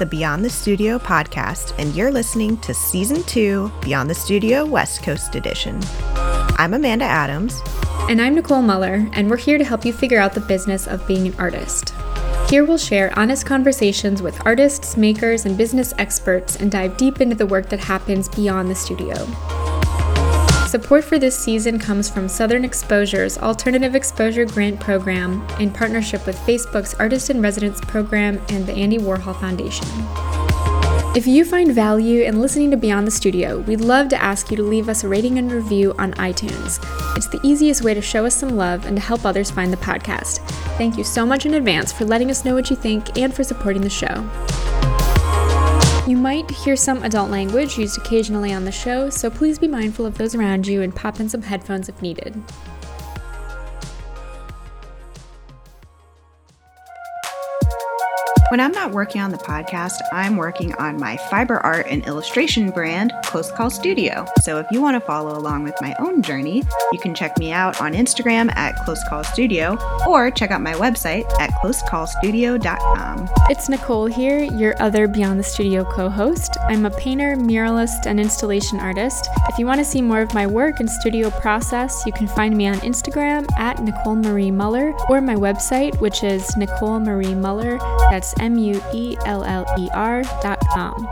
The 0.00 0.06
Beyond 0.06 0.42
the 0.42 0.48
Studio 0.48 0.98
podcast, 0.98 1.74
and 1.78 1.94
you're 1.94 2.10
listening 2.10 2.56
to 2.62 2.72
Season 2.72 3.22
2 3.24 3.70
Beyond 3.82 4.08
the 4.08 4.14
Studio 4.14 4.64
West 4.64 5.02
Coast 5.02 5.34
Edition. 5.34 5.78
I'm 6.56 6.72
Amanda 6.72 7.04
Adams. 7.04 7.60
And 8.08 8.18
I'm 8.18 8.34
Nicole 8.34 8.62
Mueller, 8.62 9.06
and 9.12 9.28
we're 9.28 9.36
here 9.36 9.58
to 9.58 9.64
help 9.64 9.84
you 9.84 9.92
figure 9.92 10.18
out 10.18 10.32
the 10.32 10.40
business 10.40 10.86
of 10.86 11.06
being 11.06 11.26
an 11.26 11.34
artist. 11.38 11.92
Here 12.48 12.64
we'll 12.64 12.78
share 12.78 13.12
honest 13.18 13.44
conversations 13.44 14.22
with 14.22 14.40
artists, 14.46 14.96
makers, 14.96 15.44
and 15.44 15.58
business 15.58 15.92
experts 15.98 16.56
and 16.56 16.70
dive 16.70 16.96
deep 16.96 17.20
into 17.20 17.36
the 17.36 17.46
work 17.46 17.68
that 17.68 17.80
happens 17.80 18.26
beyond 18.26 18.70
the 18.70 18.74
studio. 18.74 19.14
Support 20.70 21.02
for 21.02 21.18
this 21.18 21.36
season 21.36 21.80
comes 21.80 22.08
from 22.08 22.28
Southern 22.28 22.64
Exposure's 22.64 23.36
Alternative 23.38 23.96
Exposure 23.96 24.44
Grant 24.44 24.78
Program 24.78 25.44
in 25.58 25.72
partnership 25.72 26.24
with 26.26 26.36
Facebook's 26.36 26.94
Artist 26.94 27.28
in 27.28 27.42
Residence 27.42 27.80
program 27.80 28.40
and 28.50 28.64
the 28.66 28.72
Andy 28.74 28.96
Warhol 28.96 29.34
Foundation. 29.40 29.88
If 31.16 31.26
you 31.26 31.44
find 31.44 31.72
value 31.72 32.22
in 32.22 32.40
listening 32.40 32.70
to 32.70 32.76
Beyond 32.76 33.04
the 33.04 33.10
Studio, 33.10 33.58
we'd 33.62 33.80
love 33.80 34.08
to 34.10 34.22
ask 34.22 34.52
you 34.52 34.56
to 34.58 34.62
leave 34.62 34.88
us 34.88 35.02
a 35.02 35.08
rating 35.08 35.38
and 35.38 35.50
review 35.50 35.92
on 35.98 36.12
iTunes. 36.12 36.78
It's 37.16 37.26
the 37.26 37.40
easiest 37.42 37.82
way 37.82 37.92
to 37.92 38.00
show 38.00 38.24
us 38.24 38.36
some 38.36 38.50
love 38.50 38.86
and 38.86 38.96
to 38.96 39.02
help 39.02 39.24
others 39.24 39.50
find 39.50 39.72
the 39.72 39.76
podcast. 39.78 40.38
Thank 40.78 40.96
you 40.96 41.02
so 41.02 41.26
much 41.26 41.46
in 41.46 41.54
advance 41.54 41.90
for 41.90 42.04
letting 42.04 42.30
us 42.30 42.44
know 42.44 42.54
what 42.54 42.70
you 42.70 42.76
think 42.76 43.18
and 43.18 43.34
for 43.34 43.42
supporting 43.42 43.82
the 43.82 43.90
show. 43.90 44.24
You 46.10 46.16
might 46.16 46.50
hear 46.50 46.74
some 46.74 47.04
adult 47.04 47.30
language 47.30 47.78
used 47.78 47.96
occasionally 47.96 48.52
on 48.52 48.64
the 48.64 48.72
show, 48.72 49.10
so 49.10 49.30
please 49.30 49.60
be 49.60 49.68
mindful 49.68 50.04
of 50.04 50.18
those 50.18 50.34
around 50.34 50.66
you 50.66 50.82
and 50.82 50.92
pop 50.92 51.20
in 51.20 51.28
some 51.28 51.42
headphones 51.42 51.88
if 51.88 52.02
needed. 52.02 52.34
When 58.50 58.58
I'm 58.58 58.72
not 58.72 58.90
working 58.90 59.20
on 59.20 59.30
the 59.30 59.38
podcast, 59.38 60.00
I'm 60.12 60.36
working 60.36 60.74
on 60.74 60.98
my 60.98 61.16
fiber 61.30 61.58
art 61.58 61.86
and 61.88 62.04
illustration 62.04 62.70
brand, 62.70 63.12
Close 63.22 63.52
Call 63.52 63.70
Studio. 63.70 64.26
So 64.42 64.58
if 64.58 64.66
you 64.72 64.82
want 64.82 64.96
to 64.96 65.06
follow 65.06 65.38
along 65.38 65.62
with 65.62 65.76
my 65.80 65.94
own 66.00 66.20
journey, 66.20 66.64
you 66.90 66.98
can 66.98 67.14
check 67.14 67.38
me 67.38 67.52
out 67.52 67.80
on 67.80 67.92
Instagram 67.92 68.52
at 68.56 68.74
Close 68.84 69.04
Call 69.08 69.22
Studio 69.22 69.78
or 70.04 70.32
check 70.32 70.50
out 70.50 70.62
my 70.62 70.72
website 70.72 71.30
at 71.38 71.52
closecallstudio.com. 71.62 73.28
It's 73.48 73.68
Nicole 73.68 74.06
here, 74.06 74.40
your 74.40 74.74
other 74.82 75.06
Beyond 75.06 75.38
the 75.38 75.44
Studio 75.44 75.84
co 75.84 76.08
host. 76.08 76.56
I'm 76.62 76.86
a 76.86 76.90
painter, 76.90 77.36
muralist, 77.36 78.06
and 78.06 78.18
installation 78.18 78.80
artist. 78.80 79.28
If 79.48 79.60
you 79.60 79.66
want 79.66 79.78
to 79.78 79.84
see 79.84 80.02
more 80.02 80.22
of 80.22 80.34
my 80.34 80.48
work 80.48 80.80
and 80.80 80.90
studio 80.90 81.30
process, 81.30 82.02
you 82.04 82.12
can 82.12 82.26
find 82.26 82.56
me 82.56 82.66
on 82.66 82.80
Instagram 82.80 83.46
at 83.58 83.80
Nicole 83.80 84.16
Marie 84.16 84.50
Mueller 84.50 84.92
or 85.08 85.20
my 85.20 85.36
website, 85.36 86.00
which 86.00 86.24
is 86.24 86.56
Nicole 86.56 86.98
Marie 86.98 87.32
Mueller. 87.32 87.78
That's 88.10 88.34
M 88.40 88.56
U 88.56 88.80
E 88.92 89.16
L 89.26 89.44
L 89.44 89.64
E 89.78 89.88
R 89.92 90.22
dot 90.42 90.58
com. 90.72 91.06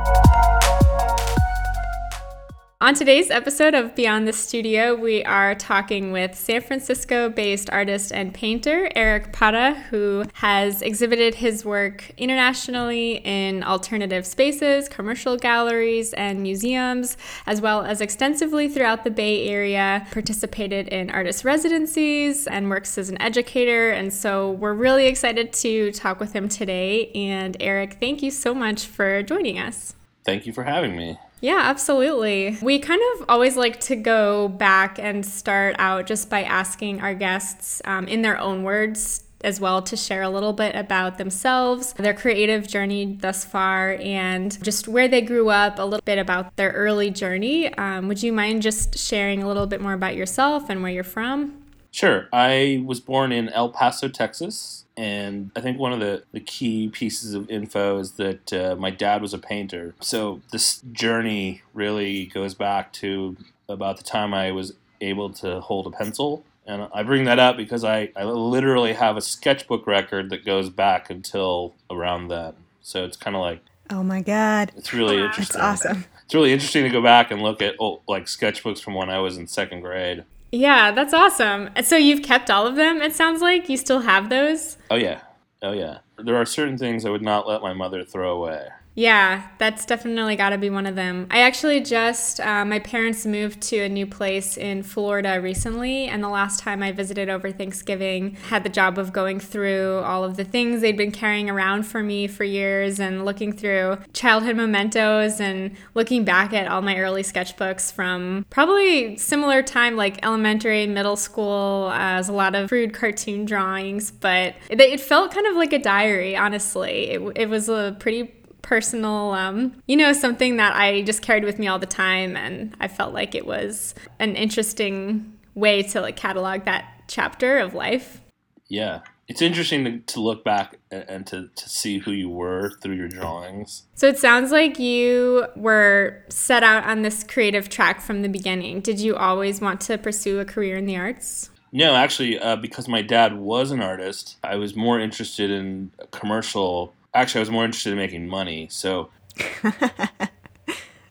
On 2.80 2.94
today's 2.94 3.28
episode 3.28 3.74
of 3.74 3.96
Beyond 3.96 4.28
the 4.28 4.32
Studio, 4.32 4.94
we 4.94 5.24
are 5.24 5.56
talking 5.56 6.12
with 6.12 6.36
San 6.36 6.60
Francisco 6.60 7.28
based 7.28 7.68
artist 7.70 8.12
and 8.12 8.32
painter 8.32 8.88
Erik 8.94 9.32
Parra, 9.32 9.74
who 9.74 10.22
has 10.34 10.80
exhibited 10.80 11.34
his 11.34 11.64
work 11.64 12.08
internationally 12.16 13.16
in 13.24 13.64
alternative 13.64 14.24
spaces, 14.24 14.88
commercial 14.88 15.36
galleries, 15.36 16.12
and 16.12 16.40
museums, 16.40 17.16
as 17.46 17.60
well 17.60 17.82
as 17.82 18.00
extensively 18.00 18.68
throughout 18.68 19.02
the 19.02 19.10
Bay 19.10 19.48
Area, 19.48 20.06
participated 20.12 20.86
in 20.86 21.10
artist 21.10 21.44
residencies, 21.44 22.46
and 22.46 22.70
works 22.70 22.96
as 22.96 23.10
an 23.10 23.20
educator. 23.20 23.90
And 23.90 24.14
so 24.14 24.52
we're 24.52 24.74
really 24.74 25.06
excited 25.06 25.52
to 25.54 25.90
talk 25.90 26.20
with 26.20 26.32
him 26.32 26.48
today. 26.48 27.10
And 27.12 27.56
Erik, 27.58 27.94
thank 27.94 28.22
you 28.22 28.30
so 28.30 28.54
much 28.54 28.86
for 28.86 29.24
joining 29.24 29.58
us. 29.58 29.94
Thank 30.24 30.46
you 30.46 30.52
for 30.52 30.62
having 30.62 30.96
me. 30.96 31.18
Yeah, 31.40 31.60
absolutely. 31.62 32.58
We 32.60 32.78
kind 32.78 33.00
of 33.14 33.26
always 33.28 33.56
like 33.56 33.80
to 33.80 33.96
go 33.96 34.48
back 34.48 34.98
and 34.98 35.24
start 35.24 35.76
out 35.78 36.06
just 36.06 36.28
by 36.28 36.42
asking 36.42 37.00
our 37.00 37.14
guests 37.14 37.80
um, 37.84 38.08
in 38.08 38.22
their 38.22 38.38
own 38.38 38.64
words 38.64 39.22
as 39.42 39.60
well 39.60 39.80
to 39.82 39.96
share 39.96 40.22
a 40.22 40.28
little 40.28 40.52
bit 40.52 40.74
about 40.74 41.16
themselves, 41.16 41.92
their 41.92 42.14
creative 42.14 42.66
journey 42.66 43.16
thus 43.20 43.44
far, 43.44 43.96
and 44.00 44.62
just 44.64 44.88
where 44.88 45.06
they 45.06 45.20
grew 45.20 45.48
up, 45.48 45.78
a 45.78 45.82
little 45.82 46.02
bit 46.04 46.18
about 46.18 46.56
their 46.56 46.70
early 46.72 47.10
journey. 47.10 47.72
Um, 47.74 48.08
would 48.08 48.22
you 48.22 48.32
mind 48.32 48.62
just 48.62 48.98
sharing 48.98 49.42
a 49.42 49.46
little 49.46 49.66
bit 49.66 49.80
more 49.80 49.92
about 49.92 50.16
yourself 50.16 50.68
and 50.68 50.82
where 50.82 50.90
you're 50.90 51.04
from? 51.04 51.62
Sure. 51.90 52.28
I 52.32 52.82
was 52.84 53.00
born 53.00 53.32
in 53.32 53.48
El 53.50 53.70
Paso, 53.70 54.08
Texas. 54.08 54.84
And 54.98 55.52
I 55.54 55.60
think 55.60 55.78
one 55.78 55.92
of 55.92 56.00
the, 56.00 56.24
the 56.32 56.40
key 56.40 56.88
pieces 56.88 57.32
of 57.32 57.48
info 57.48 58.00
is 58.00 58.12
that 58.12 58.52
uh, 58.52 58.74
my 58.76 58.90
dad 58.90 59.22
was 59.22 59.32
a 59.32 59.38
painter. 59.38 59.94
So 60.00 60.40
this 60.50 60.82
journey 60.92 61.62
really 61.72 62.26
goes 62.26 62.54
back 62.54 62.92
to 62.94 63.36
about 63.68 63.98
the 63.98 64.02
time 64.02 64.34
I 64.34 64.50
was 64.50 64.74
able 65.00 65.30
to 65.34 65.60
hold 65.60 65.86
a 65.86 65.90
pencil. 65.90 66.42
And 66.66 66.88
I 66.92 67.04
bring 67.04 67.24
that 67.26 67.38
up 67.38 67.56
because 67.56 67.84
I, 67.84 68.10
I 68.16 68.24
literally 68.24 68.94
have 68.94 69.16
a 69.16 69.20
sketchbook 69.20 69.86
record 69.86 70.30
that 70.30 70.44
goes 70.44 70.68
back 70.68 71.10
until 71.10 71.74
around 71.88 72.26
then. 72.26 72.54
So 72.82 73.04
it's 73.04 73.16
kind 73.16 73.36
of 73.36 73.40
like. 73.40 73.62
Oh 73.90 74.02
my 74.02 74.20
God. 74.20 74.72
It's 74.76 74.92
really 74.92 75.18
interesting. 75.22 75.60
That's 75.60 75.86
awesome. 75.86 76.06
It's 76.24 76.34
really 76.34 76.52
interesting 76.52 76.82
to 76.82 76.90
go 76.90 77.00
back 77.00 77.30
and 77.30 77.40
look 77.40 77.62
at 77.62 77.76
oh, 77.78 78.02
like 78.08 78.24
sketchbooks 78.24 78.82
from 78.82 78.94
when 78.94 79.10
I 79.10 79.20
was 79.20 79.38
in 79.38 79.46
second 79.46 79.82
grade. 79.82 80.24
Yeah, 80.50 80.92
that's 80.92 81.12
awesome. 81.12 81.70
So 81.82 81.96
you've 81.96 82.22
kept 82.22 82.50
all 82.50 82.66
of 82.66 82.76
them, 82.76 83.02
it 83.02 83.14
sounds 83.14 83.40
like? 83.42 83.68
You 83.68 83.76
still 83.76 84.00
have 84.00 84.30
those? 84.30 84.78
Oh, 84.90 84.96
yeah. 84.96 85.20
Oh, 85.62 85.72
yeah. 85.72 85.98
There 86.18 86.36
are 86.36 86.46
certain 86.46 86.78
things 86.78 87.04
I 87.04 87.10
would 87.10 87.22
not 87.22 87.46
let 87.46 87.62
my 87.62 87.72
mother 87.74 88.04
throw 88.04 88.36
away. 88.36 88.68
Yeah, 88.98 89.44
that's 89.58 89.86
definitely 89.86 90.34
got 90.34 90.50
to 90.50 90.58
be 90.58 90.70
one 90.70 90.84
of 90.84 90.96
them. 90.96 91.28
I 91.30 91.42
actually 91.42 91.80
just, 91.82 92.40
uh, 92.40 92.64
my 92.64 92.80
parents 92.80 93.24
moved 93.24 93.60
to 93.68 93.78
a 93.78 93.88
new 93.88 94.08
place 94.08 94.56
in 94.56 94.82
Florida 94.82 95.40
recently, 95.40 96.08
and 96.08 96.20
the 96.20 96.28
last 96.28 96.58
time 96.58 96.82
I 96.82 96.90
visited 96.90 97.28
over 97.28 97.52
Thanksgiving, 97.52 98.36
had 98.48 98.64
the 98.64 98.68
job 98.68 98.98
of 98.98 99.12
going 99.12 99.38
through 99.38 99.98
all 100.00 100.24
of 100.24 100.36
the 100.36 100.42
things 100.42 100.80
they'd 100.80 100.96
been 100.96 101.12
carrying 101.12 101.48
around 101.48 101.84
for 101.84 102.02
me 102.02 102.26
for 102.26 102.42
years 102.42 102.98
and 102.98 103.24
looking 103.24 103.52
through 103.52 103.98
childhood 104.14 104.56
mementos 104.56 105.40
and 105.40 105.76
looking 105.94 106.24
back 106.24 106.52
at 106.52 106.66
all 106.66 106.82
my 106.82 106.98
early 106.98 107.22
sketchbooks 107.22 107.92
from 107.92 108.44
probably 108.50 109.16
similar 109.16 109.62
time, 109.62 109.94
like 109.94 110.18
elementary, 110.24 110.88
middle 110.88 111.14
school, 111.14 111.92
as 111.94 112.28
a 112.28 112.32
lot 112.32 112.56
of 112.56 112.68
crude 112.68 112.92
cartoon 112.94 113.44
drawings, 113.44 114.10
but 114.10 114.56
it, 114.68 114.80
it 114.80 114.98
felt 114.98 115.30
kind 115.30 115.46
of 115.46 115.54
like 115.54 115.72
a 115.72 115.78
diary, 115.78 116.36
honestly. 116.36 117.10
It, 117.10 117.32
it 117.36 117.48
was 117.48 117.68
a 117.68 117.96
pretty 118.00 118.34
personal, 118.62 119.32
um, 119.32 119.82
you 119.86 119.96
know, 119.96 120.12
something 120.12 120.56
that 120.56 120.74
I 120.74 121.02
just 121.02 121.22
carried 121.22 121.44
with 121.44 121.58
me 121.58 121.66
all 121.66 121.78
the 121.78 121.86
time. 121.86 122.36
And 122.36 122.76
I 122.80 122.88
felt 122.88 123.14
like 123.14 123.34
it 123.34 123.46
was 123.46 123.94
an 124.18 124.36
interesting 124.36 125.38
way 125.54 125.82
to 125.82 126.00
like 126.00 126.16
catalog 126.16 126.64
that 126.64 127.02
chapter 127.08 127.58
of 127.58 127.74
life. 127.74 128.20
Yeah. 128.68 129.00
It's 129.28 129.42
interesting 129.42 129.84
to, 129.84 129.98
to 129.98 130.20
look 130.20 130.42
back 130.42 130.78
and, 130.90 131.04
and 131.08 131.26
to, 131.26 131.48
to 131.54 131.68
see 131.68 131.98
who 131.98 132.12
you 132.12 132.30
were 132.30 132.72
through 132.80 132.94
your 132.94 133.08
drawings. 133.08 133.84
So 133.94 134.08
it 134.08 134.18
sounds 134.18 134.50
like 134.50 134.78
you 134.78 135.46
were 135.54 136.24
set 136.30 136.62
out 136.62 136.84
on 136.84 137.02
this 137.02 137.24
creative 137.24 137.68
track 137.68 138.00
from 138.00 138.22
the 138.22 138.28
beginning. 138.28 138.80
Did 138.80 139.00
you 139.00 139.16
always 139.16 139.60
want 139.60 139.82
to 139.82 139.98
pursue 139.98 140.40
a 140.40 140.46
career 140.46 140.76
in 140.76 140.86
the 140.86 140.96
arts? 140.96 141.50
No, 141.72 141.94
actually, 141.94 142.38
uh, 142.38 142.56
because 142.56 142.88
my 142.88 143.02
dad 143.02 143.36
was 143.36 143.70
an 143.70 143.82
artist, 143.82 144.38
I 144.42 144.56
was 144.56 144.74
more 144.74 144.98
interested 144.98 145.50
in 145.50 145.90
commercial 146.10 146.94
actually, 147.14 147.40
I 147.40 147.42
was 147.42 147.50
more 147.50 147.64
interested 147.64 147.92
in 147.92 147.98
making 147.98 148.28
money. 148.28 148.68
So 148.70 149.10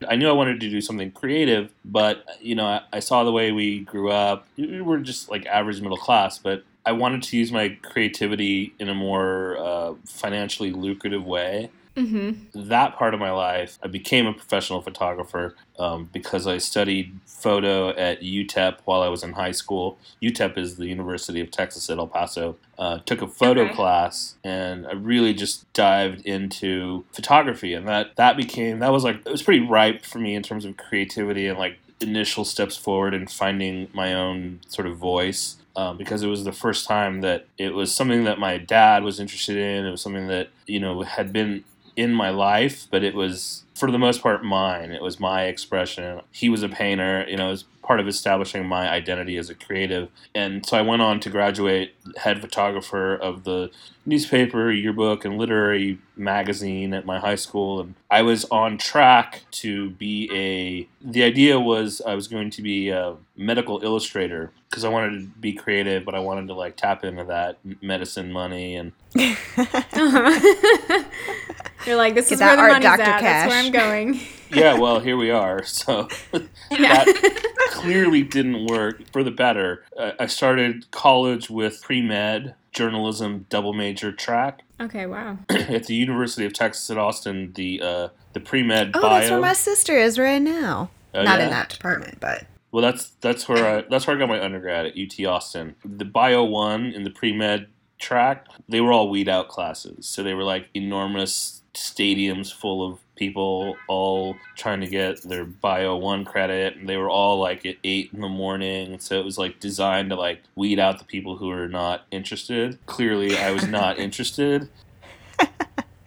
I 0.08 0.16
knew 0.16 0.30
I 0.30 0.34
wanted 0.34 0.60
to 0.60 0.70
do 0.70 0.82
something 0.82 1.12
creative, 1.12 1.72
but 1.84 2.24
you 2.42 2.56
know, 2.56 2.66
I, 2.66 2.82
I, 2.94 3.00
saw 3.00 3.24
the 3.24 3.32
way 3.32 3.52
we 3.52 3.80
grew 3.80 4.12
up. 4.12 4.48
We 4.58 4.82
were 4.82 5.00
just 5.00 5.30
like 5.30 5.46
average 5.46 5.82
middle 5.82 5.98
class, 5.98 6.38
but 6.38 6.64
I 6.86 6.92
wanted 6.92 7.24
to 7.24 7.38
use 7.38 7.52
my 7.52 7.78
creativity 7.82 8.74
in 8.80 8.90
a 8.90 8.96
more 8.96 9.58
uh, 9.58 9.94
financially 10.06 10.72
lucrative 10.72 11.26
way. 11.26 11.70
Mm-hmm. 11.98 12.68
That 12.70 12.96
part 12.96 13.14
of 13.14 13.20
my 13.20 13.32
life, 13.32 13.80
I 13.84 13.88
became 13.88 14.28
a 14.28 14.34
professional 14.34 14.82
photographer 14.82 15.56
um, 15.80 16.10
because 16.14 16.46
I 16.46 16.60
studied 16.60 17.20
photo 17.26 17.90
at 17.90 18.22
UTEP 18.22 18.78
while 18.86 19.02
I 19.02 19.08
was 19.08 19.24
in 19.24 19.34
high 19.34 19.52
school. 19.52 19.98
UTEP 20.22 20.58
is 20.58 20.78
the 20.78 20.86
University 20.86 21.42
of 21.42 21.50
Texas 21.50 21.90
at 21.90 21.98
El 21.98 22.08
Paso. 22.08 22.56
Uh, 22.78 23.00
took 23.00 23.24
a 23.24 23.28
photo 23.28 23.64
okay. 23.64 23.74
class 23.74 24.36
and 24.44 24.86
I 24.86 24.94
really 24.94 25.34
just 25.34 25.72
dived 25.74 26.24
into 26.26 27.06
photography, 27.12 27.74
and 27.74 27.88
that 27.88 28.16
that 28.18 28.38
became 28.38 28.80
that 28.80 28.92
was 28.92 29.04
like 29.04 29.26
it 29.26 29.32
was 29.32 29.42
pretty 29.42 29.66
ripe 29.66 30.06
for 30.06 30.20
me 30.20 30.36
in 30.36 30.44
terms 30.44 30.64
of 30.64 30.78
creativity 30.78 31.48
and 31.48 31.58
like 31.58 31.80
initial 32.00 32.46
steps 32.46 32.78
forward 32.78 33.16
and 33.16 33.32
finding 33.32 33.88
my 33.94 34.14
own 34.14 34.60
sort 34.68 34.88
of 34.88 34.98
voice. 34.98 35.58
Um, 35.76 35.96
because 35.96 36.24
it 36.24 36.28
was 36.28 36.44
the 36.44 36.52
first 36.52 36.88
time 36.88 37.22
that 37.22 37.46
it 37.60 37.76
was 37.76 37.94
something 37.94 38.24
that 38.24 38.40
my 38.40 38.58
dad 38.58 39.04
was 39.04 39.20
interested 39.20 39.58
in. 39.58 39.86
It 39.86 39.92
was 39.92 40.02
something 40.02 40.28
that 40.28 40.50
you 40.66 40.80
know 40.80 41.04
had 41.04 41.32
been 41.32 41.64
in 41.98 42.14
my 42.14 42.30
life, 42.30 42.88
but 42.90 43.04
it 43.04 43.16
was 43.16 43.66
for 43.76 43.92
the 43.92 43.98
most 43.98 44.22
part 44.22 44.44
mine. 44.44 44.92
It 44.92 45.02
was 45.02 45.20
my 45.20 45.46
expression. 45.46 46.22
He 46.32 46.48
was 46.48 46.64
a 46.64 46.70
painter, 46.70 47.26
you 47.28 47.36
know, 47.36 47.48
it 47.48 47.52
was 47.52 47.66
part 47.88 48.02
of 48.02 48.08
establishing 48.08 48.66
my 48.66 48.90
identity 48.90 49.38
as 49.38 49.50
a 49.50 49.56
creative. 49.56 50.10
And 50.36 50.66
so 50.66 50.78
I 50.78 50.82
went 50.82 51.02
on 51.02 51.22
to 51.22 51.30
graduate 51.30 51.96
head 52.18 52.42
photographer 52.42 53.16
of 53.16 53.46
the 53.46 53.72
newspaper, 54.06 54.70
yearbook, 54.70 55.24
and 55.24 55.38
literary 55.38 55.98
magazine 56.18 56.94
at 56.94 57.06
my 57.06 57.18
high 57.18 57.36
school. 57.36 57.80
And 57.80 57.96
I 58.12 58.24
was 58.24 58.44
on 58.46 58.78
track 58.78 59.44
to 59.52 59.92
be 59.92 60.30
a. 60.34 60.88
The 61.02 61.24
idea 61.24 61.60
was 61.60 62.02
I 62.06 62.14
was 62.14 62.28
going 62.28 62.50
to 62.52 62.62
be 62.62 62.90
a 62.90 63.16
medical 63.38 63.82
illustrator 63.82 64.52
because 64.70 64.84
I 64.84 64.90
wanted 64.90 65.22
to 65.22 65.28
be 65.40 65.54
creative, 65.54 66.04
but 66.04 66.14
I 66.14 66.20
wanted 66.20 66.48
to 66.48 66.54
like 66.54 66.76
tap 66.76 67.06
into 67.06 67.24
that 67.24 67.58
medicine 67.82 68.32
money 68.34 68.76
and. 68.76 68.92
uh-huh. 69.18 71.04
You're 71.86 71.96
like, 71.96 72.16
this 72.16 72.30
Get 72.30 72.36
is 72.36 72.42
where 72.42 72.56
the 72.58 72.62
money's 72.64 72.84
Dr. 72.84 73.02
at. 73.02 73.22
That's 73.22 73.50
where 73.50 73.64
I'm 73.64 73.72
going. 73.72 74.20
yeah, 74.52 74.78
well, 74.78 75.00
here 75.00 75.18
we 75.18 75.30
are. 75.32 75.64
So 75.64 76.08
Yeah. 76.72 77.04
that 77.06 77.68
clearly 77.72 78.24
didn't 78.24 78.66
work 78.68 79.02
for 79.12 79.24
the 79.24 79.32
better. 79.32 79.84
Uh, 79.98 80.12
I 80.20 80.26
started 80.28 80.90
college 80.92 81.50
with 81.50 81.82
pre 81.82 82.02
med 82.02 82.56
journalism 82.72 83.46
double 83.50 83.74
major 83.74 84.12
track 84.12 84.62
okay, 84.80 85.06
wow. 85.08 85.38
at 85.50 85.86
the 85.88 85.96
University 85.96 86.46
of 86.46 86.54
Texas 86.54 86.90
at 86.92 86.98
Austin. 86.98 87.52
The 87.56 87.82
uh, 87.82 88.08
the 88.34 88.40
pre 88.40 88.64
med 88.64 88.92
Oh, 88.94 89.02
bio. 89.02 89.20
that's 89.20 89.32
where 89.32 89.40
my 89.42 89.54
sister 89.54 89.94
is 89.98 90.20
right 90.20 90.42
now. 90.42 90.90
Oh, 91.14 91.24
Not 91.24 91.40
yeah? 91.40 91.46
in 91.46 91.52
that 91.52 91.70
department, 91.70 92.20
but 92.20 92.46
Well, 92.72 92.82
that's 92.84 93.10
that's 93.22 93.48
where 93.50 93.78
I 93.78 93.82
that's 93.90 94.06
where 94.08 94.16
I 94.16 94.20
got 94.20 94.30
my 94.30 94.44
undergrad 94.44 94.86
at 94.86 94.94
UT 94.98 95.26
Austin. 95.26 95.76
The 95.86 96.06
bio 96.06 96.44
one 96.44 96.88
in 96.88 97.04
the 97.04 97.10
pre 97.12 97.34
med 97.34 97.68
track, 98.00 98.46
they 98.70 98.80
were 98.82 98.92
all 98.92 99.10
weed 99.10 99.28
out 99.28 99.48
classes. 99.50 100.06
So 100.06 100.22
they 100.22 100.34
were 100.36 100.44
like 100.44 100.68
enormous 100.76 101.57
stadiums 101.78 102.52
full 102.52 102.84
of 102.86 103.00
people 103.16 103.78
all 103.88 104.36
trying 104.56 104.82
to 104.82 104.88
get 104.88 105.22
their 105.24 105.46
bio 105.46 105.96
one 105.96 106.26
credit 106.26 106.76
and 106.76 106.90
they 106.90 106.98
were 106.98 107.10
all 107.10 107.40
like 107.40 107.66
at 107.66 107.76
eight 107.84 108.10
in 108.14 108.22
the 108.22 108.28
morning 108.28 109.00
so 109.00 109.20
it 109.20 109.24
was 109.24 109.38
like 109.38 109.60
designed 109.60 110.10
to 110.10 110.16
like 110.16 110.42
weed 110.56 110.80
out 110.80 110.98
the 110.98 111.06
people 111.06 111.38
who 111.38 111.52
are 111.52 111.68
not 111.68 112.06
interested. 112.10 112.78
Clearly 112.88 113.38
i 113.38 113.52
was 113.52 113.68
not 113.68 114.00
interested. 114.08 114.70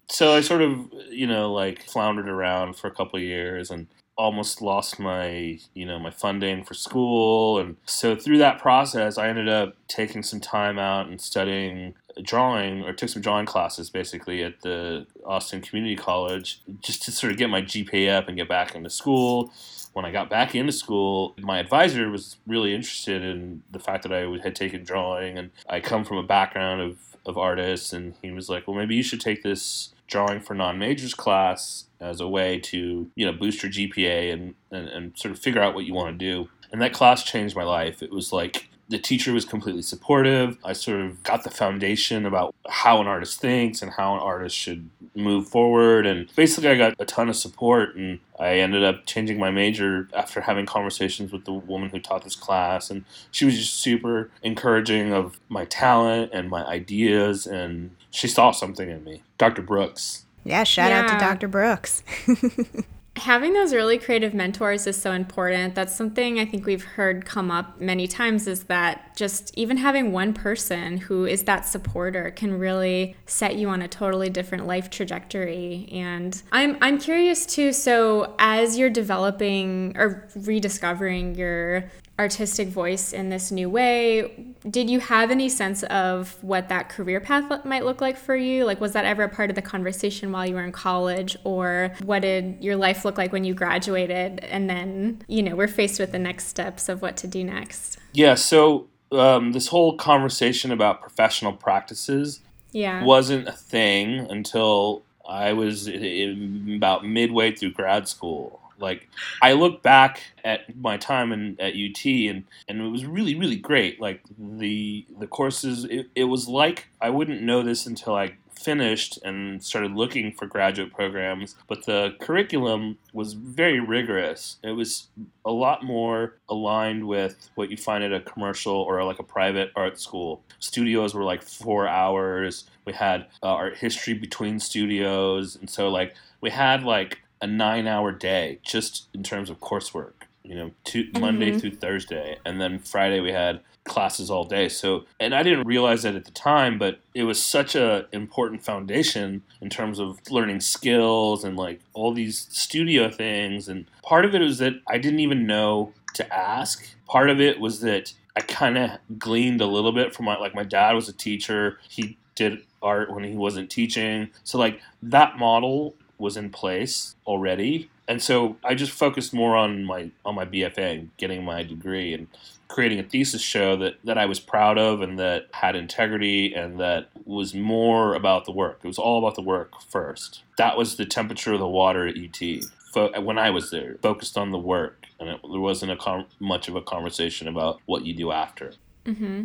So 0.09 0.33
i 0.33 0.41
sort 0.41 0.63
of 0.63 0.93
you 1.09 1.27
know 1.27 1.53
like 1.53 1.85
floundered 1.85 2.29
around 2.29 2.77
for 2.77 2.89
a 2.89 2.93
couple 2.93 3.19
of 3.19 3.23
years 3.23 3.71
and 3.71 3.87
almost 4.21 4.61
lost 4.61 5.01
my 5.01 5.59
you 5.73 5.87
know 5.87 5.99
my 5.99 6.11
funding 6.11 6.63
for 6.63 6.75
school. 6.75 7.59
And 7.59 7.77
so 7.87 8.15
through 8.15 8.39
that 8.39 8.59
process 8.59 9.17
i 9.17 9.29
ended 9.29 9.49
up 9.49 9.75
taking 9.89 10.23
some 10.23 10.41
time 10.41 10.79
out 10.79 11.09
and 11.09 11.21
studying 11.21 11.95
drawing 12.23 12.83
or 12.83 12.93
took 12.93 13.09
some 13.09 13.23
drawing 13.23 13.47
classes 13.47 13.89
basically 13.89 14.43
at 14.43 14.61
the 14.63 15.07
austin 15.25 15.61
community 15.63 15.95
college 15.95 16.61
just 16.81 17.03
to 17.05 17.13
sort 17.13 17.31
of 17.33 17.39
get 17.39 17.49
my 17.49 17.63
gpa 17.63 18.17
up 18.19 18.29
and 18.29 18.37
get 18.37 18.49
back 18.49 18.75
into 18.75 18.91
school. 18.91 19.53
When 19.95 20.05
i 20.05 20.11
got 20.11 20.29
back 20.29 20.55
into 20.55 20.73
school 20.73 21.35
my 21.39 21.59
advisor 21.59 22.11
was 22.11 22.37
really 22.47 22.75
interested 22.75 23.23
in 23.23 23.63
the 23.71 23.79
fact 23.79 24.03
that 24.03 24.13
i 24.13 24.23
had 24.43 24.55
taken 24.55 24.85
drawing. 24.85 25.39
And 25.39 25.51
i 25.69 25.81
come 25.81 26.05
from 26.05 26.19
a 26.19 26.23
background 26.37 26.83
of, 26.83 26.99
of 27.25 27.39
artists. 27.39 27.93
And 27.95 28.15
he 28.21 28.31
was 28.33 28.51
like 28.51 28.67
well 28.67 28.77
maybe 28.77 28.97
you 28.97 29.03
should 29.03 29.21
take 29.21 29.43
this 29.43 29.95
drawing 30.11 30.41
for 30.41 30.55
non-majors 30.55 31.15
class 31.15 31.85
as 32.01 32.21
a 32.21 32.29
way 32.29 32.59
to 32.59 33.11
you 33.15 33.27
know 33.27 33.33
boost 33.33 33.63
your 33.63 33.73
GPA 33.73 34.33
and, 34.33 34.55
and, 34.71 34.89
and 34.89 35.19
sort 35.19 35.33
of 35.33 35.39
figure 35.39 35.63
out 35.63 35.75
what 35.75 35.85
you 35.85 35.95
want 35.95 36.19
to 36.19 36.25
do. 36.25 36.49
And 36.73 36.81
that 36.83 36.93
class 36.93 37.25
changed 37.25 37.57
my 37.57 37.65
life. 37.65 38.03
It 38.03 38.13
was 38.13 38.33
like 38.33 38.71
the 38.91 38.99
teacher 38.99 39.33
was 39.33 39.45
completely 39.45 39.83
supportive. 39.83 40.59
I 40.65 40.73
sort 40.73 41.01
of 41.01 41.23
got 41.23 41.45
the 41.45 41.51
foundation 41.51 42.27
about 42.27 42.55
how 42.69 43.01
an 43.01 43.07
artist 43.07 43.41
thinks 43.41 43.83
and 43.83 43.93
how 43.93 44.15
an 44.15 44.21
artist 44.21 44.57
should 44.57 44.91
move 45.15 45.47
forward. 45.47 46.07
And 46.07 46.29
basically, 46.35 46.71
I 46.71 46.77
got 46.77 46.95
a 46.99 47.05
ton 47.05 47.29
of 47.29 47.37
support. 47.37 47.95
And 47.95 48.19
I 48.39 48.55
ended 48.59 48.83
up 48.83 49.07
changing 49.07 49.39
my 49.39 49.53
major 49.53 50.09
after 50.13 50.41
having 50.41 50.67
conversations 50.67 51.31
with 51.31 51.45
the 51.45 51.53
woman 51.53 51.91
who 51.91 52.01
taught 52.01 52.25
this 52.25 52.35
class. 52.35 52.91
And 52.91 53.05
she 53.31 53.45
was 53.45 53.57
just 53.57 53.75
super 53.75 54.33
encouraging 54.43 55.13
of 55.13 55.39
my 55.49 55.67
talent 55.67 56.33
and 56.35 56.51
my 56.51 56.67
ideas. 56.67 57.47
And 57.47 57.95
she 58.11 58.29
saw 58.29 58.51
something 58.51 58.89
in 58.89 59.05
me. 59.05 59.23
Dr. 59.39 59.63
Brooks. 59.63 60.25
yeah, 60.45 60.65
shout 60.65 60.93
out 60.93 61.09
to 61.09 61.19
Dr. 61.19 61.49
Brooks. 61.49 62.03
Having 63.17 63.53
those 63.53 63.75
really 63.75 63.99
creative 63.99 64.33
mentors 64.35 64.87
is 64.87 65.01
so 65.01 65.13
important. 65.13 65.75
That's 65.75 65.95
something 65.95 66.39
I 66.39 66.45
think 66.47 66.65
we've 66.65 66.85
heard 66.85 67.27
come 67.27 67.51
up 67.51 67.81
many 67.81 68.07
times 68.07 68.47
is 68.47 68.65
that 68.65 69.10
just 69.21 69.53
even 69.57 69.77
having 69.77 70.13
one 70.13 70.33
person 70.33 70.97
who 70.97 71.27
is 71.27 71.45
that 71.45 71.67
supporter 71.67 72.31
can 72.31 72.59
really 72.59 73.15
set 73.27 73.55
you 73.55 73.69
on 73.69 73.83
a 73.83 73.87
totally 73.87 74.31
different 74.31 74.67
life 74.67 74.89
trajectory. 74.89 75.89
And 75.93 76.43
I'm 76.51 76.79
I'm 76.81 76.99
curious 76.99 77.45
too, 77.45 77.75
so 77.75 78.35
as 78.39 78.79
you're 78.79 78.89
developing 78.91 79.95
or 79.99 80.27
rediscovering 80.35 81.35
your 81.35 81.91
artistic 82.21 82.69
voice 82.69 83.15
in 83.15 83.31
this 83.31 83.51
new 83.51 83.71
way. 83.71 84.55
Did 84.69 84.91
you 84.91 85.01
have 85.01 85.31
any 85.31 85.49
sense 85.49 85.83
of 85.85 86.37
what 86.43 86.69
that 86.69 86.91
career 86.91 87.19
path 87.19 87.65
might 87.65 87.83
look 87.87 88.03
like 88.03 88.19
for 88.19 88.37
you? 88.37 88.67
Like, 88.67 88.79
was 88.79 88.93
that 88.93 89.07
ever 89.07 89.23
a 89.23 89.29
part 89.29 89.49
of 89.49 89.57
the 89.57 89.63
conversation 89.63 90.31
while 90.31 90.45
you 90.47 90.55
were 90.55 90.63
in 90.63 90.71
college, 90.71 91.35
or 91.45 91.93
what 92.05 92.21
did 92.21 92.63
your 92.63 92.77
life 92.77 93.07
look 93.07 93.17
like 93.17 93.33
when 93.33 93.45
you 93.45 93.55
graduated? 93.55 94.41
And 94.41 94.69
then, 94.69 95.23
you 95.29 95.43
know, 95.43 95.57
we're 95.57 95.67
faced 95.67 95.99
with 95.99 96.13
the 96.13 96.19
next 96.19 96.49
steps 96.49 96.91
of 96.91 97.01
what 97.01 97.17
to 97.19 97.27
do 97.27 97.43
next. 97.43 97.97
Yeah, 98.13 98.35
so 98.35 98.89
um, 99.13 99.53
this 99.53 99.69
whole 99.69 99.97
conversation 99.97 100.71
about 100.73 101.01
professional 101.01 101.53
practices 101.53 102.41
Yeah. 102.73 103.05
wasn't 103.05 103.49
a 103.49 103.53
thing 103.53 104.19
until 104.31 105.03
I 105.29 105.53
was 105.53 105.89
about 105.89 107.05
midway 107.05 107.53
through 107.55 107.73
grad 107.73 108.09
school. 108.09 108.61
Like 108.79 109.09
I 109.43 109.53
look 109.53 109.83
back 109.83 110.23
at 110.43 110.75
my 110.77 110.97
time 110.97 111.33
in 111.33 111.57
at 111.61 111.75
UT 111.75 112.05
and 112.05 112.45
and 112.67 112.81
it 112.81 112.89
was 112.89 113.05
really 113.05 113.35
really 113.35 113.57
great. 113.57 114.01
Like 114.01 114.23
the 114.39 115.05
the 115.19 115.27
courses 115.27 115.85
it, 115.85 116.09
it 116.15 116.25
was 116.25 116.49
like 116.49 116.87
I 117.01 117.11
wouldn't 117.11 117.43
know 117.43 117.63
this 117.63 117.87
until 117.87 118.15
I 118.15 118.37
finished 118.65 119.19
and 119.25 119.63
started 119.63 119.93
looking 119.93 120.33
for 120.33 120.47
graduate 120.47 120.93
programs, 120.93 121.57
but 121.69 121.87
the 121.87 122.15
curriculum 122.21 122.99
was 123.13 123.33
very 123.33 123.81
rigorous. 123.81 124.59
It 124.63 124.73
was 124.73 125.09
a 125.45 125.51
lot 125.51 125.85
more 125.85 126.37
aligned 126.49 127.07
with 127.07 127.51
what 127.55 127.71
you 127.71 127.77
find 127.77 128.05
at 128.05 128.13
a 128.13 128.21
commercial 128.21 128.75
or 128.75 129.03
like 129.05 129.19
a 129.19 129.25
private 129.25 129.71
art 129.75 130.01
school. 130.01 130.43
Studios 130.59 131.15
were 131.15 131.25
like 131.25 131.43
four 131.43 131.89
hours. 131.89 132.65
We 132.85 132.93
had 132.93 133.27
uh, 133.43 133.47
art 133.47 133.79
history 133.79 134.15
between 134.15 134.61
studios, 134.61 135.57
and 135.57 135.69
so 135.69 135.89
like 135.89 136.15
we 136.41 136.51
had 136.51 136.83
like 136.83 137.19
a 137.41 137.47
nine-hour 137.47 138.13
day 138.13 138.59
just 138.63 139.09
in 139.15 139.23
terms 139.23 139.49
of 139.49 139.61
coursework. 139.61 140.13
You 140.51 140.57
know, 140.57 140.71
two, 140.83 141.09
Monday 141.21 141.53
Mhm. 141.53 141.61
through 141.61 141.77
Thursday, 141.77 142.37
and 142.45 142.61
then 142.61 142.81
Friday 142.81 143.21
we 143.21 143.31
had 143.31 143.61
classes 143.85 144.33
all 144.33 144.43
day. 144.45 144.69
So, 144.69 145.05
and 145.21 145.33
I 145.33 145.45
didn't 145.45 145.65
realize 145.65 146.03
that 146.03 146.17
at 146.17 146.25
the 146.25 146.33
time, 146.33 146.77
but 146.77 146.99
it 147.15 147.23
was 147.23 147.41
such 147.41 147.77
a 147.77 148.07
important 148.11 148.65
foundation 148.65 149.43
in 149.61 149.71
terms 149.71 150.01
of 150.01 150.19
learning 150.29 150.59
skills 150.59 151.45
and 151.45 151.57
like 151.57 151.81
all 151.95 152.13
these 152.13 152.49
studio 152.51 153.09
things. 153.09 153.69
And 153.69 153.87
part 154.03 154.25
of 154.25 154.35
it 154.35 154.41
was 154.41 154.59
that 154.59 154.75
I 154.89 154.99
didn't 154.99 155.21
even 155.21 155.47
know 155.47 155.93
to 156.15 156.35
ask. 156.35 156.97
Part 157.07 157.31
of 157.31 157.41
it 157.41 157.61
was 157.61 157.81
that 157.83 158.13
I 158.35 158.41
kind 158.41 158.77
of 158.77 158.91
gleaned 159.21 159.61
a 159.61 159.67
little 159.67 159.93
bit 159.93 160.13
from 160.13 160.25
my 160.25 160.37
like 160.37 160.55
my 160.55 160.65
dad 160.65 160.95
was 160.95 161.09
a 161.09 161.13
teacher. 161.13 161.79
He 161.89 162.19
did 162.35 162.59
art 162.83 163.13
when 163.13 163.23
he 163.23 163.37
wasn't 163.37 163.71
teaching. 163.71 164.31
So 164.43 164.59
like 164.59 164.81
that 165.01 165.39
model 165.39 165.95
was 166.19 166.37
in 166.37 166.51
place 166.51 167.15
already. 167.25 167.89
And 168.11 168.21
so 168.21 168.57
I 168.65 168.75
just 168.75 168.91
focused 168.91 169.33
more 169.33 169.55
on 169.55 169.85
my 169.85 170.11
on 170.25 170.35
my 170.35 170.45
BFA 170.45 170.99
and 170.99 171.17
getting 171.17 171.45
my 171.45 171.63
degree 171.63 172.13
and 172.13 172.27
creating 172.67 172.99
a 172.99 173.05
thesis 173.05 173.41
show 173.41 173.77
that, 173.77 173.99
that 174.03 174.19
I 174.19 174.27
was 174.27 174.41
proud 174.41 174.79
of 174.79 175.01
and 175.01 175.17
that 175.21 175.47
had 175.53 175.77
integrity 175.77 176.53
and 176.53 176.81
that 176.81 177.09
was 177.25 177.55
more 177.55 178.15
about 178.15 178.47
the 178.47 178.53
work. 178.53 178.81
It 178.83 178.89
was 178.89 178.99
all 178.99 179.19
about 179.19 179.37
the 179.37 179.43
work 179.43 179.81
first. 179.83 180.43
That 180.59 180.77
was 180.77 180.97
the 180.97 181.07
temperature 181.07 181.53
of 181.53 181.61
the 181.61 181.69
water 181.69 182.05
at 182.05 182.17
UT 182.17 182.65
fo- 182.93 183.21
when 183.21 183.39
I 183.39 183.51
was 183.51 183.71
there, 183.71 183.97
focused 184.03 184.37
on 184.37 184.51
the 184.51 184.59
work. 184.59 185.07
And 185.21 185.29
it, 185.29 185.41
there 185.49 185.61
wasn't 185.61 185.93
a 185.93 185.97
con- 185.97 186.27
much 186.41 186.67
of 186.67 186.75
a 186.75 186.83
conversation 186.83 187.47
about 187.47 187.81
what 187.87 188.05
you 188.05 188.13
do 188.13 188.33
after. 188.33 188.73
Mm-hmm. 189.05 189.45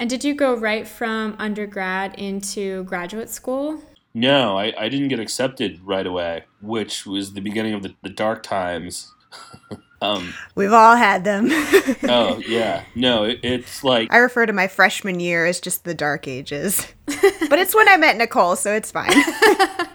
And 0.00 0.10
did 0.10 0.24
you 0.24 0.34
go 0.34 0.56
right 0.56 0.88
from 0.88 1.36
undergrad 1.38 2.16
into 2.16 2.82
graduate 2.82 3.30
school? 3.30 3.80
No, 4.14 4.58
I, 4.58 4.72
I 4.78 4.88
didn't 4.88 5.08
get 5.08 5.20
accepted 5.20 5.80
right 5.82 6.06
away, 6.06 6.44
which 6.60 7.06
was 7.06 7.32
the 7.32 7.40
beginning 7.40 7.74
of 7.74 7.82
the, 7.82 7.94
the 8.02 8.10
dark 8.10 8.42
times. 8.42 9.12
um, 10.02 10.34
We've 10.54 10.72
all 10.72 10.96
had 10.96 11.24
them. 11.24 11.46
oh, 11.50 12.42
yeah. 12.46 12.84
No, 12.94 13.24
it, 13.24 13.40
it's 13.42 13.82
like 13.82 14.12
I 14.12 14.18
refer 14.18 14.44
to 14.46 14.52
my 14.52 14.68
freshman 14.68 15.18
year 15.20 15.46
as 15.46 15.60
just 15.60 15.84
the 15.84 15.94
dark 15.94 16.28
ages. 16.28 16.86
but 17.06 17.58
it's 17.58 17.74
when 17.74 17.88
I 17.88 17.96
met 17.96 18.16
Nicole, 18.16 18.56
so 18.56 18.74
it's 18.74 18.90
fine. 18.90 19.12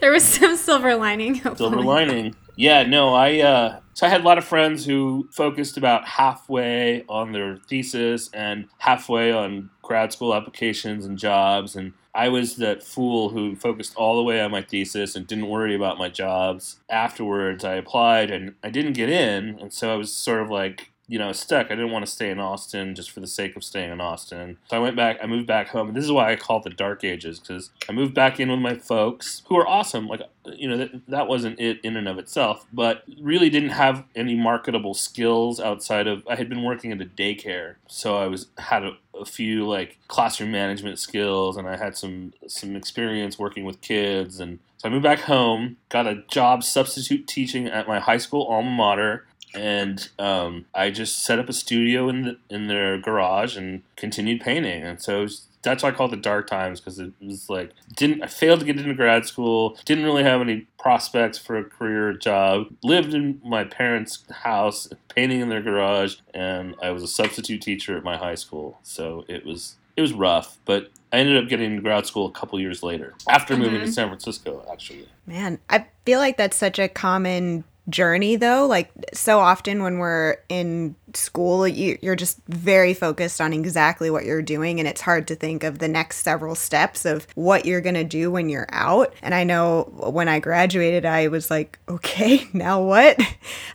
There 0.00 0.10
was 0.12 0.24
some 0.24 0.56
silver 0.56 0.96
lining. 0.96 1.40
silver 1.56 1.80
lining. 1.80 2.34
Yeah, 2.56 2.82
no, 2.82 3.14
I 3.14 3.38
uh, 3.40 3.80
so 3.94 4.06
I 4.06 4.10
had 4.10 4.20
a 4.20 4.24
lot 4.24 4.36
of 4.36 4.44
friends 4.44 4.84
who 4.84 5.28
focused 5.32 5.78
about 5.78 6.06
halfway 6.06 7.04
on 7.08 7.32
their 7.32 7.56
thesis 7.56 8.28
and 8.34 8.66
halfway 8.76 9.32
on 9.32 9.70
grad 9.80 10.12
school 10.12 10.34
applications 10.34 11.06
and 11.06 11.16
jobs, 11.16 11.74
and 11.74 11.94
I 12.14 12.28
was 12.28 12.56
that 12.56 12.82
fool 12.82 13.30
who 13.30 13.56
focused 13.56 13.96
all 13.96 14.16
the 14.16 14.22
way 14.22 14.40
on 14.40 14.50
my 14.52 14.62
thesis 14.62 15.16
and 15.16 15.26
didn't 15.26 15.48
worry 15.48 15.74
about 15.74 15.98
my 15.98 16.08
jobs. 16.08 16.80
Afterwards, 16.88 17.64
I 17.64 17.74
applied 17.74 18.30
and 18.30 18.54
I 18.62 18.70
didn't 18.70 18.92
get 18.94 19.10
in, 19.10 19.58
and 19.60 19.72
so 19.72 19.92
I 19.92 19.96
was 19.96 20.12
sort 20.12 20.42
of 20.42 20.50
like 20.50 20.92
you 21.06 21.18
know, 21.18 21.32
stuck. 21.32 21.66
I 21.66 21.74
didn't 21.74 21.90
want 21.90 22.04
to 22.06 22.10
stay 22.10 22.30
in 22.30 22.38
Austin 22.40 22.94
just 22.94 23.10
for 23.10 23.20
the 23.20 23.26
sake 23.26 23.56
of 23.56 23.64
staying 23.64 23.90
in 23.90 24.00
Austin. 24.00 24.56
So 24.70 24.76
I 24.76 24.80
went 24.80 24.96
back, 24.96 25.18
I 25.22 25.26
moved 25.26 25.46
back 25.46 25.68
home. 25.68 25.88
And 25.88 25.96
this 25.96 26.04
is 26.04 26.12
why 26.12 26.32
I 26.32 26.36
call 26.36 26.58
it 26.58 26.64
the 26.64 26.70
dark 26.70 27.04
ages 27.04 27.38
because 27.38 27.70
I 27.88 27.92
moved 27.92 28.14
back 28.14 28.40
in 28.40 28.50
with 28.50 28.60
my 28.60 28.76
folks 28.76 29.42
who 29.46 29.56
are 29.56 29.66
awesome. 29.66 30.08
Like, 30.08 30.22
you 30.46 30.68
know, 30.68 30.78
that, 30.78 31.06
that 31.08 31.28
wasn't 31.28 31.60
it 31.60 31.80
in 31.82 31.96
and 31.96 32.08
of 32.08 32.18
itself, 32.18 32.66
but 32.72 33.04
really 33.20 33.50
didn't 33.50 33.70
have 33.70 34.04
any 34.14 34.34
marketable 34.34 34.94
skills 34.94 35.60
outside 35.60 36.06
of, 36.06 36.26
I 36.26 36.36
had 36.36 36.48
been 36.48 36.62
working 36.62 36.90
at 36.90 37.00
a 37.00 37.06
daycare. 37.06 37.74
So 37.86 38.16
I 38.16 38.26
was, 38.26 38.46
had 38.58 38.84
a, 38.84 38.96
a 39.14 39.26
few 39.26 39.66
like 39.66 39.98
classroom 40.08 40.52
management 40.52 40.98
skills 40.98 41.56
and 41.56 41.68
I 41.68 41.76
had 41.76 41.96
some, 41.96 42.32
some 42.46 42.76
experience 42.76 43.38
working 43.38 43.64
with 43.64 43.80
kids. 43.82 44.40
And 44.40 44.58
so 44.78 44.88
I 44.88 44.92
moved 44.92 45.04
back 45.04 45.20
home, 45.20 45.76
got 45.88 46.06
a 46.06 46.22
job 46.28 46.64
substitute 46.64 47.26
teaching 47.26 47.66
at 47.66 47.86
my 47.86 48.00
high 48.00 48.16
school 48.16 48.44
alma 48.44 48.70
mater 48.70 49.26
and 49.54 50.08
um, 50.18 50.66
I 50.74 50.90
just 50.90 51.24
set 51.24 51.38
up 51.38 51.48
a 51.48 51.52
studio 51.52 52.08
in 52.08 52.22
the, 52.22 52.38
in 52.50 52.66
their 52.66 52.98
garage 52.98 53.56
and 53.56 53.82
continued 53.96 54.40
painting. 54.40 54.82
And 54.82 55.00
so 55.00 55.22
was, 55.22 55.46
that's 55.62 55.82
why 55.82 55.90
I 55.90 55.92
call 55.92 56.08
it 56.08 56.10
the 56.10 56.16
dark 56.16 56.46
times 56.46 56.80
because 56.80 56.98
it 56.98 57.12
was 57.20 57.48
like 57.48 57.72
didn't 57.96 58.22
I 58.22 58.26
failed 58.26 58.60
to 58.60 58.66
get 58.66 58.78
into 58.78 58.94
grad 58.94 59.26
school, 59.26 59.78
didn't 59.84 60.04
really 60.04 60.22
have 60.22 60.40
any 60.40 60.66
prospects 60.78 61.38
for 61.38 61.56
a 61.56 61.64
career 61.64 62.12
job, 62.12 62.66
lived 62.82 63.14
in 63.14 63.40
my 63.44 63.64
parents' 63.64 64.24
house, 64.30 64.88
painting 65.08 65.40
in 65.40 65.48
their 65.48 65.62
garage, 65.62 66.16
and 66.34 66.74
I 66.82 66.90
was 66.90 67.02
a 67.02 67.08
substitute 67.08 67.62
teacher 67.62 67.96
at 67.96 68.04
my 68.04 68.16
high 68.16 68.34
school. 68.34 68.78
So 68.82 69.24
it 69.26 69.46
was 69.46 69.76
it 69.96 70.02
was 70.02 70.12
rough, 70.12 70.58
but 70.64 70.90
I 71.12 71.18
ended 71.18 71.42
up 71.42 71.48
getting 71.48 71.70
into 71.70 71.82
grad 71.82 72.06
school 72.06 72.26
a 72.26 72.32
couple 72.32 72.60
years 72.60 72.82
later 72.82 73.14
after 73.28 73.56
moving 73.56 73.76
mm-hmm. 73.76 73.86
to 73.86 73.92
San 73.92 74.08
Francisco. 74.08 74.66
Actually, 74.70 75.08
man, 75.26 75.58
I 75.70 75.86
feel 76.04 76.18
like 76.18 76.36
that's 76.36 76.56
such 76.56 76.78
a 76.78 76.88
common 76.88 77.64
journey 77.88 78.36
though 78.36 78.66
like 78.66 78.90
so 79.12 79.38
often 79.38 79.82
when 79.82 79.98
we're 79.98 80.36
in 80.48 80.96
school 81.12 81.68
you, 81.68 81.98
are 82.04 82.16
just 82.16 82.40
very 82.48 82.94
focused 82.94 83.40
on 83.40 83.52
exactly 83.52 84.10
what 84.10 84.24
you're 84.24 84.42
doing 84.42 84.78
and 84.78 84.88
it's 84.88 85.02
hard 85.02 85.28
to 85.28 85.34
think 85.34 85.62
of 85.62 85.78
the 85.78 85.88
next 85.88 86.18
several 86.18 86.54
steps 86.54 87.04
of 87.04 87.26
what 87.34 87.66
you're 87.66 87.82
going 87.82 87.94
to 87.94 88.04
do 88.04 88.30
when 88.30 88.48
you're 88.48 88.66
out. 88.70 89.12
And 89.22 89.34
i 89.34 89.44
know 89.44 89.92
when 89.96 90.28
i 90.28 90.38
graduated 90.40 91.04
i 91.04 91.28
was 91.28 91.50
like 91.50 91.78
okay 91.88 92.46
now 92.52 92.82
what? 92.82 93.20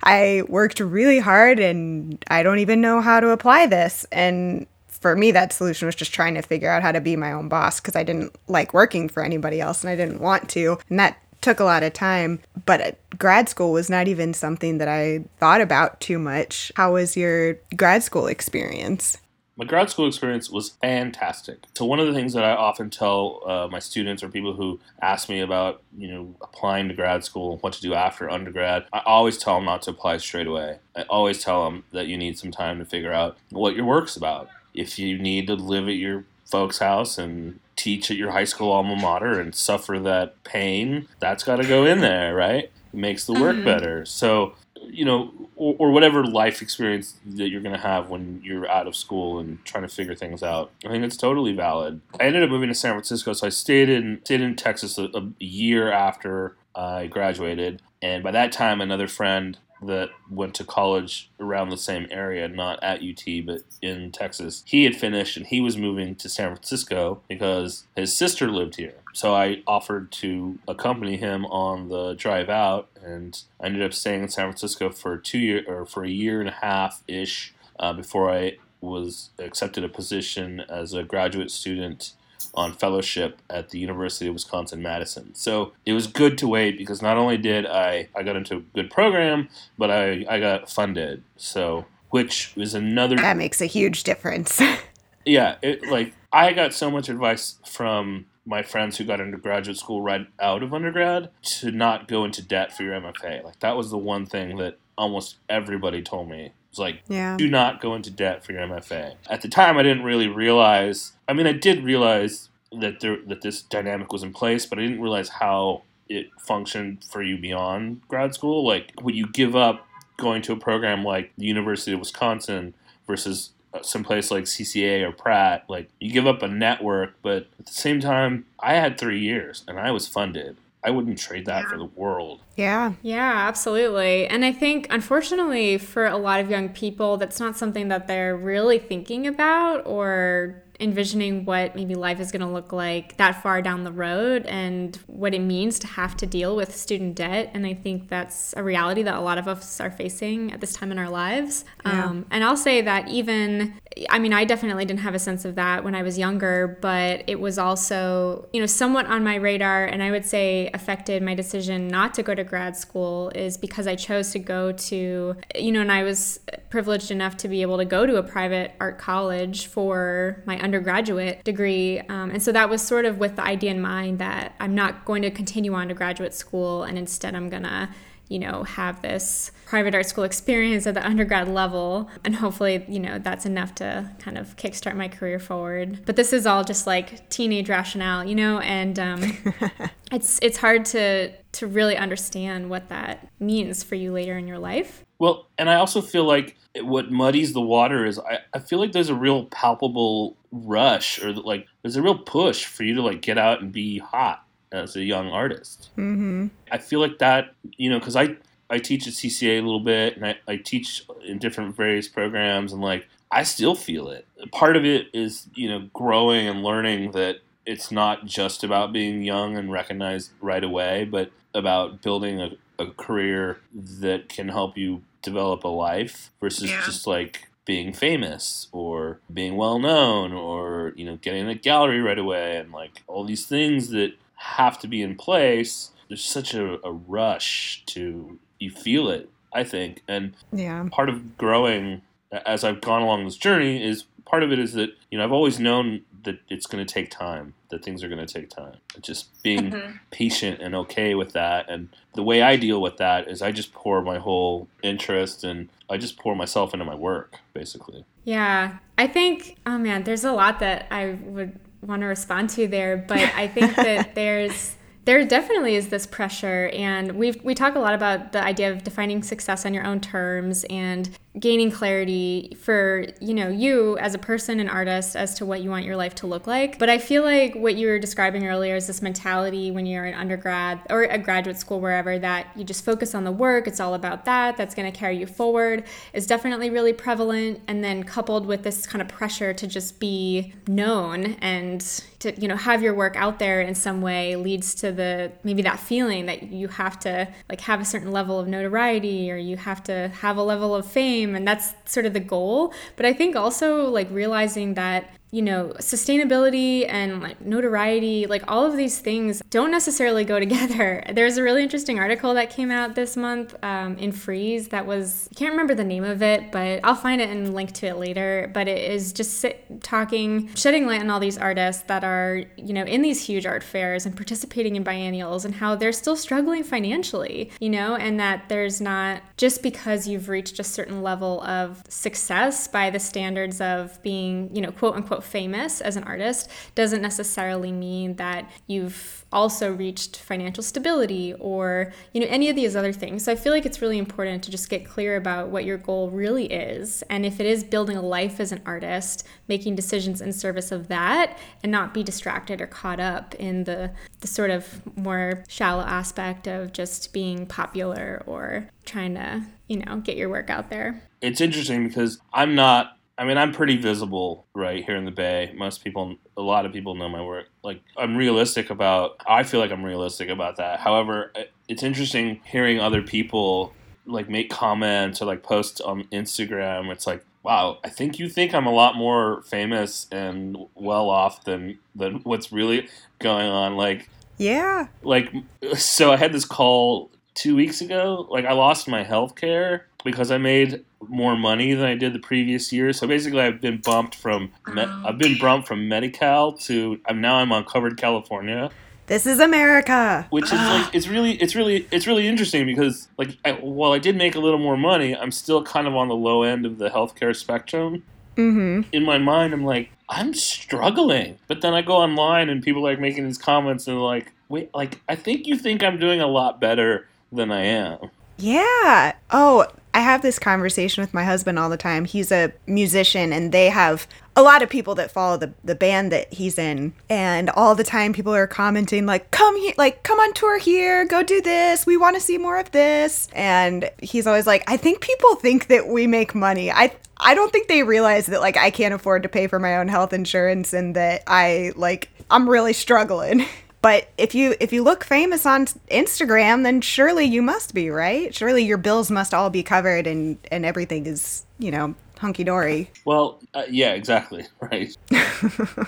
I 0.04 0.44
worked 0.48 0.80
really 0.80 1.20
hard 1.20 1.60
and 1.60 2.24
i 2.30 2.42
don't 2.42 2.60
even 2.60 2.82
know 2.82 3.02
how 3.02 3.20
to 3.20 3.30
apply 3.30 3.68
this. 3.68 4.06
And 4.12 4.66
for 4.88 5.16
me 5.16 5.32
that 5.32 5.54
solution 5.54 5.86
was 5.86 5.96
just 5.96 6.14
trying 6.14 6.34
to 6.34 6.42
figure 6.42 6.70
out 6.70 6.82
how 6.82 6.92
to 6.92 7.00
be 7.00 7.16
my 7.16 7.32
own 7.32 7.48
boss 7.48 7.80
because 7.80 7.96
i 7.96 8.04
didn't 8.04 8.36
like 8.48 8.74
working 8.74 9.08
for 9.08 9.24
anybody 9.24 9.62
else 9.62 9.84
and 9.84 9.90
i 9.90 9.96
didn't 9.96 10.20
want 10.20 10.50
to. 10.50 10.78
And 10.90 11.00
that 11.00 11.18
took 11.42 11.60
a 11.60 11.64
lot 11.64 11.84
of 11.84 11.94
time, 11.94 12.40
but 12.66 12.98
grad 13.18 13.50
school 13.50 13.72
was 13.72 13.90
not 13.90 14.08
even 14.08 14.34
something 14.34 14.78
that 14.80 14.88
I 14.88 15.26
thought 15.40 15.62
about 15.62 16.00
too 16.00 16.20
much. 16.20 16.72
How 16.76 16.94
was 16.94 17.16
your 17.16 17.56
grad 17.76 18.04
school 18.04 18.28
experience? 18.28 19.18
My 19.56 19.66
grad 19.66 19.90
school 19.90 20.08
experience 20.08 20.50
was 20.50 20.70
fantastic. 20.82 21.58
So 21.76 21.84
one 21.84 22.00
of 22.00 22.08
the 22.08 22.14
things 22.14 22.32
that 22.32 22.46
I 22.46 22.52
often 22.52 22.90
tell 22.90 23.42
uh, 23.46 23.68
my 23.70 23.80
students 23.80 24.24
or 24.24 24.30
people 24.30 24.54
who 24.54 24.80
ask 25.02 25.28
me 25.28 25.42
about, 25.42 25.82
you 25.98 26.08
know, 26.08 26.34
applying 26.40 26.88
to 26.88 26.94
grad 26.94 27.26
school, 27.26 27.52
and 27.54 27.62
what 27.62 27.74
to 27.74 27.82
do 27.82 27.94
after 27.94 28.30
undergrad, 28.30 28.86
I 28.94 29.02
always 29.06 29.38
tell 29.38 29.56
them 29.56 29.66
not 29.66 29.82
to 29.82 29.90
apply 29.90 30.16
straight 30.18 30.48
away. 30.48 30.80
I 30.96 31.02
always 31.10 31.44
tell 31.44 31.66
them 31.66 31.84
that 31.92 32.08
you 32.08 32.18
need 32.18 32.40
some 32.40 32.52
time 32.52 32.80
to 32.80 32.86
figure 32.86 33.12
out 33.12 33.38
what 33.50 33.76
your 33.76 33.84
work's 33.84 34.16
about. 34.16 34.48
If 34.74 34.98
you 34.98 35.18
need 35.18 35.48
to 35.48 35.56
live 35.56 35.90
at 35.90 35.96
your 35.96 36.24
folks' 36.46 36.80
house 36.80 37.18
and 37.18 37.60
teach 37.80 38.12
at 38.12 38.18
your 38.18 38.32
high 38.32 38.44
school 38.44 38.72
alma 38.72 38.96
mater 38.96 39.40
and 39.40 39.56
suffer 39.56 40.00
that 40.00 40.44
pain, 40.44 41.08
that's 41.20 41.44
got 41.44 41.56
to 41.56 41.68
go 41.68 41.86
in 41.86 42.02
there, 42.02 42.36
right? 42.36 42.66
It 42.66 42.74
makes 42.94 43.26
the 43.26 43.34
work 43.34 43.56
mm-hmm. 43.56 43.66
better. 43.66 44.06
So, 44.06 44.54
you 44.84 45.06
know, 45.06 45.32
or, 45.56 45.76
or, 45.80 45.92
whatever 45.92 46.26
life 46.26 46.62
experience 46.62 47.18
that 47.26 47.50
you're 47.50 47.62
going 47.62 47.76
to 47.76 47.82
have 47.82 48.10
when 48.10 48.42
you're 48.44 48.70
out 48.70 48.88
of 48.88 48.96
school 48.96 49.40
and 49.40 49.64
trying 49.66 49.84
to 49.84 49.94
figure 49.94 50.16
things 50.16 50.44
out. 50.44 50.72
I 50.86 50.90
think 50.90 51.04
it's 51.04 51.18
totally 51.18 51.54
valid. 51.54 52.02
I 52.20 52.24
ended 52.24 52.44
up 52.44 52.50
moving 52.50 52.70
to 52.70 52.76
San 52.76 52.94
Francisco, 52.94 53.34
so 53.34 53.48
I 53.48 53.50
stayed 53.50 53.90
in 53.90 54.22
stayed 54.24 54.42
in 54.42 54.56
Texas 54.56 54.98
a, 54.98 55.06
a 55.06 55.30
year 55.40 55.92
after 55.92 56.56
I 56.76 57.08
graduated, 57.08 57.82
and 58.02 58.24
by 58.24 58.32
that 58.32 58.52
time, 58.52 58.80
another 58.80 59.08
friend 59.08 59.58
that 59.82 60.10
went 60.30 60.54
to 60.56 60.64
college 60.64 61.30
around 61.40 61.70
the 61.70 61.78
same 61.78 62.08
area, 62.12 62.48
not 62.48 62.82
at 62.84 63.02
UT, 63.02 63.46
but 63.46 63.62
in 63.82 64.12
Texas. 64.12 64.64
He 64.66 64.84
had 64.84 64.96
finished 64.96 65.38
and 65.38 65.48
he 65.48 65.62
was 65.62 65.78
moving 65.78 66.16
to 66.16 66.30
San 66.30 66.54
Francisco 66.54 67.22
because 67.28 67.86
his 67.96 68.16
sister 68.16 68.50
lived 68.50 68.76
here. 68.76 68.96
So 69.14 69.34
I 69.34 69.64
offered 69.66 70.12
to 70.14 70.60
accompany 70.68 71.18
him 71.18 71.46
on 71.46 71.90
the 71.90 72.14
drive 72.14 72.50
out, 72.50 72.90
and 73.04 73.42
I 73.60 73.66
ended 73.66 73.82
up 73.82 73.94
staying 73.94 74.24
in 74.24 74.30
San 74.30 74.46
Francisco 74.46 74.92
for 74.92 75.18
two 75.18 75.40
year 75.40 75.64
or 75.68 75.86
for 75.86 76.04
a 76.04 76.10
year 76.10 76.40
and 76.40 76.50
a 76.50 76.54
half 76.54 77.04
ish 77.08 77.54
uh, 77.80 77.94
before 77.94 78.32
I 78.32 78.58
was 78.82 79.32
accepted 79.40 79.84
a 79.84 79.90
position 79.90 80.62
as 80.70 80.94
a 80.94 81.04
graduate 81.04 81.52
student 81.52 82.14
on 82.54 82.74
fellowship 82.74 83.42
at 83.50 83.70
the 83.70 83.80
University 83.80 84.28
of 84.28 84.34
Wisconsin 84.34 84.82
Madison. 84.82 85.34
So 85.36 85.74
it 85.86 85.94
was 85.94 86.08
good 86.08 86.38
to 86.40 86.48
wait 86.48 86.78
because 86.78 87.02
not 87.02 87.18
only 87.18 87.38
did 87.38 87.66
I 87.66 88.10
I 88.16 88.24
got 88.24 88.36
into 88.36 88.58
a 88.58 88.62
good 88.62 88.90
program, 88.90 89.50
but 89.78 89.90
I 89.92 90.26
I 90.30 90.40
got 90.40 90.70
funded. 90.70 91.24
So 91.38 91.86
which 92.10 92.54
was 92.56 92.74
another 92.74 93.16
that 93.18 93.38
makes 93.38 93.62
a 93.62 93.66
huge 93.66 94.04
difference. 94.04 94.62
yeah, 95.26 95.56
it 95.62 95.88
like 95.88 96.14
I 96.32 96.54
got 96.54 96.74
so 96.74 96.92
much 96.92 97.10
advice 97.10 97.60
from 97.66 98.26
my 98.46 98.64
friends 98.64 98.98
who 98.98 99.04
got 99.04 99.20
into 99.20 99.38
graduate 99.38 99.78
school 99.78 100.02
right 100.02 100.28
out 100.40 100.64
of 100.64 100.74
undergrad 100.74 101.30
to 101.44 101.72
not 101.72 102.08
go 102.08 102.26
into 102.26 102.42
debt 102.42 102.76
for 102.76 102.84
your 102.84 103.00
MFA. 103.00 103.44
Like 103.44 103.60
that 103.60 103.78
was 103.78 103.92
the 103.92 103.98
one 103.98 104.26
thing 104.26 104.58
that 104.58 104.80
almost 104.98 105.38
everybody 105.48 106.02
told 106.02 106.30
me. 106.30 106.54
Like, 106.80 107.02
yeah. 107.08 107.38
do 107.38 107.50
not 107.50 107.82
go 107.82 107.96
into 107.96 108.10
debt 108.10 108.44
for 108.44 108.54
your 108.54 108.62
MFA. 108.62 109.16
At 109.30 109.42
the 109.42 109.48
time, 109.48 109.78
I 109.78 109.84
didn't 109.84 110.04
really 110.04 110.28
realize. 110.28 111.14
I 111.28 111.34
mean, 111.34 111.48
I 111.48 111.54
did 111.54 111.84
realize 111.84 112.50
that 112.72 113.00
there 113.00 113.18
that 113.28 113.42
this 113.42 113.62
dynamic 113.62 114.12
was 114.12 114.24
in 114.24 114.34
place, 114.34 114.66
but 114.66 114.80
I 114.80 114.84
didn't 114.84 115.02
realize 115.02 115.30
how 115.30 115.84
it 116.08 116.30
functioned 116.40 117.04
for 117.04 117.22
you 117.22 117.38
beyond 117.38 118.02
grad 118.08 118.34
school. 118.34 118.66
Like, 118.66 118.92
would 119.02 119.16
you 119.16 119.28
give 119.28 119.56
up 119.56 119.88
going 120.18 120.42
to 120.44 120.54
a 120.54 120.58
program 120.58 121.04
like 121.04 121.32
the 121.38 121.46
University 121.46 121.94
of 121.94 122.00
Wisconsin 122.00 122.74
versus 123.08 123.52
uh, 123.74 123.82
someplace 123.84 124.32
like 124.32 124.46
CCA 124.46 125.08
or 125.08 125.12
Pratt? 125.12 125.66
Like, 125.70 125.90
you 126.00 126.12
give 126.12 126.28
up 126.28 126.42
a 126.42 126.48
network, 126.48 127.14
but 127.22 127.48
at 127.60 127.68
the 127.68 127.74
same 127.74 128.00
time, 128.00 128.46
I 128.60 128.74
had 128.74 128.98
three 128.98 129.20
years 129.20 129.64
and 129.68 129.80
I 129.80 129.92
was 129.92 130.08
funded. 130.08 130.58
I 130.84 130.92
wouldn't 130.92 131.18
trade 131.18 131.46
that 131.48 131.64
yeah. 131.64 131.70
for 131.70 131.78
the 131.78 131.86
world. 131.86 132.42
Yeah. 132.56 132.94
Yeah, 133.02 133.48
absolutely. 133.48 134.28
And 134.28 134.46
I 134.46 134.54
think, 134.54 134.88
unfortunately, 134.90 135.78
for 135.78 136.06
a 136.06 136.18
lot 136.18 136.40
of 136.40 136.50
young 136.50 136.70
people, 136.70 137.18
that's 137.18 137.40
not 137.40 137.58
something 137.58 137.90
that 137.90 138.08
they're 138.08 138.36
really 138.36 138.80
thinking 138.80 139.28
about 139.28 139.86
or 139.86 140.64
envisioning 140.80 141.44
what 141.44 141.76
maybe 141.76 141.94
life 141.94 142.20
is 142.20 142.32
going 142.32 142.42
to 142.42 142.48
look 142.48 142.72
like 142.72 143.18
that 143.18 143.44
far 143.44 143.62
down 143.62 143.84
the 143.84 143.92
road 143.92 144.46
and 144.46 144.98
what 145.08 145.34
it 145.34 145.40
means 145.40 145.78
to 145.80 145.88
have 145.88 146.16
to 146.16 146.26
deal 146.26 146.56
with 146.56 146.74
student 146.76 147.16
debt. 147.16 147.52
And 147.54 147.66
I 147.66 147.74
think 147.74 148.08
that's 148.08 148.54
a 148.56 148.64
reality 148.64 149.04
that 149.04 149.16
a 149.16 149.20
lot 149.20 149.38
of 149.38 149.48
us 149.48 149.82
are 149.82 149.92
facing 149.92 150.54
at 150.54 150.62
this 150.62 150.74
time 150.74 150.92
in 150.92 150.98
our 150.98 151.10
lives. 151.10 151.66
Yeah. 151.86 152.06
Um, 152.06 152.26
and 152.32 152.44
I'll 152.44 152.56
say 152.56 152.82
that 152.82 153.10
even, 153.10 153.74
I 154.10 154.20
mean, 154.20 154.32
I 154.32 154.46
definitely 154.46 154.86
didn't 154.86 155.02
have 155.02 155.16
a 155.16 155.20
sense 155.20 155.44
of 155.44 155.56
that 155.56 155.84
when 155.84 155.96
I 155.96 156.02
was 156.02 156.18
younger, 156.18 156.78
but 156.82 157.24
it 157.28 157.42
was 157.42 157.60
also, 157.60 158.48
you 158.54 158.62
know, 158.62 158.66
somewhat 158.66 159.06
on 159.08 159.22
my 159.22 159.36
radar. 159.36 159.84
And 159.84 160.02
I 160.02 160.12
would 160.12 160.26
say 160.26 160.70
affected 160.74 161.22
my 161.22 161.36
decision 161.36 161.90
not 161.90 162.14
to 162.14 162.24
go 162.24 162.34
to 162.34 162.46
grad 162.46 162.78
school 162.78 163.32
is 163.36 163.58
because 163.58 163.86
I 163.86 163.96
chose 163.96 164.32
to 164.32 164.40
go 164.40 164.72
to, 164.72 165.36
you 165.56 165.72
know, 165.74 165.82
and 165.82 165.92
I 165.92 166.04
was 166.04 166.40
privileged 166.70 167.12
enough 167.12 167.36
to 167.38 167.50
be 167.50 167.64
able 167.64 167.78
to 167.80 167.86
go 167.86 168.06
to 168.06 168.16
a 168.16 168.24
private 168.24 168.72
art 168.80 168.98
college 168.98 169.68
for 169.68 170.42
my 170.46 170.54
undergraduate 170.56 170.69
degree. 170.72 172.00
Um, 172.00 172.32
and 172.32 172.42
so 172.42 172.52
that 172.52 172.70
was 172.70 172.82
sort 172.82 173.06
of 173.06 173.18
with 173.18 173.36
the 173.36 173.44
idea 173.44 173.72
in 173.72 173.82
mind 173.82 174.20
that 174.20 174.56
I'm 174.60 174.76
not 174.76 175.06
going 175.06 175.22
to 175.24 175.32
continue 175.32 175.74
on 175.74 175.88
to 175.90 175.94
graduate 175.94 176.34
school 176.34 176.84
and 176.84 176.98
instead 176.98 177.36
I'm 177.36 177.50
going 177.50 177.64
to 177.64 177.90
you 178.30 178.38
know, 178.38 178.64
have 178.64 179.02
this 179.02 179.52
private 179.66 179.96
art 179.96 180.06
school 180.06 180.24
experience 180.24 180.86
at 180.86 180.94
the 180.94 181.06
undergrad 181.06 181.48
level. 181.48 182.10
And 182.24 182.36
hopefully, 182.36 182.86
you 182.88 183.00
know, 183.00 183.18
that's 183.18 183.46
enough 183.46 183.76
to 183.76 184.10
kind 184.20 184.38
of 184.38 184.56
kickstart 184.56 184.96
my 184.96 185.08
career 185.08 185.40
forward. 185.40 186.06
But 186.06 186.16
this 186.16 186.32
is 186.32 186.46
all 186.46 186.64
just 186.64 186.86
like 186.86 187.28
teenage 187.30 187.70
rationale, 187.70 188.24
you 188.24 188.36
know, 188.36 188.60
and 188.60 188.98
um, 189.00 189.38
it's 190.12 190.40
it's 190.42 190.58
hard 190.58 190.86
to 190.86 191.32
to 191.52 191.68
really 191.68 191.98
understand 191.98 192.70
what 192.70 192.90
that 192.90 193.28
means 193.40 193.84
for 193.84 193.96
you 193.96 194.12
later 194.12 194.38
in 194.38 194.48
your 194.48 194.60
life. 194.60 195.04
Well, 195.20 195.48
and 195.58 195.70
I 195.70 195.76
also 195.76 196.02
feel 196.02 196.24
like 196.24 196.56
what 196.82 197.12
muddies 197.12 197.54
the 197.54 197.62
water 197.62 198.06
is 198.06 198.20
I, 198.20 198.40
I 198.54 198.60
feel 198.60 198.80
like 198.80 198.94
there's 198.94 199.10
a 199.10 199.16
real 199.16 199.46
palpable 199.46 200.38
rush 200.52 201.22
or 201.22 201.34
like 201.34 201.68
there's 201.82 201.96
a 201.96 202.02
real 202.02 202.18
push 202.18 202.66
for 202.66 202.84
you 202.84 202.96
to 202.96 203.02
like 203.02 203.22
get 203.22 203.38
out 203.38 203.62
and 203.62 203.72
be 203.72 204.00
hot 204.00 204.46
as 204.72 204.96
a 204.96 205.04
young 205.04 205.28
artist. 205.28 205.90
Mm-hmm. 205.98 206.48
I 206.72 206.78
feel 206.78 207.00
like 207.00 207.20
that, 207.20 207.54
you 207.78 207.90
know, 207.90 208.00
because 208.00 208.16
I 208.16 208.38
I 208.70 208.78
teach 208.78 209.08
at 209.08 209.14
CCA 209.14 209.60
a 209.60 209.62
little 209.62 209.80
bit, 209.80 210.16
and 210.16 210.26
I, 210.26 210.38
I 210.48 210.58
teach 210.58 211.04
in 211.26 211.40
different 211.40 211.76
various 211.76 212.08
programs, 212.08 212.72
and 212.72 212.82
like 212.82 213.08
I 213.32 213.44
still 213.44 213.76
feel 213.76 214.10
it. 214.10 214.28
Part 214.52 214.78
of 214.78 214.86
it 214.86 215.08
is 215.14 215.48
you 215.56 215.70
know 215.70 215.90
growing 215.94 216.48
and 216.48 216.64
learning 216.64 217.12
that 217.12 217.38
it's 217.66 217.92
not 217.92 218.26
just 218.26 218.64
about 218.64 218.94
being 218.94 219.24
young 219.24 219.58
and 219.58 219.72
recognized 219.72 220.32
right 220.40 220.64
away, 220.64 221.06
but 221.06 221.32
about 221.54 222.02
building 222.02 222.42
a 222.42 222.52
a 222.80 222.88
career 222.88 223.60
that 223.74 224.30
can 224.30 224.50
help 224.50 224.78
you 224.78 225.02
develop 225.22 225.64
a 225.64 225.68
life 225.68 226.32
versus 226.40 226.70
Yeah. 226.70 226.82
just 226.86 227.06
like 227.06 227.48
being 227.66 227.94
famous 227.94 228.68
or 228.72 229.20
being 229.32 229.56
well 229.56 229.78
known 229.78 230.34
or 230.34 230.94
you 230.96 231.06
know 231.06 231.18
getting 231.18 231.48
a 231.48 231.54
gallery 231.56 232.02
right 232.02 232.18
away 232.18 232.58
and 232.58 232.72
like 232.72 233.04
all 233.08 233.24
these 233.24 233.46
things 233.46 233.90
that 233.90 234.14
have 234.36 234.80
to 234.80 234.88
be 234.88 235.02
in 235.02 235.16
place 235.16 235.92
there's 236.08 236.24
such 236.24 236.54
a, 236.56 236.84
a 236.86 236.92
rush 236.92 237.84
to 237.86 238.40
you 238.60 238.72
feel 238.72 239.10
it 239.10 239.30
i 239.54 239.64
think 239.64 240.02
and 240.08 240.34
Yeah. 240.52 240.88
part 240.92 241.10
of 241.10 241.38
growing 241.38 242.02
as 242.46 242.64
I've 242.64 242.80
gone 242.82 243.02
along 243.02 243.26
this 243.26 243.38
journey 243.38 243.84
is 243.84 244.06
part 244.26 244.42
of 244.44 244.52
it 244.52 244.60
is 244.60 244.74
that 244.74 244.92
you 245.12 245.18
know 245.18 245.24
I've 245.24 245.32
always 245.32 245.60
known 245.60 246.02
that 246.24 246.40
it's 246.50 246.66
going 246.66 246.86
to 246.86 246.94
take 246.94 247.10
time 247.10 247.54
that 247.70 247.84
things 247.84 248.04
are 248.04 248.10
going 248.10 248.26
to 248.26 248.32
take 248.32 248.50
time. 248.50 248.78
Just 249.02 249.42
being 249.44 249.72
mm-hmm. 249.72 249.98
patient 250.12 250.62
and 250.62 250.76
okay 250.76 251.16
with 251.16 251.34
that 251.34 251.70
and 251.70 251.90
the 252.14 252.24
way 252.24 252.42
I 252.42 252.56
deal 252.56 252.82
with 252.82 252.98
that 252.98 253.28
is 253.28 253.42
I 253.42 253.52
just 253.52 253.74
pour 253.74 254.02
my 254.02 254.18
whole 254.18 254.68
interest 254.82 255.44
and 255.44 255.70
I 255.90 255.98
just 255.98 256.18
pour 256.18 256.36
myself 256.36 256.74
into 256.74 256.86
my 256.86 256.96
work 256.96 257.40
basically. 257.54 258.06
Yeah, 258.24 258.78
I 258.98 259.08
think, 259.08 259.58
oh 259.66 259.78
man, 259.78 260.04
there's 260.04 260.24
a 260.24 260.32
lot 260.32 260.60
that 260.60 260.88
I 260.92 261.18
would 261.24 261.60
want 261.82 262.02
to 262.02 262.08
respond 262.08 262.50
to 262.52 262.68
there, 262.68 262.98
but 262.98 263.20
I 263.20 263.48
think 263.48 263.76
that 263.76 264.16
there's 264.16 264.76
there 265.10 265.26
definitely 265.26 265.76
is 265.76 265.88
this 265.88 266.06
pressure 266.06 266.70
and 266.72 267.14
we 267.14 267.32
we 267.44 267.56
talk 267.56 267.74
a 267.74 267.80
lot 267.80 267.96
about 267.96 268.32
the 268.32 268.44
idea 268.44 268.72
of 268.72 268.84
defining 268.84 269.24
success 269.24 269.66
on 269.66 269.74
your 269.74 269.84
own 269.84 270.00
terms 270.00 270.66
and 270.70 271.10
gaining 271.40 271.72
clarity 271.72 272.56
for 272.62 273.06
you 273.20 273.34
know 273.34 273.48
you 273.48 273.98
as 273.98 274.14
a 274.14 274.20
person 274.20 274.60
and 274.60 274.70
artist 274.70 275.16
as 275.16 275.34
to 275.34 275.48
what 275.48 275.62
you 275.62 275.70
want 275.72 275.84
your 275.84 275.96
life 275.96 276.14
to 276.14 276.28
look 276.28 276.46
like. 276.46 276.78
But 276.78 276.90
i 276.90 277.00
feel 277.00 277.24
like 277.24 277.56
what 277.56 277.76
you 277.76 277.88
were 277.88 277.98
describing 277.98 278.46
earlier 278.46 278.76
is 278.76 278.86
this 278.86 279.02
mentality 279.02 279.72
when 279.72 279.88
you're 279.88 280.06
an 280.06 280.14
undergrad 280.14 280.80
or 280.92 281.04
a 281.06 281.18
graduate 281.18 281.58
school 281.58 281.82
wherever 281.82 282.20
that 282.20 282.46
you 282.56 282.64
just 282.64 282.86
focus 282.86 283.16
on 283.16 283.24
the 283.24 283.32
work 283.32 283.68
it's 283.68 283.80
all 283.80 283.96
about 283.96 284.26
that 284.26 284.58
that's 284.58 284.76
going 284.76 284.92
to 284.92 284.96
carry 284.96 285.18
you 285.18 285.26
forward 285.26 285.86
is 286.14 286.28
definitely 286.28 286.70
really 286.70 286.94
prevalent. 286.94 287.62
And 287.68 287.84
then 287.84 288.04
coupled 288.04 288.46
with 288.46 288.62
this 288.62 288.86
kind 288.86 289.02
of 289.02 289.08
pressure 289.08 289.56
to 289.56 289.66
just 289.66 290.00
be 290.00 290.54
known 290.68 291.34
and 291.42 291.82
to 292.20 292.40
you 292.40 292.48
know 292.48 292.56
have 292.56 292.84
your 292.84 292.94
work 292.94 293.16
out 293.16 293.40
there 293.40 293.62
in 293.62 293.76
some 293.76 294.02
way 294.02 294.36
leads 294.36 294.76
to 294.76 294.92
the 294.92 295.32
maybe 295.44 295.62
that 295.62 295.80
feeling 295.80 296.26
that 296.26 296.52
you 296.52 296.68
have 296.68 297.00
to 297.00 297.28
like 297.50 297.62
have 297.62 297.82
a 297.82 297.86
certain 297.86 298.12
level 298.12 298.40
of 298.40 298.48
notoriety 298.48 299.32
or 299.32 299.38
you 299.38 299.58
have 299.58 299.82
to 299.84 300.10
have 300.10 300.38
a 300.38 300.44
level 300.44 300.76
of 300.76 300.86
fame. 300.86 301.36
And 301.36 301.48
that's 301.48 301.74
sort 301.86 302.06
of 302.06 302.14
the 302.14 302.20
goal. 302.20 302.74
But 302.96 303.06
i 303.06 303.14
think 303.14 303.36
also 303.36 303.90
like 303.90 304.10
realizing 304.12 304.74
that 304.76 305.12
you 305.32 305.44
know, 305.44 305.74
sustainability 305.80 306.88
and 306.90 307.22
like 307.22 307.40
notoriety, 307.42 308.26
like 308.26 308.44
all 308.48 308.66
of 308.66 308.76
these 308.76 309.00
things 309.00 309.42
don't 309.50 309.70
necessarily 309.70 310.26
go 310.26 310.40
together. 310.50 311.04
There's 311.14 311.38
a 311.38 311.44
really 311.44 311.64
interesting 311.64 312.00
article 312.00 312.34
that 312.34 312.50
came 312.50 312.72
out 312.72 312.96
this 312.96 313.16
month 313.16 313.56
um, 313.64 313.98
in 313.98 314.12
Frieze 314.12 314.70
that 314.70 314.86
was, 314.86 315.30
I 315.32 315.36
can't 315.36 315.52
remember 315.52 315.76
the 315.76 315.84
name 315.84 316.04
of 316.04 316.24
it, 316.24 316.52
but 316.52 316.80
I'll 316.84 316.96
find 316.96 317.22
it 317.22 317.30
and 317.30 317.54
link 317.54 317.74
to 317.74 317.88
it 317.88 317.98
later. 317.98 318.50
But 318.54 318.68
it 318.68 318.92
is 318.92 319.14
just 319.14 319.36
sit, 319.36 319.84
talking, 319.84 320.54
shedding 320.56 320.88
light 320.88 321.02
on 321.02 321.10
all 321.10 321.20
these 321.20 321.38
artists 321.38 321.84
that 321.84 322.04
are, 322.04 322.44
you 322.58 322.74
know, 322.74 322.84
in 322.84 323.02
these 323.02 323.24
huge 323.24 323.46
art 323.46 323.64
fairs 323.64 324.06
and 324.06 324.16
participating 324.16 324.76
in 324.76 324.84
biennials 324.84 325.46
and 325.46 325.56
how 325.56 325.76
they're 325.76 325.92
still 325.92 326.16
struggling 326.16 326.64
financially, 326.64 327.52
you 327.60 327.70
know, 327.70 327.96
and 327.96 328.20
that 328.20 328.50
there's 328.50 328.82
not 328.82 329.22
just 329.38 329.62
because 329.62 330.08
you've 330.08 330.28
reached 330.28 330.60
a 330.60 330.64
certain 330.64 331.04
level 331.04 331.44
of 331.44 331.84
success 331.88 332.68
by 332.68 332.90
the 332.90 333.00
standards 333.00 333.62
of 333.62 334.02
being, 334.02 334.54
you 334.56 334.62
know, 334.62 334.72
quote 334.72 334.96
unquote 334.96 335.19
famous 335.22 335.82
as 335.82 335.96
an 335.96 336.04
artist 336.04 336.50
doesn't 336.76 337.02
necessarily 337.02 337.72
mean 337.72 338.16
that 338.16 338.50
you've 338.68 339.26
also 339.32 339.72
reached 339.72 340.18
financial 340.18 340.64
stability 340.64 341.34
or 341.40 341.94
you 342.14 342.22
know 342.22 342.28
any 342.30 342.50
of 342.50 342.56
these 342.56 342.76
other 342.76 342.92
things 342.92 343.24
so 343.24 343.32
i 343.32 343.36
feel 343.36 343.54
like 343.54 343.66
it's 343.66 343.82
really 343.82 343.98
important 343.98 344.44
to 344.44 344.50
just 344.50 344.70
get 344.70 344.86
clear 344.86 345.16
about 345.16 345.50
what 345.50 345.66
your 345.66 345.78
goal 345.78 346.10
really 346.10 346.46
is 346.46 347.04
and 347.10 347.26
if 347.26 347.40
it 347.40 347.46
is 347.46 347.64
building 347.64 347.96
a 347.96 348.02
life 348.02 348.40
as 348.40 348.52
an 348.52 348.62
artist 348.66 349.28
making 349.48 349.76
decisions 349.76 350.22
in 350.22 350.34
service 350.34 350.72
of 350.72 350.88
that 350.88 351.38
and 351.62 351.72
not 351.72 351.94
be 351.94 352.04
distracted 352.04 352.60
or 352.60 352.68
caught 352.68 353.00
up 353.00 353.36
in 353.36 353.66
the 353.66 353.92
the 354.22 354.28
sort 354.28 354.50
of 354.50 354.82
more 354.98 355.44
shallow 355.48 355.84
aspect 355.84 356.48
of 356.48 356.74
just 356.74 357.14
being 357.14 357.46
popular 357.46 358.24
or 358.26 358.68
trying 358.86 359.14
to 359.14 359.44
you 359.68 359.78
know 359.78 359.98
get 359.98 360.18
your 360.18 360.30
work 360.30 360.50
out 360.50 360.70
there 360.70 361.02
it's 361.22 361.42
interesting 361.42 361.88
because 361.88 362.20
I'm 362.34 362.56
not. 362.56 362.98
I 363.20 363.26
mean, 363.26 363.38
I'm 363.38 363.52
pretty 363.52 363.76
visible 363.76 364.46
right 364.56 364.84
here 364.84 364.96
in 364.96 365.04
the 365.04 365.12
Bay. 365.12 365.54
Most 365.58 365.84
people, 365.84 366.16
a 366.38 366.42
lot 366.42 366.66
of 366.66 366.72
people 366.72 366.96
know 366.96 367.10
my 367.10 367.22
work. 367.22 367.48
Like, 367.64 367.82
I'm 367.98 368.16
realistic 368.16 368.70
about. 368.70 369.18
I 369.28 369.44
feel 369.44 369.60
like 369.60 369.72
I'm 369.72 369.84
realistic 369.84 370.30
about 370.30 370.56
that. 370.56 370.80
However, 370.80 371.34
it's 371.68 371.84
interesting 371.84 372.40
hearing 372.46 372.80
other 372.80 373.02
people 373.02 373.74
like 374.06 374.30
make 374.30 374.50
comments 374.50 375.22
or 375.22 375.26
like 375.26 375.44
post 375.44 375.82
on 375.82 376.06
Instagram. 376.06 376.90
It's 376.92 377.06
like, 377.06 377.26
wow, 377.44 377.80
I 377.84 377.90
think 377.90 378.20
you 378.20 378.30
think 378.30 378.56
I'm 378.56 378.66
a 378.66 378.72
lot 378.72 378.96
more 378.96 379.42
famous 379.44 380.08
and 380.12 380.58
well 380.74 381.10
off 381.10 381.44
than 381.44 381.78
than 381.94 382.22
what's 382.24 382.54
really 382.54 382.88
going 383.20 383.48
on. 383.50 383.76
Like, 383.76 384.10
Yeah. 384.38 384.88
like 385.04 385.32
so 385.76 386.12
I 386.14 386.16
had 386.16 386.32
this 386.32 386.46
call 386.46 387.12
two 387.36 387.56
weeks 387.58 387.82
ago. 387.82 388.28
Like 388.32 388.46
I 388.46 388.54
lost 388.54 388.88
my 388.88 389.04
health 389.04 389.36
care 389.36 389.88
because 390.04 390.32
I 390.32 390.38
made 390.38 390.84
more 391.08 391.36
money 391.36 391.74
than 391.74 391.86
I 391.86 391.96
did 391.96 392.14
the 392.14 392.20
previous 392.20 392.72
year. 392.72 392.94
So 392.94 393.08
basically, 393.08 393.42
I've 393.42 393.62
been 393.62 393.78
bumped 393.78 394.16
from 394.16 394.52
me- 394.74 394.84
I've 395.06 395.18
been 395.18 395.38
bumped 395.38 395.68
from 395.68 395.88
Medi-Cal 395.88 396.54
to 396.54 397.00
I'm 397.06 397.22
now 397.22 397.36
I'm 397.36 397.52
on 397.52 397.66
Covered 397.66 397.98
California, 397.98 398.70
This 399.08 399.26
is 399.26 399.40
America. 399.40 400.28
which 400.30 400.46
is 400.46 400.54
like 400.54 400.94
it's 400.96 401.08
really 401.08 401.34
it's 401.42 401.56
really 401.56 401.88
it's 401.92 402.08
really 402.08 402.28
interesting 402.28 402.66
because 402.66 403.08
like 403.18 403.38
I, 403.44 403.54
while 403.54 403.92
I 403.92 404.00
did 404.00 404.16
make 404.16 404.36
a 404.36 404.40
little 404.40 404.60
more 404.60 404.78
money, 404.78 405.16
I'm 405.16 405.32
still 405.32 405.64
kind 405.64 405.88
of 405.88 405.96
on 405.96 406.08
the 406.08 406.16
low 406.16 406.44
end 406.44 406.66
of 406.66 406.78
the 406.78 406.90
healthcare 406.90 407.36
spectrum. 407.36 408.04
Mm-hmm. 408.38 408.82
In 408.94 409.04
my 409.04 409.18
mind, 409.18 409.54
I'm 409.54 409.66
like 409.66 409.90
I'm 410.08 410.34
struggling, 410.34 411.38
but 411.48 411.62
then 411.62 411.74
I 411.74 411.82
go 411.82 411.98
online 411.98 412.50
and 412.50 412.64
people 412.64 412.88
are 412.88 412.92
like 412.92 413.00
making 413.00 413.26
these 413.26 413.38
comments 413.38 413.88
and 413.88 413.96
they're 413.98 414.02
like, 414.02 414.32
wait, 414.48 414.70
like 414.74 415.02
I 415.10 415.16
think 415.16 415.46
you 415.46 415.58
think 415.58 415.84
I'm 415.84 416.00
doing 416.00 416.22
a 416.22 416.28
lot 416.28 416.62
better 416.62 417.08
than 417.32 417.52
I 417.52 417.64
am. 417.64 418.10
Yeah. 418.38 419.14
Oh, 419.32 419.68
I 419.94 420.02
have 420.02 420.22
this 420.22 420.38
conversation 420.38 421.02
with 421.02 421.14
my 421.14 421.24
husband 421.24 421.58
all 421.58 421.70
the 421.70 421.78
time. 421.78 422.06
He's 422.06 422.32
a 422.32 422.54
musician 422.68 423.34
and 423.34 423.52
they 423.52 423.70
have 423.70 424.08
a 424.36 424.44
lot 424.44 424.62
of 424.62 424.70
people 424.70 424.96
that 424.96 425.12
follow 425.12 425.38
the, 425.38 425.54
the 425.64 425.76
band 425.76 426.12
that 426.12 426.32
he's 426.34 426.58
in. 426.58 426.94
And 427.10 427.50
all 427.50 427.76
the 427.76 427.84
time 427.84 428.14
people 428.14 428.34
are 428.34 428.48
commenting 428.48 429.06
like, 429.06 429.32
come 429.32 429.58
here, 429.60 429.74
like, 429.78 430.04
come 430.04 430.20
on 430.20 430.34
tour 430.34 430.60
here, 430.60 431.06
go 431.06 431.24
do 431.24 431.42
this. 431.42 431.86
We 431.86 431.98
want 431.98 432.16
to 432.16 432.22
see 432.22 432.38
more 432.38 432.60
of 432.60 432.72
this. 432.72 433.28
And 433.34 433.90
he's 434.02 434.28
always 434.28 434.46
like, 434.46 434.64
I 434.68 434.78
think 434.78 435.02
people 435.02 435.36
think 435.36 435.68
that 435.68 435.88
we 435.88 436.08
make 436.08 436.36
money. 436.36 436.72
I, 436.72 436.96
I 437.18 437.34
don't 437.34 437.52
think 437.52 437.68
they 437.68 437.84
realize 437.84 438.28
that 438.28 438.42
like 438.42 438.58
I 438.58 438.70
can't 438.70 438.94
afford 438.94 439.24
to 439.24 439.30
pay 439.30 439.48
for 439.48 439.60
my 439.60 439.78
own 439.78 439.88
health 439.88 440.14
insurance 440.14 440.72
and 440.74 440.96
that 440.96 441.24
I 441.28 441.74
like, 441.76 442.10
I'm 442.30 442.48
really 442.48 442.74
struggling. 442.74 443.46
But 443.82 444.10
if 444.18 444.36
you 444.36 444.56
if 444.60 444.74
you 444.74 444.84
look 444.84 445.04
famous 445.04 445.46
on 445.46 445.66
Instagram, 445.90 446.64
then 446.64 446.82
surely 446.82 447.26
you 447.26 447.42
must 447.42 447.74
be, 447.74 447.90
right? 447.90 448.34
Surely 448.36 448.64
your 448.64 448.78
bills 448.78 449.10
must 449.10 449.34
all 449.34 449.50
be 449.50 449.64
covered 449.64 450.06
and 450.06 450.38
and 450.52 450.66
everything 450.66 451.06
is, 451.06 451.46
you 451.60 451.72
know, 451.72 451.96
hunky 452.20 452.44
dory. 452.44 452.92
Well, 453.06 453.40
uh, 453.54 453.64
yeah, 453.70 453.94
exactly, 453.94 454.46
right. 454.60 454.96
you 455.12 455.18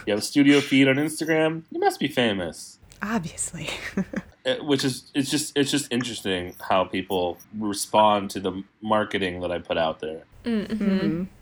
have 0.07 0.19
a 0.19 0.21
studio 0.21 0.61
feed 0.61 0.87
on 0.87 0.95
Instagram, 0.95 1.63
you 1.71 1.79
must 1.79 1.99
be 1.99 2.07
famous. 2.07 2.79
Obviously. 3.01 3.69
Uh, 4.45 4.55
Which 4.63 4.83
is 4.83 5.11
it's 5.13 5.29
just 5.29 5.55
it's 5.55 5.69
just 5.69 5.91
interesting 5.91 6.55
how 6.59 6.83
people 6.83 7.37
respond 7.57 8.31
to 8.31 8.39
the 8.39 8.63
marketing 8.81 9.41
that 9.41 9.51
I 9.51 9.59
put 9.59 9.77
out 9.77 9.99
there. 9.99 10.23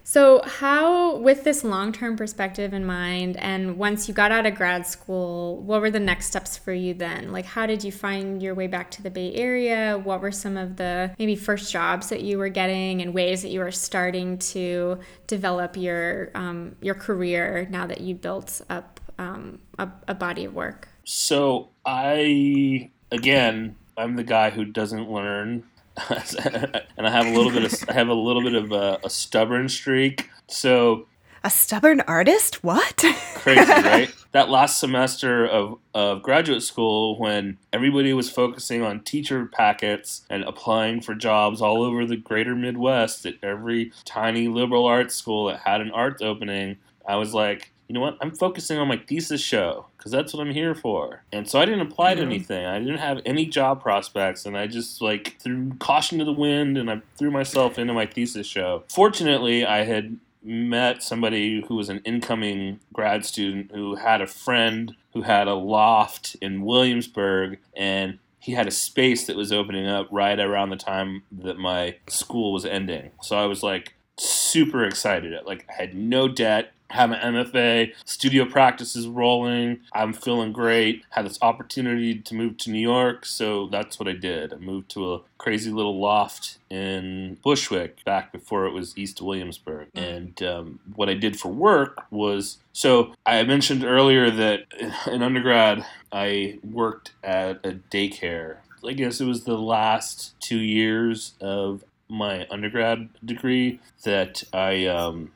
So, 0.04 0.42
how, 0.44 1.18
with 1.18 1.44
this 1.44 1.64
long 1.64 1.92
term 1.92 2.18
perspective 2.18 2.74
in 2.74 2.84
mind, 2.86 3.38
and 3.38 3.78
once 3.78 4.08
you 4.08 4.14
got 4.14 4.32
out 4.32 4.46
of 4.46 4.56
grad 4.56 4.88
school, 4.88 5.58
what 5.58 5.82
were 5.82 5.92
the 5.92 6.00
next 6.00 6.26
steps 6.28 6.58
for 6.58 6.74
you 6.74 6.94
then? 6.94 7.32
Like, 7.32 7.46
how 7.46 7.66
did 7.66 7.84
you 7.84 7.92
find 7.92 8.42
your 8.42 8.56
way 8.56 8.68
back 8.68 8.90
to 8.92 9.04
the 9.04 9.12
Bay 9.12 9.34
Area? 9.36 10.02
What 10.04 10.22
were 10.22 10.32
some 10.32 10.58
of 10.58 10.78
the 10.78 11.16
maybe 11.20 11.36
first 11.36 11.72
jobs 11.72 12.10
that 12.10 12.22
you 12.22 12.40
were 12.40 12.50
getting 12.50 13.02
and 13.02 13.14
ways 13.14 13.44
that 13.44 13.50
you 13.50 13.60
were 13.60 13.72
starting 13.72 14.40
to 14.40 15.00
develop 15.28 15.78
your 15.78 16.32
um, 16.34 16.76
your 16.82 16.96
career 16.96 17.68
now 17.70 17.86
that 17.86 18.02
you 18.02 18.16
built 18.16 18.62
up 18.70 19.00
um, 19.20 19.60
a, 19.78 19.88
a 20.08 20.16
body 20.16 20.46
of 20.46 20.54
work? 20.56 20.90
So 21.12 21.70
I 21.88 22.92
again, 23.12 23.78
I'm 23.98 24.16
the 24.16 24.24
guy 24.24 24.52
who 24.52 24.64
doesn't 24.64 25.10
learn, 25.10 25.64
and 26.08 27.08
I 27.08 27.10
have 27.10 27.26
a 27.26 27.32
little 27.32 27.52
bit 27.52 27.64
of 27.64 27.90
I 27.90 27.94
have 27.94 28.10
a 28.10 28.14
little 28.14 28.44
bit 28.44 28.54
of 28.54 28.72
a, 28.72 29.00
a 29.04 29.10
stubborn 29.10 29.70
streak. 29.70 30.30
So 30.48 31.08
A 31.44 31.50
stubborn 31.50 32.02
artist? 32.02 32.64
What? 32.64 33.04
crazy, 33.34 33.72
right? 33.72 34.14
That 34.34 34.50
last 34.50 34.80
semester 34.80 35.48
of, 35.48 35.80
of 35.96 36.22
graduate 36.22 36.62
school, 36.62 37.18
when 37.18 37.58
everybody 37.74 38.14
was 38.14 38.30
focusing 38.30 38.84
on 38.84 39.00
teacher 39.00 39.48
packets 39.48 40.28
and 40.30 40.44
applying 40.44 41.02
for 41.02 41.16
jobs 41.16 41.60
all 41.60 41.82
over 41.82 42.06
the 42.06 42.18
greater 42.18 42.54
Midwest 42.54 43.26
at 43.26 43.34
every 43.42 43.92
tiny 44.06 44.48
liberal 44.48 44.86
arts 44.86 45.16
school 45.16 45.48
that 45.48 45.62
had 45.62 45.82
an 45.82 45.90
arts 45.90 46.22
opening, 46.22 46.78
I 47.08 47.16
was 47.16 47.34
like, 47.34 47.72
you 47.90 47.96
know 47.96 48.02
what? 48.02 48.18
I'm 48.22 48.30
focusing 48.32 48.78
on 48.78 48.88
my 48.88 48.98
thesis 48.98 49.42
show 49.42 49.88
because 49.98 50.12
that's 50.12 50.32
what 50.32 50.46
I'm 50.46 50.54
here 50.54 50.76
for. 50.76 51.24
And 51.34 51.50
so 51.50 51.60
I 51.60 51.66
didn't 51.66 51.82
apply 51.82 52.14
to 52.14 52.22
Mhm. 52.22 52.26
anything. 52.26 52.66
I 52.66 52.78
didn't 52.78 53.00
have 53.00 53.20
any 53.26 53.48
job 53.48 53.82
prospects, 53.82 54.46
and 54.46 54.56
I 54.56 54.68
just 54.68 55.02
like 55.02 55.38
threw 55.40 55.72
caution 55.80 56.20
to 56.20 56.24
the 56.26 56.32
wind, 56.32 56.78
and 56.78 56.90
I 56.90 57.02
threw 57.18 57.32
myself 57.32 57.80
into 57.80 57.94
my 57.94 58.06
thesis 58.06 58.46
show. 58.46 58.84
Fortunately, 58.90 59.66
I 59.66 59.86
had 59.86 60.18
met 60.44 61.02
somebody 61.02 61.66
who 61.68 61.76
was 61.76 61.90
an 61.90 62.02
incoming 62.06 62.80
grad 62.94 63.26
student 63.26 63.72
who 63.74 63.96
had 63.96 64.22
a 64.22 64.28
friend 64.28 64.96
who 65.14 65.24
had 65.24 65.48
a 65.48 65.56
loft 65.56 66.36
in 66.42 66.62
Williamsburg, 66.62 67.58
and 67.76 68.20
he 68.40 68.52
had 68.54 68.68
a 68.68 68.72
space 68.72 69.26
that 69.26 69.36
was 69.36 69.52
opening 69.52 69.88
up 69.88 70.08
right 70.12 70.40
around 70.40 70.70
the 70.70 70.76
time 70.78 71.24
that 71.32 71.58
my 71.58 71.96
school 72.08 72.54
was 72.54 72.66
ending. 72.66 73.10
So 73.24 73.36
I 73.36 73.48
was 73.48 73.64
like 73.64 73.96
super 74.18 74.86
excited. 74.86 75.34
Like 75.46 75.66
I 75.70 75.74
had 75.74 75.96
no 75.96 76.28
debt, 76.28 76.72
have 76.90 77.12
an 77.12 77.36
MFA, 77.36 77.94
studio 78.06 78.46
practices 78.46 79.08
rolling. 79.08 79.82
I'm 79.94 80.14
feeling 80.14 80.52
great. 80.52 81.04
Had 81.12 81.26
this 81.26 81.40
opportunity 81.42 82.16
to 82.20 82.36
move 82.36 82.58
to 82.58 82.72
New 82.72 82.80
York, 82.80 83.26
so 83.26 83.68
that's 83.68 84.00
what 84.00 84.08
I 84.08 84.14
did. 84.14 84.54
I 84.54 84.58
moved 84.58 84.90
to 84.92 85.14
a 85.14 85.22
crazy 85.38 85.72
little 85.72 86.00
loft 86.00 86.58
in 86.70 87.38
Bushwick 87.44 88.04
back 88.06 88.32
before 88.32 88.66
it 88.66 88.74
was 88.74 88.98
East 88.98 89.22
Williamsburg. 89.22 89.88
And 89.96 90.42
um, 90.44 90.80
what 90.96 91.10
I 91.10 91.14
did 91.14 91.40
for 91.40 91.50
work 91.50 92.04
was 92.12 92.58
so 92.74 93.14
I 93.26 93.44
mentioned 93.44 93.84
earlier 93.84 94.30
that 94.32 94.66
in 95.12 95.24
undergrad 95.24 95.86
I 96.12 96.60
worked 96.64 97.12
at 97.24 97.66
a 97.66 97.74
daycare. 97.92 98.58
I 98.88 98.94
guess 98.94 99.20
it 99.20 99.26
was 99.26 99.44
the 99.44 99.58
last 99.58 100.40
two 100.40 100.60
years 100.60 101.34
of 101.42 101.84
my 102.10 102.48
undergrad 102.50 103.10
degree 103.24 103.80
that 104.04 104.44
I 104.52 104.86
um, 104.88 105.32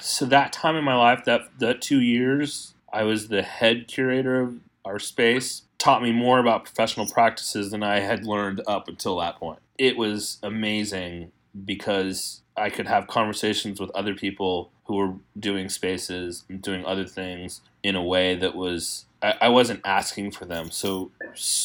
so 0.00 0.24
that 0.26 0.52
time 0.52 0.76
in 0.76 0.84
my 0.84 0.94
life, 0.96 1.24
that 1.24 1.58
that 1.58 1.80
two 1.80 2.00
years, 2.00 2.74
I 2.92 3.04
was 3.04 3.28
the 3.28 3.42
head 3.42 3.88
curator 3.88 4.40
of 4.40 4.60
our 4.84 4.98
space. 4.98 5.62
Taught 5.78 6.02
me 6.02 6.12
more 6.12 6.38
about 6.38 6.64
professional 6.64 7.06
practices 7.06 7.70
than 7.70 7.82
I 7.82 8.00
had 8.00 8.24
learned 8.24 8.62
up 8.66 8.88
until 8.88 9.18
that 9.18 9.36
point. 9.36 9.58
It 9.76 9.96
was 9.96 10.38
amazing 10.42 11.32
because 11.64 12.40
I 12.56 12.70
could 12.70 12.86
have 12.86 13.06
conversations 13.06 13.80
with 13.80 13.90
other 13.90 14.14
people 14.14 14.70
who 14.84 14.96
were 14.96 15.14
doing 15.38 15.68
spaces 15.68 16.44
and 16.48 16.62
doing 16.62 16.84
other 16.84 17.04
things 17.04 17.60
in 17.82 17.96
a 17.96 18.02
way 18.02 18.34
that 18.34 18.54
was 18.54 19.06
I, 19.22 19.34
I 19.42 19.48
wasn't 19.48 19.80
asking 19.84 20.30
for 20.32 20.44
them. 20.44 20.70
So 20.70 21.10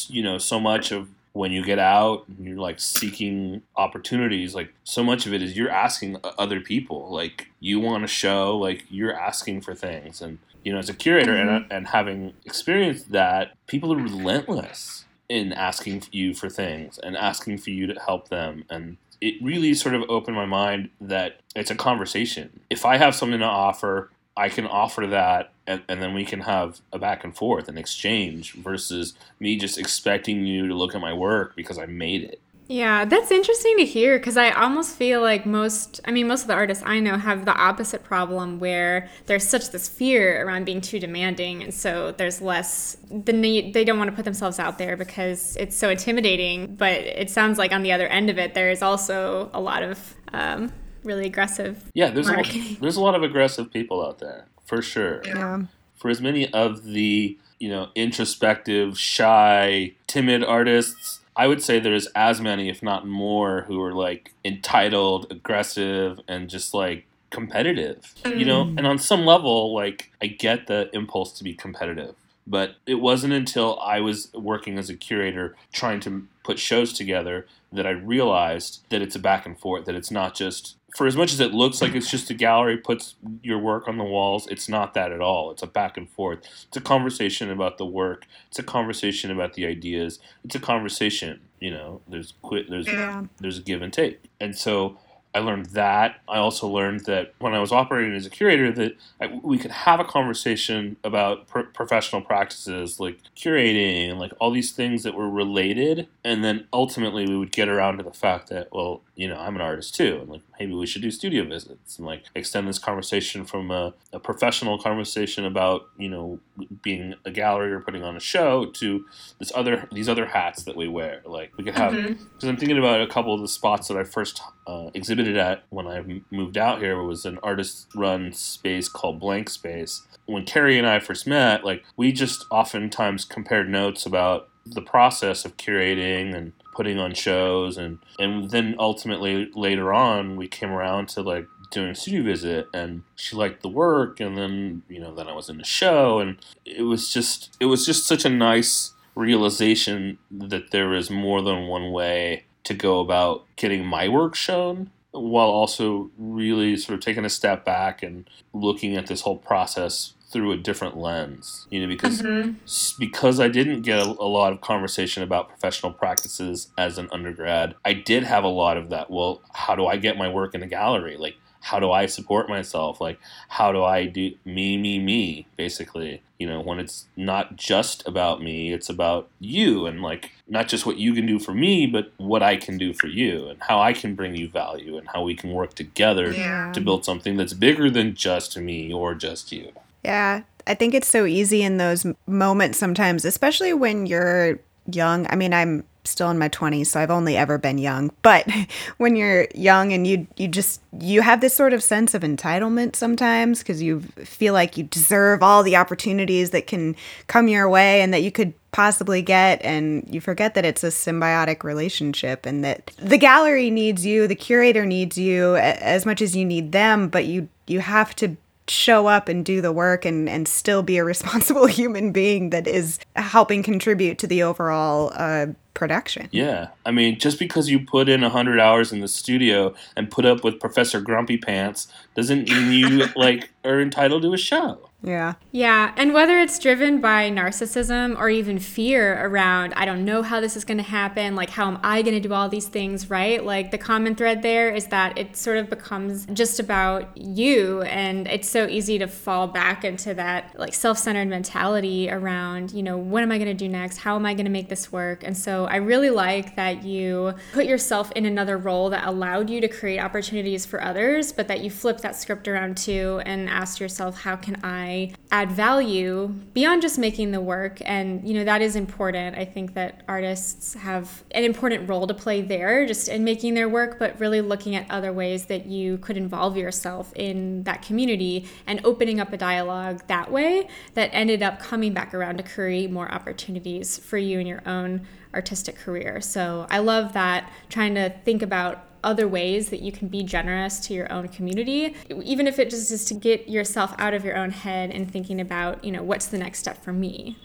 you 0.08 0.22
know, 0.22 0.38
so 0.38 0.58
much 0.58 0.92
of 0.92 1.08
when 1.32 1.52
you 1.52 1.64
get 1.64 1.78
out 1.78 2.26
and 2.28 2.44
you're 2.46 2.58
like 2.58 2.80
seeking 2.80 3.62
opportunities 3.76 4.54
like 4.54 4.74
so 4.84 5.04
much 5.04 5.26
of 5.26 5.32
it 5.32 5.42
is 5.42 5.56
you're 5.56 5.70
asking 5.70 6.16
other 6.38 6.60
people. 6.60 7.12
Like 7.12 7.48
you 7.60 7.80
want 7.80 8.02
to 8.02 8.08
show 8.08 8.56
like 8.56 8.84
you're 8.88 9.14
asking 9.14 9.60
for 9.60 9.74
things. 9.74 10.20
And 10.20 10.38
you 10.64 10.72
know 10.72 10.78
as 10.78 10.88
a 10.88 10.94
curator 10.94 11.34
and, 11.34 11.48
mm-hmm. 11.48 11.72
and 11.72 11.86
having 11.88 12.34
experienced 12.44 13.12
that 13.12 13.56
people 13.66 13.92
are 13.92 13.96
relentless 13.96 15.04
in 15.28 15.52
asking 15.52 16.02
you 16.10 16.34
for 16.34 16.48
things 16.50 16.98
and 16.98 17.16
asking 17.16 17.58
for 17.58 17.70
you 17.70 17.86
to 17.86 18.00
help 18.00 18.28
them. 18.28 18.64
And 18.68 18.96
it 19.20 19.34
really 19.42 19.74
sort 19.74 19.94
of 19.94 20.02
opened 20.08 20.36
my 20.36 20.46
mind 20.46 20.90
that 21.00 21.40
it's 21.54 21.70
a 21.70 21.76
conversation. 21.76 22.60
If 22.70 22.84
i 22.84 22.96
have 22.96 23.14
something 23.14 23.40
to 23.40 23.46
offer 23.46 24.10
I 24.36 24.48
can 24.48 24.66
offer 24.66 25.06
that, 25.08 25.52
and, 25.70 25.82
and 25.88 26.02
then 26.02 26.14
we 26.14 26.24
can 26.24 26.40
have 26.40 26.80
a 26.92 26.98
back 26.98 27.24
and 27.24 27.34
forth, 27.36 27.68
an 27.68 27.78
exchange, 27.78 28.54
versus 28.54 29.14
me 29.38 29.56
just 29.56 29.78
expecting 29.78 30.44
you 30.44 30.66
to 30.66 30.74
look 30.74 30.94
at 30.94 31.00
my 31.00 31.12
work 31.12 31.54
because 31.54 31.78
I 31.78 31.86
made 31.86 32.24
it. 32.24 32.40
Yeah, 32.66 33.04
that's 33.04 33.32
interesting 33.32 33.78
to 33.78 33.84
hear 33.84 34.16
because 34.16 34.36
I 34.36 34.50
almost 34.50 34.94
feel 34.94 35.20
like 35.20 35.44
most, 35.44 36.00
I 36.04 36.12
mean, 36.12 36.28
most 36.28 36.42
of 36.42 36.46
the 36.46 36.54
artists 36.54 36.84
I 36.86 37.00
know 37.00 37.16
have 37.18 37.44
the 37.44 37.52
opposite 37.52 38.04
problem 38.04 38.60
where 38.60 39.08
there's 39.26 39.46
such 39.48 39.70
this 39.70 39.88
fear 39.88 40.46
around 40.46 40.66
being 40.66 40.80
too 40.80 41.00
demanding. 41.00 41.64
And 41.64 41.74
so 41.74 42.12
there's 42.12 42.40
less, 42.40 42.96
the 43.10 43.32
need, 43.32 43.74
they 43.74 43.82
don't 43.82 43.98
want 43.98 44.10
to 44.10 44.14
put 44.14 44.24
themselves 44.24 44.60
out 44.60 44.78
there 44.78 44.96
because 44.96 45.56
it's 45.56 45.76
so 45.76 45.88
intimidating. 45.88 46.76
But 46.76 46.92
it 46.92 47.28
sounds 47.28 47.58
like 47.58 47.72
on 47.72 47.82
the 47.82 47.90
other 47.90 48.06
end 48.06 48.30
of 48.30 48.38
it, 48.38 48.54
there 48.54 48.70
is 48.70 48.82
also 48.82 49.50
a 49.52 49.60
lot 49.60 49.82
of 49.82 50.14
um, 50.32 50.72
really 51.02 51.26
aggressive. 51.26 51.90
Yeah, 51.94 52.10
there's 52.10 52.28
a, 52.28 52.34
lot, 52.34 52.56
there's 52.80 52.96
a 52.96 53.02
lot 53.02 53.16
of 53.16 53.24
aggressive 53.24 53.72
people 53.72 54.06
out 54.06 54.20
there, 54.20 54.46
for 54.70 54.80
sure. 54.82 55.20
Yeah. 55.26 55.62
For 55.96 56.08
as 56.10 56.20
many 56.20 56.50
of 56.52 56.84
the, 56.84 57.36
you 57.58 57.68
know, 57.68 57.88
introspective, 57.94 58.98
shy, 58.98 59.92
timid 60.06 60.42
artists 60.44 61.18
I 61.36 61.46
would 61.46 61.62
say 61.62 61.78
there's 61.78 62.06
as 62.08 62.38
many, 62.40 62.68
if 62.68 62.82
not 62.82 63.06
more, 63.06 63.62
who 63.62 63.80
are 63.82 63.94
like 63.94 64.32
entitled, 64.44 65.26
aggressive, 65.30 66.20
and 66.28 66.50
just 66.50 66.74
like 66.74 67.06
competitive. 67.30 68.12
You 68.26 68.44
know, 68.44 68.64
Mm. 68.64 68.78
and 68.78 68.86
on 68.86 68.98
some 68.98 69.24
level, 69.24 69.72
like 69.72 70.10
I 70.20 70.26
get 70.26 70.66
the 70.66 70.90
impulse 70.92 71.32
to 71.38 71.44
be 71.44 71.54
competitive. 71.54 72.14
But 72.46 72.74
it 72.84 72.96
wasn't 72.96 73.32
until 73.32 73.78
I 73.80 74.00
was 74.00 74.28
working 74.34 74.76
as 74.76 74.90
a 74.90 74.96
curator 74.96 75.56
trying 75.72 76.00
to 76.00 76.26
put 76.44 76.58
shows 76.58 76.92
together 76.92 77.46
that 77.72 77.86
I 77.86 77.90
realized 77.90 78.80
that 78.90 79.00
it's 79.00 79.14
a 79.14 79.20
back 79.20 79.46
and 79.46 79.58
forth, 79.58 79.84
that 79.86 79.94
it's 79.94 80.10
not 80.10 80.34
just 80.34 80.76
for 80.96 81.06
as 81.06 81.16
much 81.16 81.32
as 81.32 81.40
it 81.40 81.52
looks 81.52 81.80
like 81.80 81.94
it's 81.94 82.10
just 82.10 82.30
a 82.30 82.34
gallery 82.34 82.76
puts 82.76 83.14
your 83.42 83.58
work 83.58 83.86
on 83.88 83.96
the 83.98 84.04
walls, 84.04 84.46
it's 84.48 84.68
not 84.68 84.94
that 84.94 85.12
at 85.12 85.20
all. 85.20 85.50
It's 85.50 85.62
a 85.62 85.66
back 85.66 85.96
and 85.96 86.08
forth. 86.10 86.40
It's 86.68 86.76
a 86.76 86.80
conversation 86.80 87.50
about 87.50 87.78
the 87.78 87.86
work. 87.86 88.26
It's 88.48 88.58
a 88.58 88.62
conversation 88.64 89.30
about 89.30 89.54
the 89.54 89.66
ideas. 89.66 90.18
It's 90.44 90.54
a 90.56 90.60
conversation. 90.60 91.40
You 91.60 91.70
know, 91.72 92.00
there's 92.08 92.34
quit. 92.42 92.68
There's 92.70 92.86
Yeah. 92.86 93.24
there's 93.40 93.58
a 93.58 93.62
give 93.62 93.82
and 93.82 93.92
take. 93.92 94.20
And 94.40 94.56
so 94.56 94.98
I 95.32 95.38
learned 95.38 95.66
that. 95.66 96.16
I 96.28 96.38
also 96.38 96.66
learned 96.66 97.04
that 97.04 97.34
when 97.38 97.54
I 97.54 97.60
was 97.60 97.70
operating 97.70 98.16
as 98.16 98.26
a 98.26 98.30
curator, 98.30 98.72
that 98.72 98.96
I, 99.20 99.28
we 99.44 99.58
could 99.58 99.70
have 99.70 100.00
a 100.00 100.04
conversation 100.04 100.96
about 101.04 101.46
pr- 101.46 101.60
professional 101.72 102.20
practices 102.20 102.98
like 102.98 103.20
curating 103.36 104.10
and 104.10 104.18
like 104.18 104.32
all 104.40 104.50
these 104.50 104.72
things 104.72 105.04
that 105.04 105.14
were 105.14 105.30
related, 105.30 106.08
and 106.24 106.42
then 106.42 106.66
ultimately 106.72 107.26
we 107.28 107.36
would 107.36 107.52
get 107.52 107.68
around 107.68 107.98
to 107.98 108.02
the 108.02 108.12
fact 108.12 108.48
that 108.48 108.68
well, 108.72 109.02
you 109.14 109.28
know, 109.28 109.36
I'm 109.38 109.54
an 109.54 109.60
artist 109.62 109.94
too, 109.94 110.18
and 110.22 110.28
like 110.30 110.42
maybe 110.60 110.74
we 110.74 110.86
should 110.86 111.00
do 111.00 111.10
studio 111.10 111.42
visits 111.44 111.96
and 111.96 112.06
like 112.06 112.24
extend 112.34 112.68
this 112.68 112.78
conversation 112.78 113.44
from 113.46 113.70
a, 113.70 113.94
a 114.12 114.20
professional 114.20 114.78
conversation 114.78 115.46
about 115.46 115.88
you 115.96 116.08
know 116.08 116.38
being 116.82 117.14
a 117.24 117.30
gallery 117.30 117.72
or 117.72 117.80
putting 117.80 118.04
on 118.04 118.14
a 118.14 118.20
show 118.20 118.66
to 118.66 119.06
this 119.38 119.50
other 119.54 119.88
these 119.90 120.08
other 120.08 120.26
hats 120.26 120.64
that 120.64 120.76
we 120.76 120.86
wear. 120.86 121.22
Like 121.24 121.56
we 121.56 121.64
could 121.64 121.74
have 121.74 121.92
because 121.92 122.44
I'm 122.44 122.58
thinking 122.58 122.78
about 122.78 123.00
a 123.00 123.06
couple 123.06 123.34
of 123.34 123.40
the 123.40 123.48
spots 123.48 123.88
that 123.88 123.96
I 123.96 124.04
first 124.04 124.42
uh, 124.66 124.90
exhibited 124.92 125.36
at 125.38 125.64
when 125.70 125.86
I 125.86 126.22
moved 126.30 126.58
out 126.58 126.80
here. 126.80 127.00
It 127.00 127.06
was 127.06 127.24
an 127.24 127.38
artist-run 127.42 128.34
space 128.34 128.88
called 128.88 129.18
Blank 129.18 129.48
Space. 129.48 130.02
When 130.26 130.44
Carrie 130.44 130.78
and 130.78 130.86
I 130.86 131.00
first 131.00 131.26
met, 131.26 131.64
like 131.64 131.84
we 131.96 132.12
just 132.12 132.44
oftentimes 132.50 133.24
compared 133.24 133.68
notes 133.70 134.04
about 134.04 134.48
the 134.66 134.82
process 134.82 135.44
of 135.44 135.56
curating 135.56 136.34
and 136.36 136.52
putting 136.80 136.98
on 136.98 137.12
shows, 137.12 137.76
and 137.76 137.98
and 138.18 138.50
then 138.52 138.74
ultimately 138.78 139.50
later 139.54 139.92
on 139.92 140.36
we 140.36 140.48
came 140.48 140.70
around 140.70 141.10
to 141.10 141.20
like 141.20 141.46
doing 141.70 141.90
a 141.90 141.94
studio 141.94 142.22
visit 142.22 142.66
and 142.72 143.02
she 143.16 143.36
liked 143.36 143.60
the 143.60 143.68
work 143.68 144.18
and 144.18 144.38
then 144.38 144.82
you 144.88 144.98
know 144.98 145.14
then 145.14 145.28
I 145.28 145.34
was 145.34 145.50
in 145.50 145.58
the 145.58 145.64
show 145.64 146.20
and 146.20 146.38
it 146.64 146.84
was 146.84 147.12
just 147.12 147.54
it 147.60 147.66
was 147.66 147.84
just 147.84 148.06
such 148.06 148.24
a 148.24 148.30
nice 148.30 148.94
realization 149.14 150.16
that 150.30 150.70
there 150.70 150.94
is 150.94 151.10
more 151.10 151.42
than 151.42 151.66
one 151.66 151.92
way 151.92 152.44
to 152.64 152.72
go 152.72 153.00
about 153.00 153.44
getting 153.56 153.84
my 153.84 154.08
work 154.08 154.34
shown 154.34 154.90
while 155.10 155.50
also 155.50 156.10
really 156.16 156.78
sort 156.78 156.98
of 156.98 157.04
taking 157.04 157.26
a 157.26 157.30
step 157.30 157.62
back 157.62 158.02
and 158.02 158.28
looking 158.54 158.96
at 158.96 159.06
this 159.06 159.20
whole 159.20 159.36
process 159.36 160.14
through 160.30 160.52
a 160.52 160.56
different 160.56 160.96
lens 160.96 161.66
you 161.70 161.80
know 161.80 161.88
because 161.88 162.22
mm-hmm. 162.22 162.52
s- 162.64 162.94
because 162.98 163.40
I 163.40 163.48
didn't 163.48 163.82
get 163.82 163.98
a, 163.98 164.04
a 164.04 164.30
lot 164.38 164.52
of 164.52 164.60
conversation 164.60 165.22
about 165.22 165.48
professional 165.48 165.92
practices 165.92 166.68
as 166.78 166.98
an 166.98 167.08
undergrad 167.12 167.74
I 167.84 167.92
did 167.94 168.22
have 168.24 168.44
a 168.44 168.48
lot 168.48 168.76
of 168.76 168.90
that 168.90 169.10
well 169.10 169.42
how 169.52 169.74
do 169.74 169.86
I 169.86 169.96
get 169.96 170.16
my 170.16 170.28
work 170.28 170.54
in 170.54 170.62
a 170.62 170.66
gallery? 170.66 171.16
Like 171.16 171.36
how 171.62 171.78
do 171.78 171.90
I 171.92 172.06
support 172.06 172.48
myself? 172.48 173.00
Like 173.02 173.18
how 173.48 173.70
do 173.72 173.82
I 173.84 174.06
do 174.06 174.32
me 174.44 174.78
me 174.78 174.98
me 174.98 175.46
basically? 175.56 176.22
You 176.38 176.46
know 176.46 176.60
when 176.60 176.78
it's 176.80 177.06
not 177.16 177.56
just 177.56 178.06
about 178.08 178.40
me 178.42 178.72
it's 178.72 178.88
about 178.88 179.28
you 179.40 179.84
and 179.86 180.00
like 180.00 180.30
not 180.48 180.68
just 180.68 180.86
what 180.86 180.96
you 180.96 181.12
can 181.12 181.26
do 181.26 181.38
for 181.38 181.52
me 181.52 181.86
but 181.86 182.12
what 182.16 182.42
I 182.42 182.56
can 182.56 182.78
do 182.78 182.94
for 182.94 183.08
you 183.08 183.48
and 183.48 183.58
how 183.68 183.78
I 183.80 183.92
can 183.92 184.14
bring 184.14 184.34
you 184.34 184.48
value 184.48 184.96
and 184.96 185.08
how 185.08 185.22
we 185.22 185.34
can 185.34 185.50
work 185.52 185.74
together 185.74 186.32
Yeah. 186.32 186.72
to 186.72 186.80
build 186.80 187.04
something 187.04 187.36
that's 187.36 187.52
bigger 187.52 187.90
than 187.90 188.14
just 188.14 188.56
me 188.56 188.92
or 188.92 189.14
just 189.14 189.52
you 189.52 189.72
Yeah, 190.04 190.42
I 190.66 190.74
think 190.74 190.94
it's 190.94 191.08
so 191.08 191.24
easy 191.26 191.62
in 191.62 191.76
those 191.76 192.06
moments 192.26 192.78
sometimes, 192.78 193.24
especially 193.24 193.72
when 193.72 194.06
you're 194.06 194.58
young. 194.86 195.26
I 195.30 195.36
mean, 195.36 195.52
I'm 195.52 195.84
still 196.04 196.30
in 196.30 196.38
my 196.38 196.48
20s, 196.48 196.86
so 196.86 197.00
I've 197.00 197.10
only 197.10 197.36
ever 197.36 197.58
been 197.58 197.78
young. 197.78 198.10
But 198.22 198.48
when 198.98 199.16
you're 199.16 199.46
young 199.54 199.92
and 199.92 200.06
you 200.06 200.26
you 200.36 200.48
just 200.48 200.80
you 200.98 201.22
have 201.22 201.40
this 201.40 201.54
sort 201.54 201.72
of 201.72 201.82
sense 201.82 202.14
of 202.14 202.22
entitlement 202.22 202.96
sometimes 202.96 203.60
because 203.60 203.82
you 203.82 204.00
feel 204.00 204.54
like 204.54 204.76
you 204.76 204.84
deserve 204.84 205.42
all 205.42 205.62
the 205.62 205.76
opportunities 205.76 206.50
that 206.50 206.66
can 206.66 206.96
come 207.26 207.48
your 207.48 207.68
way 207.68 208.02
and 208.02 208.12
that 208.14 208.22
you 208.22 208.32
could 208.32 208.54
possibly 208.72 209.20
get 209.20 209.60
and 209.64 210.06
you 210.12 210.20
forget 210.20 210.54
that 210.54 210.64
it's 210.64 210.84
a 210.84 210.88
symbiotic 210.88 211.64
relationship 211.64 212.46
and 212.46 212.64
that 212.64 212.92
the 212.98 213.18
gallery 213.18 213.70
needs 213.70 214.06
you, 214.06 214.28
the 214.28 214.34
curator 214.34 214.86
needs 214.86 215.18
you 215.18 215.56
as 215.56 216.06
much 216.06 216.22
as 216.22 216.36
you 216.36 216.44
need 216.44 216.72
them, 216.72 217.08
but 217.08 217.26
you 217.26 217.48
you 217.66 217.80
have 217.80 218.14
to 218.16 218.36
show 218.70 219.06
up 219.06 219.28
and 219.28 219.44
do 219.44 219.60
the 219.60 219.72
work 219.72 220.04
and, 220.04 220.28
and 220.28 220.46
still 220.46 220.82
be 220.82 220.96
a 220.98 221.04
responsible 221.12 221.66
human 221.66 222.12
being 222.12 222.50
that 222.50 222.66
is 222.66 222.98
helping 223.16 223.62
contribute 223.62 224.18
to 224.18 224.26
the 224.26 224.42
overall 224.42 225.12
uh, 225.14 225.46
production. 225.74 226.28
Yeah, 226.30 226.68
I 226.84 226.90
mean, 226.90 227.18
just 227.18 227.38
because 227.38 227.68
you 227.70 227.80
put 227.80 228.08
in 228.08 228.22
hundred 228.22 228.60
hours 228.60 228.92
in 228.92 229.00
the 229.00 229.08
studio 229.08 229.74
and 229.96 230.10
put 230.10 230.24
up 230.24 230.44
with 230.44 230.60
Professor 230.60 231.00
Grumpy 231.00 231.36
Pants 231.36 231.88
doesn't 232.14 232.48
mean 232.48 232.72
you 232.72 233.06
like 233.16 233.50
are 233.64 233.80
entitled 233.80 234.22
to 234.22 234.32
a 234.32 234.38
show. 234.38 234.89
Yeah. 235.02 235.34
Yeah, 235.50 235.94
and 235.96 236.12
whether 236.12 236.38
it's 236.38 236.58
driven 236.58 237.00
by 237.00 237.30
narcissism 237.30 238.18
or 238.18 238.28
even 238.28 238.58
fear 238.58 239.24
around, 239.26 239.72
I 239.74 239.86
don't 239.86 240.04
know 240.04 240.22
how 240.22 240.40
this 240.40 240.56
is 240.56 240.64
going 240.64 240.76
to 240.76 240.84
happen, 240.84 241.34
like, 241.34 241.50
how 241.50 241.66
am 241.66 241.78
I 241.82 242.02
going 242.02 242.20
to 242.20 242.28
do 242.28 242.34
all 242.34 242.48
these 242.50 242.68
things, 242.68 243.08
right? 243.08 243.42
Like, 243.42 243.70
the 243.70 243.78
common 243.78 244.14
thread 244.14 244.42
there 244.42 244.70
is 244.70 244.86
that 244.88 245.16
it 245.16 245.36
sort 245.36 245.56
of 245.56 245.70
becomes 245.70 246.26
just 246.26 246.60
about 246.60 247.16
you, 247.16 247.80
and 247.82 248.28
it's 248.28 248.48
so 248.48 248.66
easy 248.66 248.98
to 248.98 249.06
fall 249.06 249.46
back 249.46 249.84
into 249.84 250.12
that, 250.14 250.58
like, 250.58 250.74
self 250.74 250.98
centered 250.98 251.28
mentality 251.28 252.10
around, 252.10 252.72
you 252.72 252.82
know, 252.82 252.98
what 252.98 253.22
am 253.22 253.32
I 253.32 253.38
going 253.38 253.48
to 253.48 253.54
do 253.54 253.68
next? 253.68 253.98
How 253.98 254.16
am 254.16 254.26
I 254.26 254.34
going 254.34 254.44
to 254.46 254.50
make 254.50 254.68
this 254.68 254.92
work? 254.92 255.24
And 255.24 255.36
so 255.36 255.64
I 255.64 255.76
really 255.76 256.10
like 256.10 256.56
that 256.56 256.84
you 256.84 257.32
put 257.52 257.64
yourself 257.64 258.12
in 258.12 258.26
another 258.26 258.58
role 258.58 258.90
that 258.90 259.06
allowed 259.06 259.48
you 259.48 259.62
to 259.62 259.68
create 259.68 259.98
opportunities 259.98 260.66
for 260.66 260.82
others, 260.82 261.32
but 261.32 261.48
that 261.48 261.60
you 261.60 261.70
flip 261.70 262.02
that 262.02 262.16
script 262.16 262.46
around 262.46 262.76
too 262.76 263.22
and 263.24 263.48
asked 263.48 263.80
yourself, 263.80 264.20
how 264.20 264.36
can 264.36 264.62
I 264.62 264.89
add 265.30 265.50
value 265.52 266.28
beyond 266.52 266.82
just 266.82 266.98
making 266.98 267.30
the 267.30 267.40
work? 267.40 267.78
And, 267.84 268.26
you 268.26 268.34
know, 268.34 268.44
that 268.44 268.62
is 268.62 268.76
important. 268.76 269.36
I 269.36 269.44
think 269.44 269.74
that 269.74 270.02
artists 270.08 270.74
have 270.74 271.22
an 271.30 271.44
important 271.44 271.88
role 271.88 272.06
to 272.06 272.14
play 272.14 272.40
there, 272.40 272.86
just 272.86 273.08
in 273.08 273.24
making 273.24 273.54
their 273.54 273.68
work, 273.68 273.98
but 273.98 274.18
really 274.20 274.40
looking 274.40 274.74
at 274.74 274.90
other 274.90 275.12
ways 275.12 275.46
that 275.46 275.66
you 275.66 275.98
could 275.98 276.16
involve 276.16 276.56
yourself 276.56 277.12
in 277.14 277.62
that 277.64 277.82
community 277.82 278.48
and 278.66 278.80
opening 278.84 279.20
up 279.20 279.32
a 279.32 279.36
dialogue 279.36 280.02
that 280.06 280.30
way 280.30 280.68
that 280.94 281.10
ended 281.12 281.42
up 281.42 281.58
coming 281.60 281.92
back 281.92 282.14
around 282.14 282.38
to 282.38 282.42
create 282.42 282.90
more 282.90 283.10
opportunities 283.12 283.98
for 283.98 284.18
you 284.18 284.38
in 284.38 284.46
your 284.46 284.62
own 284.66 285.06
artistic 285.34 285.76
career. 285.76 286.20
So 286.20 286.66
I 286.70 286.78
love 286.78 287.12
that 287.12 287.52
trying 287.68 287.94
to 287.94 288.10
think 288.24 288.42
about 288.42 288.84
other 289.02 289.26
ways 289.26 289.70
that 289.70 289.80
you 289.80 289.92
can 289.92 290.08
be 290.08 290.22
generous 290.22 290.80
to 290.80 290.94
your 290.94 291.10
own 291.12 291.28
community 291.28 291.94
even 292.22 292.46
if 292.46 292.58
it 292.58 292.70
just 292.70 292.90
is 292.90 293.04
to 293.04 293.14
get 293.14 293.48
yourself 293.48 293.94
out 293.98 294.14
of 294.14 294.24
your 294.24 294.36
own 294.36 294.50
head 294.50 294.90
and 294.90 295.10
thinking 295.10 295.40
about 295.40 295.82
you 295.84 295.92
know 295.92 296.02
what's 296.02 296.26
the 296.26 296.38
next 296.38 296.58
step 296.58 296.82
for 296.82 296.92
me. 296.92 297.36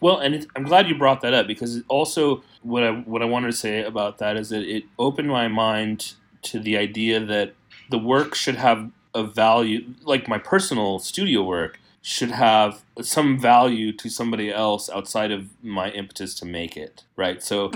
Well, 0.00 0.18
and 0.18 0.46
I'm 0.56 0.64
glad 0.64 0.88
you 0.88 0.98
brought 0.98 1.20
that 1.20 1.32
up 1.32 1.46
because 1.46 1.82
also 1.86 2.42
what 2.62 2.82
I 2.82 2.90
what 2.90 3.22
I 3.22 3.24
wanted 3.24 3.52
to 3.52 3.56
say 3.56 3.84
about 3.84 4.18
that 4.18 4.36
is 4.36 4.48
that 4.50 4.62
it 4.62 4.84
opened 4.98 5.28
my 5.28 5.48
mind 5.48 6.14
to 6.42 6.58
the 6.58 6.76
idea 6.76 7.20
that 7.20 7.54
the 7.90 7.98
work 7.98 8.34
should 8.34 8.56
have 8.56 8.90
a 9.14 9.22
value, 9.22 9.94
like 10.02 10.26
my 10.26 10.38
personal 10.38 10.98
studio 10.98 11.42
work 11.42 11.78
should 12.04 12.32
have 12.32 12.82
some 13.00 13.38
value 13.38 13.92
to 13.92 14.10
somebody 14.10 14.52
else 14.52 14.90
outside 14.90 15.30
of 15.30 15.48
my 15.62 15.88
impetus 15.90 16.34
to 16.34 16.44
make 16.44 16.76
it, 16.76 17.04
right? 17.14 17.40
So 17.42 17.70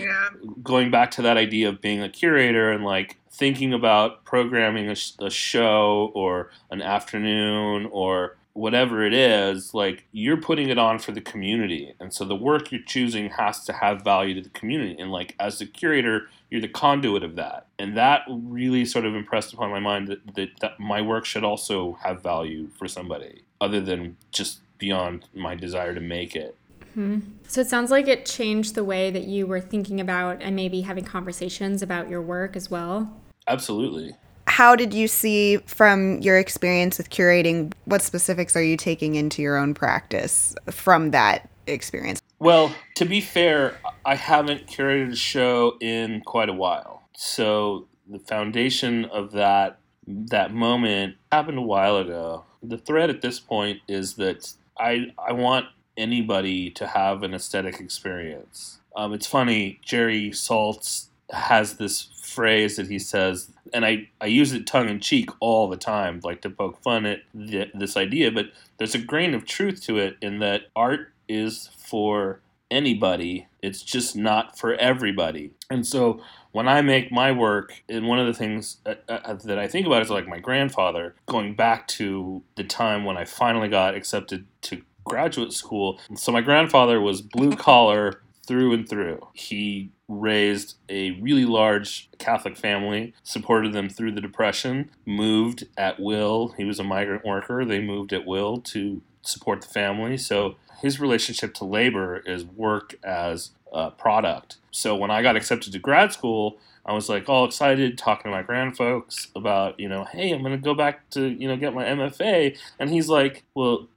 going 0.65 0.91
back 0.91 1.13
to 1.13 1.23
that 1.23 1.37
idea 1.37 1.69
of 1.69 1.81
being 1.81 2.03
a 2.03 2.09
curator 2.09 2.73
and 2.73 2.85
like 2.85 3.19
thinking 3.31 3.73
about 3.73 4.25
programming 4.25 4.89
a, 4.89 4.97
sh- 4.97 5.13
a 5.21 5.31
show 5.31 6.11
or 6.15 6.51
an 6.71 6.83
afternoon 6.83 7.89
or 7.93 8.37
whatever 8.53 9.05
it 9.05 9.13
is, 9.13 9.75
like 9.75 10.07
you're 10.11 10.39
putting 10.39 10.71
it 10.71 10.79
on 10.79 10.99
for 10.99 11.13
the 11.13 11.21
community. 11.21 11.95
And 12.01 12.13
so 12.13 12.25
the 12.25 12.35
work 12.35 12.73
you're 12.73 12.81
choosing 12.81 13.31
has 13.31 13.65
to 13.67 13.75
have 13.75 14.03
value 14.03 14.35
to 14.35 14.41
the 14.41 14.49
community. 14.49 14.97
And 14.99 15.13
like 15.13 15.37
as 15.39 15.61
the 15.61 15.67
curator, 15.67 16.29
you're 16.51 16.63
the 16.63 16.69
conduit 16.69 17.23
of 17.23 17.37
that. 17.37 17.66
And 17.79 17.97
that 17.97 18.23
really 18.29 18.85
sort 18.85 19.05
of 19.05 19.15
impressed 19.15 19.53
upon 19.53 19.71
my 19.71 19.81
mind 19.81 20.09
that, 20.09 20.35
that, 20.35 20.49
that 20.61 20.81
my 20.81 21.03
work 21.03 21.25
should 21.25 21.45
also 21.45 21.99
have 22.03 22.23
value 22.23 22.69
for 22.79 22.89
somebody 22.89 23.43
other 23.61 23.81
than 23.81 24.17
just 24.33 24.61
beyond 24.79 25.27
my 25.35 25.55
desire 25.55 25.95
to 25.95 26.01
make 26.01 26.35
it. 26.35 26.57
Mm-hmm. 26.97 27.21
So 27.47 27.61
it 27.61 27.67
sounds 27.67 27.91
like 27.91 28.09
it 28.09 28.25
changed 28.25 28.75
the 28.75 28.85
way 28.85 29.11
that 29.11 29.25
you 29.25 29.47
were 29.47 29.61
thinking 29.61 30.01
about 30.01 30.41
and 30.41 30.57
maybe 30.57 30.81
having 30.81 31.05
conversations 31.05 31.83
about 31.83 32.09
your 32.09 32.23
work 32.23 32.57
as 32.57 32.71
well. 32.71 33.15
Absolutely. 33.47 34.17
How 34.47 34.77
did 34.77 34.95
you 34.95 35.09
see 35.09 35.59
from 35.59 36.21
your 36.21 36.39
experience 36.39 36.99
with 36.99 37.11
curating? 37.11 37.73
What 37.85 38.01
specifics 38.01 38.57
are 38.57 38.63
you 38.63 38.77
taking 38.77 39.15
into 39.17 39.43
your 39.43 39.57
own 39.57 39.75
practice 39.75 40.55
from 40.71 41.11
that 41.11 41.49
experience? 41.67 42.23
Well, 42.39 42.75
to 42.97 43.05
be 43.05 43.21
fair, 43.21 43.79
I 44.05 44.15
haven't 44.15 44.67
curated 44.67 45.13
a 45.13 45.17
show 45.17 45.77
in 45.81 46.23
quite 46.23 46.49
a 46.49 46.53
while. 46.53 46.96
So 47.17 47.89
the 48.09 48.21
foundation 48.21 49.07
of 49.07 49.33
that 49.33 49.81
that 50.09 50.55
moment 50.55 51.17
happened 51.33 51.59
a 51.59 51.63
while 51.63 51.99
ago. 51.99 52.45
The 52.63 52.79
thread 52.79 53.11
at 53.11 53.23
this 53.23 53.41
point 53.41 53.81
is 53.89 54.17
that 54.17 54.55
I 54.79 55.09
I 55.19 55.33
want 55.33 55.67
anybody 55.99 56.71
to 56.73 56.89
have 56.89 57.25
an 57.25 57.35
aesthetic 57.35 57.81
experience. 57.81 58.81
Um, 58.97 59.15
it's 59.15 59.29
funny, 59.29 59.81
Jerry 59.85 60.31
Saltz 60.31 61.09
has 61.33 61.77
this 61.79 62.09
phrase 62.23 62.77
that 62.77 62.89
he 62.89 63.01
says, 63.01 63.53
and 63.75 63.87
I, 63.87 64.11
I 64.21 64.27
use 64.27 64.53
it 64.53 64.67
tongue 64.69 64.91
in 64.91 65.01
cheek 65.01 65.31
all 65.41 65.69
the 65.69 65.79
time, 65.79 66.21
like 66.25 66.43
to 66.43 66.51
poke 66.51 66.83
fun 66.83 67.07
at 67.07 67.21
th- 67.37 67.73
this 67.75 67.97
idea, 67.97 68.33
but 68.33 68.49
there's 68.79 68.97
a 68.97 69.01
grain 69.01 69.35
of 69.35 69.47
truth 69.47 69.83
to 69.85 69.99
it 69.99 70.19
in 70.23 70.41
that 70.41 70.65
art 70.77 71.13
is 71.29 71.71
for 71.79 72.41
anybody, 72.71 73.49
it's 73.67 73.83
just 73.83 74.15
not 74.15 74.57
for 74.57 74.75
everybody. 74.75 75.51
And 75.71 75.85
so 75.85 76.21
when 76.53 76.69
I 76.69 76.83
make 76.83 77.11
my 77.11 77.33
work, 77.33 77.83
and 77.89 78.07
one 78.07 78.21
of 78.21 78.27
the 78.27 78.33
things 78.33 78.79
that, 78.85 79.03
uh, 79.09 79.19
uh, 79.25 79.35
that 79.45 79.59
I 79.59 79.67
think 79.67 79.87
about 79.87 80.03
is 80.03 80.11
like 80.11 80.29
my 80.29 80.39
grandfather, 80.39 81.17
going 81.27 81.55
back 81.55 81.89
to 81.89 82.43
the 82.55 82.65
time 82.65 83.05
when 83.05 83.17
I 83.17 83.25
finally 83.25 83.69
got 83.69 83.97
accepted 83.97 84.47
to 84.63 84.83
graduate 85.05 85.53
school. 85.53 86.01
So 86.15 86.31
my 86.31 86.41
grandfather 86.41 87.01
was 87.01 87.21
blue 87.21 87.57
collar 87.57 88.23
through 88.47 88.73
and 88.73 88.89
through. 88.89 89.27
He 89.35 89.91
raised 90.09 90.77
a 90.89 91.11
really 91.21 91.45
large 91.45 92.09
Catholic 92.19 92.57
family, 92.57 93.15
supported 93.25 93.73
them 93.73 93.89
through 93.89 94.13
the 94.13 94.21
Depression, 94.21 94.91
moved 95.05 95.67
at 95.77 95.99
will. 95.99 96.55
He 96.57 96.65
was 96.65 96.79
a 96.79 96.85
migrant 96.85 97.25
worker. 97.25 97.65
They 97.65 97.81
moved 97.81 98.13
at 98.13 98.25
will 98.25 98.59
to 98.59 99.03
support 99.23 99.63
the 99.63 99.69
family. 99.69 100.17
So 100.17 100.55
his 100.81 101.01
relationship 101.01 101.55
to 101.55 101.65
labor 101.65 102.19
is 102.19 102.45
work 102.45 102.95
as 103.03 103.51
a 103.73 103.91
product. 103.91 104.57
So 104.71 104.97
when 104.97 105.11
I 105.11 105.23
got 105.23 105.37
accepted 105.37 105.73
to 105.73 105.79
grad 105.79 106.13
school, 106.13 106.59
I 106.85 106.93
was 106.93 107.09
like 107.09 107.29
all 107.29 107.45
excited 107.45 107.99
talking 107.99 108.31
to 108.31 108.37
my 108.37 108.45
grandfolks 108.45 109.29
about, 109.35 109.79
you 109.81 109.89
know, 109.89 110.05
hey, 110.05 110.31
I'm 110.31 110.43
going 110.43 110.53
to 110.53 110.63
go 110.63 110.75
back 110.75 111.11
to, 111.11 111.27
you 111.29 111.49
know, 111.49 111.57
get 111.57 111.75
my 111.75 111.85
MFA. 111.85 112.57
And 112.79 112.91
he's 112.91 113.09
like, 113.09 113.43
well, 113.55 113.89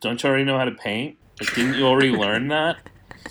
don't 0.00 0.22
you 0.22 0.28
already 0.28 0.44
know 0.44 0.56
how 0.56 0.64
to 0.64 0.70
paint? 0.70 1.16
Like, 1.40 1.54
didn't 1.54 1.74
you 1.74 1.86
already 1.86 2.10
learn 2.10 2.48
that? 2.48 2.76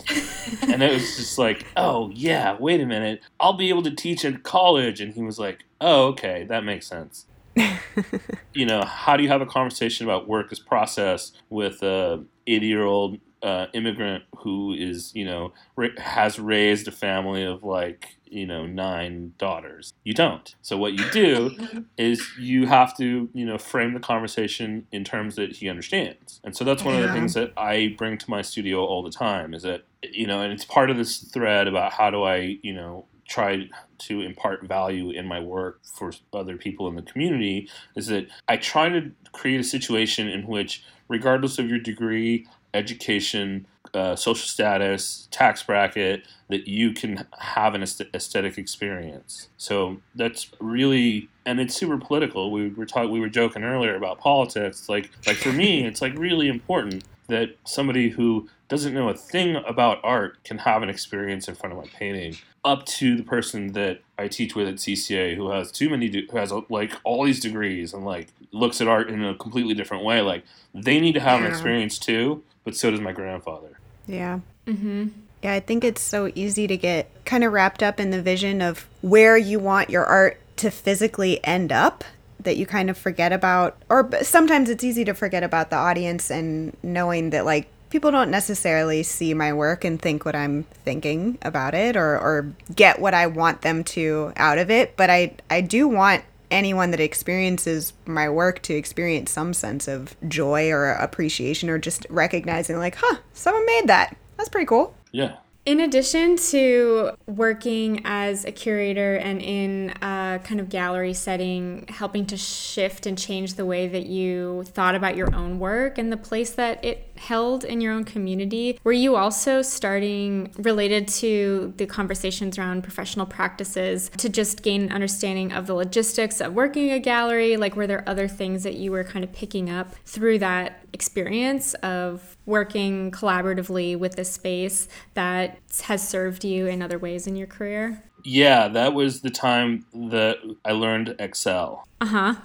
and 0.67 0.84
it 0.84 0.91
was 0.91 1.15
just 1.15 1.38
like, 1.38 1.65
oh, 1.78 2.10
yeah, 2.13 2.58
wait 2.60 2.82
a 2.82 2.86
minute. 2.86 3.21
I'll 3.39 3.54
be 3.54 3.69
able 3.69 3.84
to 3.84 3.95
teach 3.95 4.26
in 4.26 4.39
college. 4.39 5.00
And 5.00 5.13
he 5.13 5.21
was 5.21 5.39
like, 5.39 5.63
oh, 5.80 6.08
okay, 6.08 6.45
that 6.50 6.65
makes 6.65 6.86
sense. 6.88 7.26
you 8.54 8.65
know, 8.65 8.84
how 8.84 9.17
do 9.17 9.23
you 9.23 9.30
have 9.30 9.41
a 9.41 9.45
conversation 9.45 10.06
about 10.06 10.28
work 10.28 10.52
as 10.52 10.60
process 10.60 11.32
with 11.50 11.82
a 11.82 12.23
80 12.45 12.65
year 12.67 12.84
old 12.84 13.19
uh, 13.43 13.67
immigrant 13.73 14.23
who 14.38 14.73
is, 14.73 15.13
you 15.13 15.26
know, 15.26 15.54
ra- 15.76 15.89
has 15.97 16.39
raised 16.39 16.88
a 16.88 16.91
family 16.91 17.43
of 17.43 17.63
like, 17.63 18.17
you 18.26 18.45
know, 18.45 18.65
nine 18.65 19.34
daughters. 19.38 19.93
You 20.04 20.13
don't. 20.13 20.54
So 20.62 20.78
what 20.78 20.93
you 20.93 21.10
do 21.12 21.86
is 21.97 22.26
you 22.39 22.65
have 22.65 22.97
to, 22.97 23.30
you 23.34 23.45
know, 23.45 23.58
frame 23.58 23.93
the 23.93 24.00
conversation 24.00 24.88
in 24.91 25.04
terms 25.04 25.36
that 25.36 25.58
he 25.58 25.69
understands. 25.69 26.41
And 26.43 26.56
so 26.56 26.63
that's 26.63 26.84
one 26.84 26.95
yeah. 26.95 27.02
of 27.02 27.08
the 27.08 27.13
things 27.13 27.34
that 27.36 27.54
I 27.56 27.95
bring 27.97 28.17
to 28.17 28.30
my 28.30 28.41
studio 28.41 28.86
all 28.86 29.04
the 29.04 29.12
time 29.12 29.54
is 29.54 29.63
that, 29.63 29.84
you 30.04 30.28
know, 30.28 30.41
and 30.41 30.52
it's 30.52 30.65
part 30.65 30.89
of 30.89 30.97
this 30.97 31.19
thread 31.19 31.67
about 31.67 31.93
how 31.93 32.10
do 32.10 32.23
I, 32.23 32.58
you 32.62 32.73
know, 32.73 33.06
try 33.28 33.69
to 33.97 34.21
impart 34.21 34.65
value 34.65 35.12
in 35.12 35.28
my 35.28 35.39
work 35.39 35.82
for 35.84 36.12
other 36.34 36.56
people 36.56 36.88
in 36.88 36.95
the 36.95 37.02
community 37.02 37.69
is 37.95 38.08
that 38.08 38.28
I 38.47 38.58
try 38.58 38.89
to 38.89 39.12
create 39.34 39.60
a 39.60 39.65
situation 39.65 40.28
in 40.30 40.47
which 40.47 40.84
regardless 41.08 41.60
of 41.60 41.69
your 41.69 41.80
degree, 41.80 42.47
education, 42.73 43.65
uh, 43.93 44.15
social 44.15 44.47
status, 44.47 45.27
tax 45.32 45.63
bracket, 45.63 46.27
that 46.49 46.67
you 46.67 46.93
can 46.93 47.25
have 47.39 47.73
an 47.75 47.84
aesthetic 47.84 48.58
experience. 48.58 49.49
So 49.58 49.97
that's 50.15 50.51
really, 50.60 51.30
and 51.45 51.60
it's 51.60 51.75
super 51.75 51.97
political. 51.97 52.51
We 52.51 52.69
were 52.69 52.86
talking, 52.86 53.12
we 53.12 53.19
were 53.19 53.30
joking 53.30 53.63
earlier 53.63 53.95
about 53.95 54.19
politics. 54.19 54.88
Like, 54.89 55.10
like 55.25 55.38
for 55.38 55.51
me, 55.51 55.86
it's 55.86 56.01
like 56.01 56.17
really 56.17 56.47
important 56.47 57.03
that 57.27 57.58
somebody 57.65 58.10
who 58.10 58.49
doesn't 58.69 58.93
know 58.93 59.10
a 59.10 59.13
thing 59.13 59.56
about 59.67 59.99
art 60.03 60.43
can 60.43 60.58
have 60.60 60.84
an 60.84 60.89
experience 60.89 61.47
in 61.47 61.56
front 61.56 61.73
of 61.73 61.80
my 61.80 61.89
painting 61.93 62.36
up 62.65 62.86
to 62.86 63.15
the 63.15 63.23
person 63.23 63.71
that 63.73 64.01
I 64.17 64.27
teach 64.27 64.56
with 64.56 64.67
at 64.67 64.75
CCA 64.75 65.36
who 65.36 65.49
has 65.51 65.71
too 65.71 65.89
many 65.89 66.10
de- 66.10 66.27
who 66.30 66.38
has 66.38 66.51
like 66.69 66.93
all 67.03 67.23
these 67.23 67.39
degrees 67.39 67.93
and 67.93 68.06
like 68.06 68.27
looks 68.51 68.82
at 68.82 68.88
art 68.88 69.10
in 69.10 69.23
a 69.23 69.36
completely 69.36 69.73
different 69.73 70.03
way 70.03 70.21
like 70.21 70.43
they 70.73 70.99
need 70.99 71.13
to 71.13 71.19
have 71.19 71.39
an 71.39 71.47
experience 71.47 71.97
too 71.97 72.43
but 72.67 72.75
so 72.75 72.91
does 72.91 72.99
my 72.99 73.13
grandfather 73.13 73.80
yeah 74.08 74.41
mm-hmm. 74.65 75.08
yeah 75.41 75.53
I 75.53 75.62
think 75.62 75.86
it's 75.86 76.01
so 76.01 76.30
easy 76.36 76.67
to 76.67 76.75
get 76.75 77.10
kind 77.23 77.45
of 77.45 77.53
wrapped 77.53 77.82
up 77.82 77.97
in 77.97 78.10
the 78.10 78.21
vision 78.21 78.62
of 78.62 78.86
where 78.99 79.38
you 79.38 79.58
want 79.58 79.89
your 79.89 80.03
art 80.03 80.38
to 80.58 80.69
physically 80.69 81.39
end 81.45 81.71
up 81.71 82.03
that 82.41 82.58
you 82.58 82.65
kind 82.65 82.89
of 82.89 82.97
forget 82.97 83.32
about 83.32 83.77
or 83.89 84.10
sometimes 84.21 84.69
it's 84.69 84.84
easy 84.84 85.06
to 85.06 85.13
forget 85.13 85.43
about 85.43 85.69
the 85.69 85.77
audience 85.77 86.30
and 86.30 86.75
knowing 86.84 87.30
that 87.30 87.45
like 87.45 87.69
people 87.89 88.12
don't 88.12 88.30
necessarily 88.30 89.01
see 89.01 89.34
my 89.34 89.53
work 89.53 89.86
and 89.86 90.01
think 90.01 90.25
what 90.25 90.36
I'm 90.36 90.63
thinking 90.84 91.38
about 91.43 91.73
it 91.73 91.95
or, 91.95 92.19
or 92.19 92.53
get 92.75 92.99
what 92.99 93.13
I 93.13 93.27
want 93.27 93.62
them 93.62 93.86
to 93.86 94.34
out 94.36 94.58
of 94.58 94.69
it. 94.69 94.97
But 94.97 95.10
I, 95.10 95.36
I 95.49 95.62
do 95.62 95.88
want 95.88 96.25
anyone 96.52 96.92
that 96.92 97.00
experiences 97.00 97.94
my 98.06 98.30
work 98.30 98.62
to 98.64 98.74
experience 98.74 99.32
some 99.32 99.54
sense 99.54 99.88
of 99.88 100.16
joy 100.28 100.72
or 100.72 100.92
appreciation 100.92 101.70
or 101.70 101.78
just 101.78 102.06
recognizing, 102.10 102.78
like, 102.78 102.96
huh, 102.96 103.18
someone 103.34 103.66
made 103.66 103.88
that. 103.88 104.16
That's 104.38 104.50
pretty 104.50 104.68
cool. 104.68 104.96
Yeah. 105.12 105.38
In 105.66 105.82
addition 105.82 106.38
to 106.38 107.12
working 107.26 108.02
as 108.06 108.46
a 108.46 108.54
curator 108.54 109.16
and 109.18 109.42
in 109.42 109.90
a 110.02 110.40
kind 110.42 110.62
of 110.62 110.70
gallery 110.70 111.14
setting, 111.14 111.86
helping 111.90 112.26
to 112.28 112.38
shift 112.38 113.06
and 113.06 113.18
change 113.18 113.56
the 113.56 113.66
way 113.66 113.86
that 113.90 114.06
you 114.06 114.64
thought 114.68 114.96
about 114.96 115.18
your 115.18 115.36
own 115.36 115.60
work 115.60 115.98
and 115.98 116.10
the 116.10 116.16
place 116.16 116.52
that 116.52 116.86
it 116.86 117.07
held 117.19 117.63
in 117.63 117.82
your 117.82 117.93
own 117.93 118.03
community, 118.03 118.80
were 118.84 118.91
you 118.91 119.15
also 119.15 119.62
starting 119.62 120.51
related 120.58 121.08
to 121.08 121.73
the 121.77 121.86
conversations 121.86 122.58
around 122.58 122.84
professional 122.84 123.25
practices 123.25 124.10
to 124.17 124.30
just 124.30 124.63
gain 124.63 124.84
an 124.84 124.91
understanding 124.91 125.51
of 125.51 125.67
the 125.67 125.73
logistics 125.73 126.41
of 126.41 126.53
working 126.53 126.91
a 126.91 126.99
gallery? 126.99 127.58
Like, 127.58 127.75
were 127.75 127.88
there 127.88 128.08
other 128.08 128.27
things 128.27 128.63
that 128.63 128.75
you 128.75 128.91
were 128.91 129.03
kind 129.03 129.23
of 129.23 129.32
picking 129.34 129.69
up 129.69 129.93
through 130.06 130.39
that 130.39 130.80
experience 130.93 131.73
of 131.75 132.38
working 132.45 133.12
collaboratively 133.12 133.97
with 133.97 134.15
this 134.15 134.32
space 134.32 134.88
that 135.13 135.60
has 135.84 136.08
served 136.08 136.43
you 136.43 136.67
in 136.67 136.82
other 136.82 136.97
ways 136.97 137.27
in 137.27 137.36
your 137.36 137.47
career? 137.47 138.03
Yeah, 138.23 138.67
that 138.69 138.93
was 138.93 139.21
the 139.21 139.30
time 139.30 139.86
that 139.93 140.38
I 140.65 140.71
learned 140.71 141.15
Excel. 141.19 141.88
Uh 142.01 142.06
huh. 142.06 142.36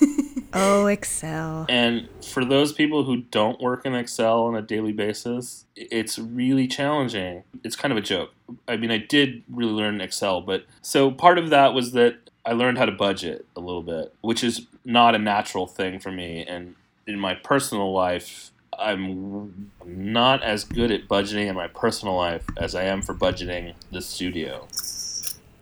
oh, 0.54 0.86
Excel. 0.86 1.66
And 1.68 2.08
for 2.24 2.44
those 2.44 2.72
people 2.72 3.04
who 3.04 3.18
don't 3.18 3.60
work 3.60 3.84
in 3.84 3.94
Excel 3.94 4.44
on 4.44 4.56
a 4.56 4.62
daily 4.62 4.92
basis, 4.92 5.66
it's 5.76 6.18
really 6.18 6.66
challenging. 6.66 7.44
It's 7.62 7.76
kind 7.76 7.92
of 7.92 7.98
a 7.98 8.02
joke. 8.02 8.32
I 8.68 8.76
mean, 8.76 8.90
I 8.90 8.98
did 8.98 9.42
really 9.50 9.72
learn 9.72 10.00
Excel, 10.00 10.40
but 10.40 10.64
so 10.82 11.10
part 11.10 11.38
of 11.38 11.50
that 11.50 11.74
was 11.74 11.92
that 11.92 12.16
I 12.46 12.52
learned 12.52 12.78
how 12.78 12.84
to 12.84 12.92
budget 12.92 13.46
a 13.56 13.60
little 13.60 13.82
bit, 13.82 14.14
which 14.20 14.44
is 14.44 14.66
not 14.84 15.14
a 15.14 15.18
natural 15.18 15.66
thing 15.66 15.98
for 15.98 16.12
me. 16.12 16.44
And 16.46 16.74
in 17.06 17.18
my 17.18 17.34
personal 17.34 17.92
life, 17.92 18.50
I'm 18.78 19.70
not 19.84 20.42
as 20.42 20.64
good 20.64 20.90
at 20.90 21.08
budgeting 21.08 21.46
in 21.46 21.54
my 21.54 21.68
personal 21.68 22.16
life 22.16 22.44
as 22.56 22.74
I 22.74 22.84
am 22.84 23.02
for 23.02 23.14
budgeting 23.14 23.74
the 23.90 24.02
studio. 24.02 24.66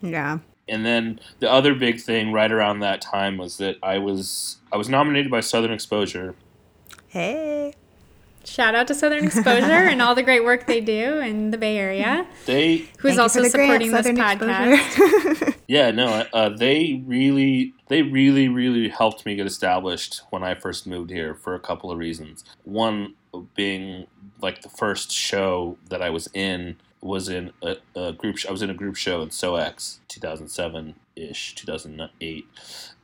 Yeah. 0.01 0.39
And 0.69 0.87
then 0.87 1.21
the 1.41 1.51
other 1.51 1.75
big 1.75 2.01
thing 2.01 2.33
right 2.33 2.51
around 2.51 2.81
that 2.81 3.01
time 3.01 3.37
was 3.37 3.59
that 3.59 3.77
I 3.83 3.99
was 3.99 4.59
I 4.73 4.77
was 4.77 4.89
nominated 4.89 5.31
by 5.31 5.41
Southern 5.41 5.73
Exposure. 5.73 6.35
Hey. 7.09 7.75
Shout 8.45 8.75
out 8.75 8.89
to 8.89 8.95
Southern 8.95 9.25
Exposure 9.25 9.73
and 9.73 10.03
all 10.03 10.15
the 10.15 10.23
great 10.23 10.45
work 10.45 10.67
they 10.67 10.81
do 10.81 11.19
in 11.19 11.53
the 11.53 11.59
Bay 11.59 11.79
Area. 11.79 12.27
They 12.47 12.89
who's 12.99 13.19
also 13.19 13.45
supporting 13.45 13.91
grant, 13.91 14.05
this 14.05 14.19
podcast. 14.19 15.57
yeah, 15.69 15.93
no, 15.93 16.27
uh, 16.33 16.49
they 16.49 17.03
really, 17.07 17.73
they 17.87 18.03
really, 18.03 18.49
really 18.49 18.89
helped 18.89 19.25
me 19.25 19.37
get 19.37 19.47
established 19.47 20.23
when 20.31 20.43
I 20.43 20.55
first 20.55 20.89
moved 20.89 21.11
here 21.11 21.37
for 21.37 21.55
a 21.55 21.61
couple 21.61 21.93
of 21.93 21.99
reasons. 21.99 22.45
One 22.65 23.15
being 23.55 24.07
like 24.41 24.63
the 24.63 24.69
first 24.69 25.13
show 25.13 25.79
that 25.89 26.03
I 26.03 26.11
was 26.11 26.29
in 26.35 26.77
was 27.03 27.29
in 27.29 27.53
a, 27.63 27.77
a 27.95 28.13
group. 28.13 28.39
Sh- 28.39 28.47
I 28.47 28.53
was 28.53 28.63
in 28.63 28.71
a 28.71 28.75
group 28.75 28.97
show 28.97 29.23
in 29.23 29.31
SOEX 29.31 29.99
2007 30.09 30.95
ish, 31.17 31.55
2008, 31.55 32.47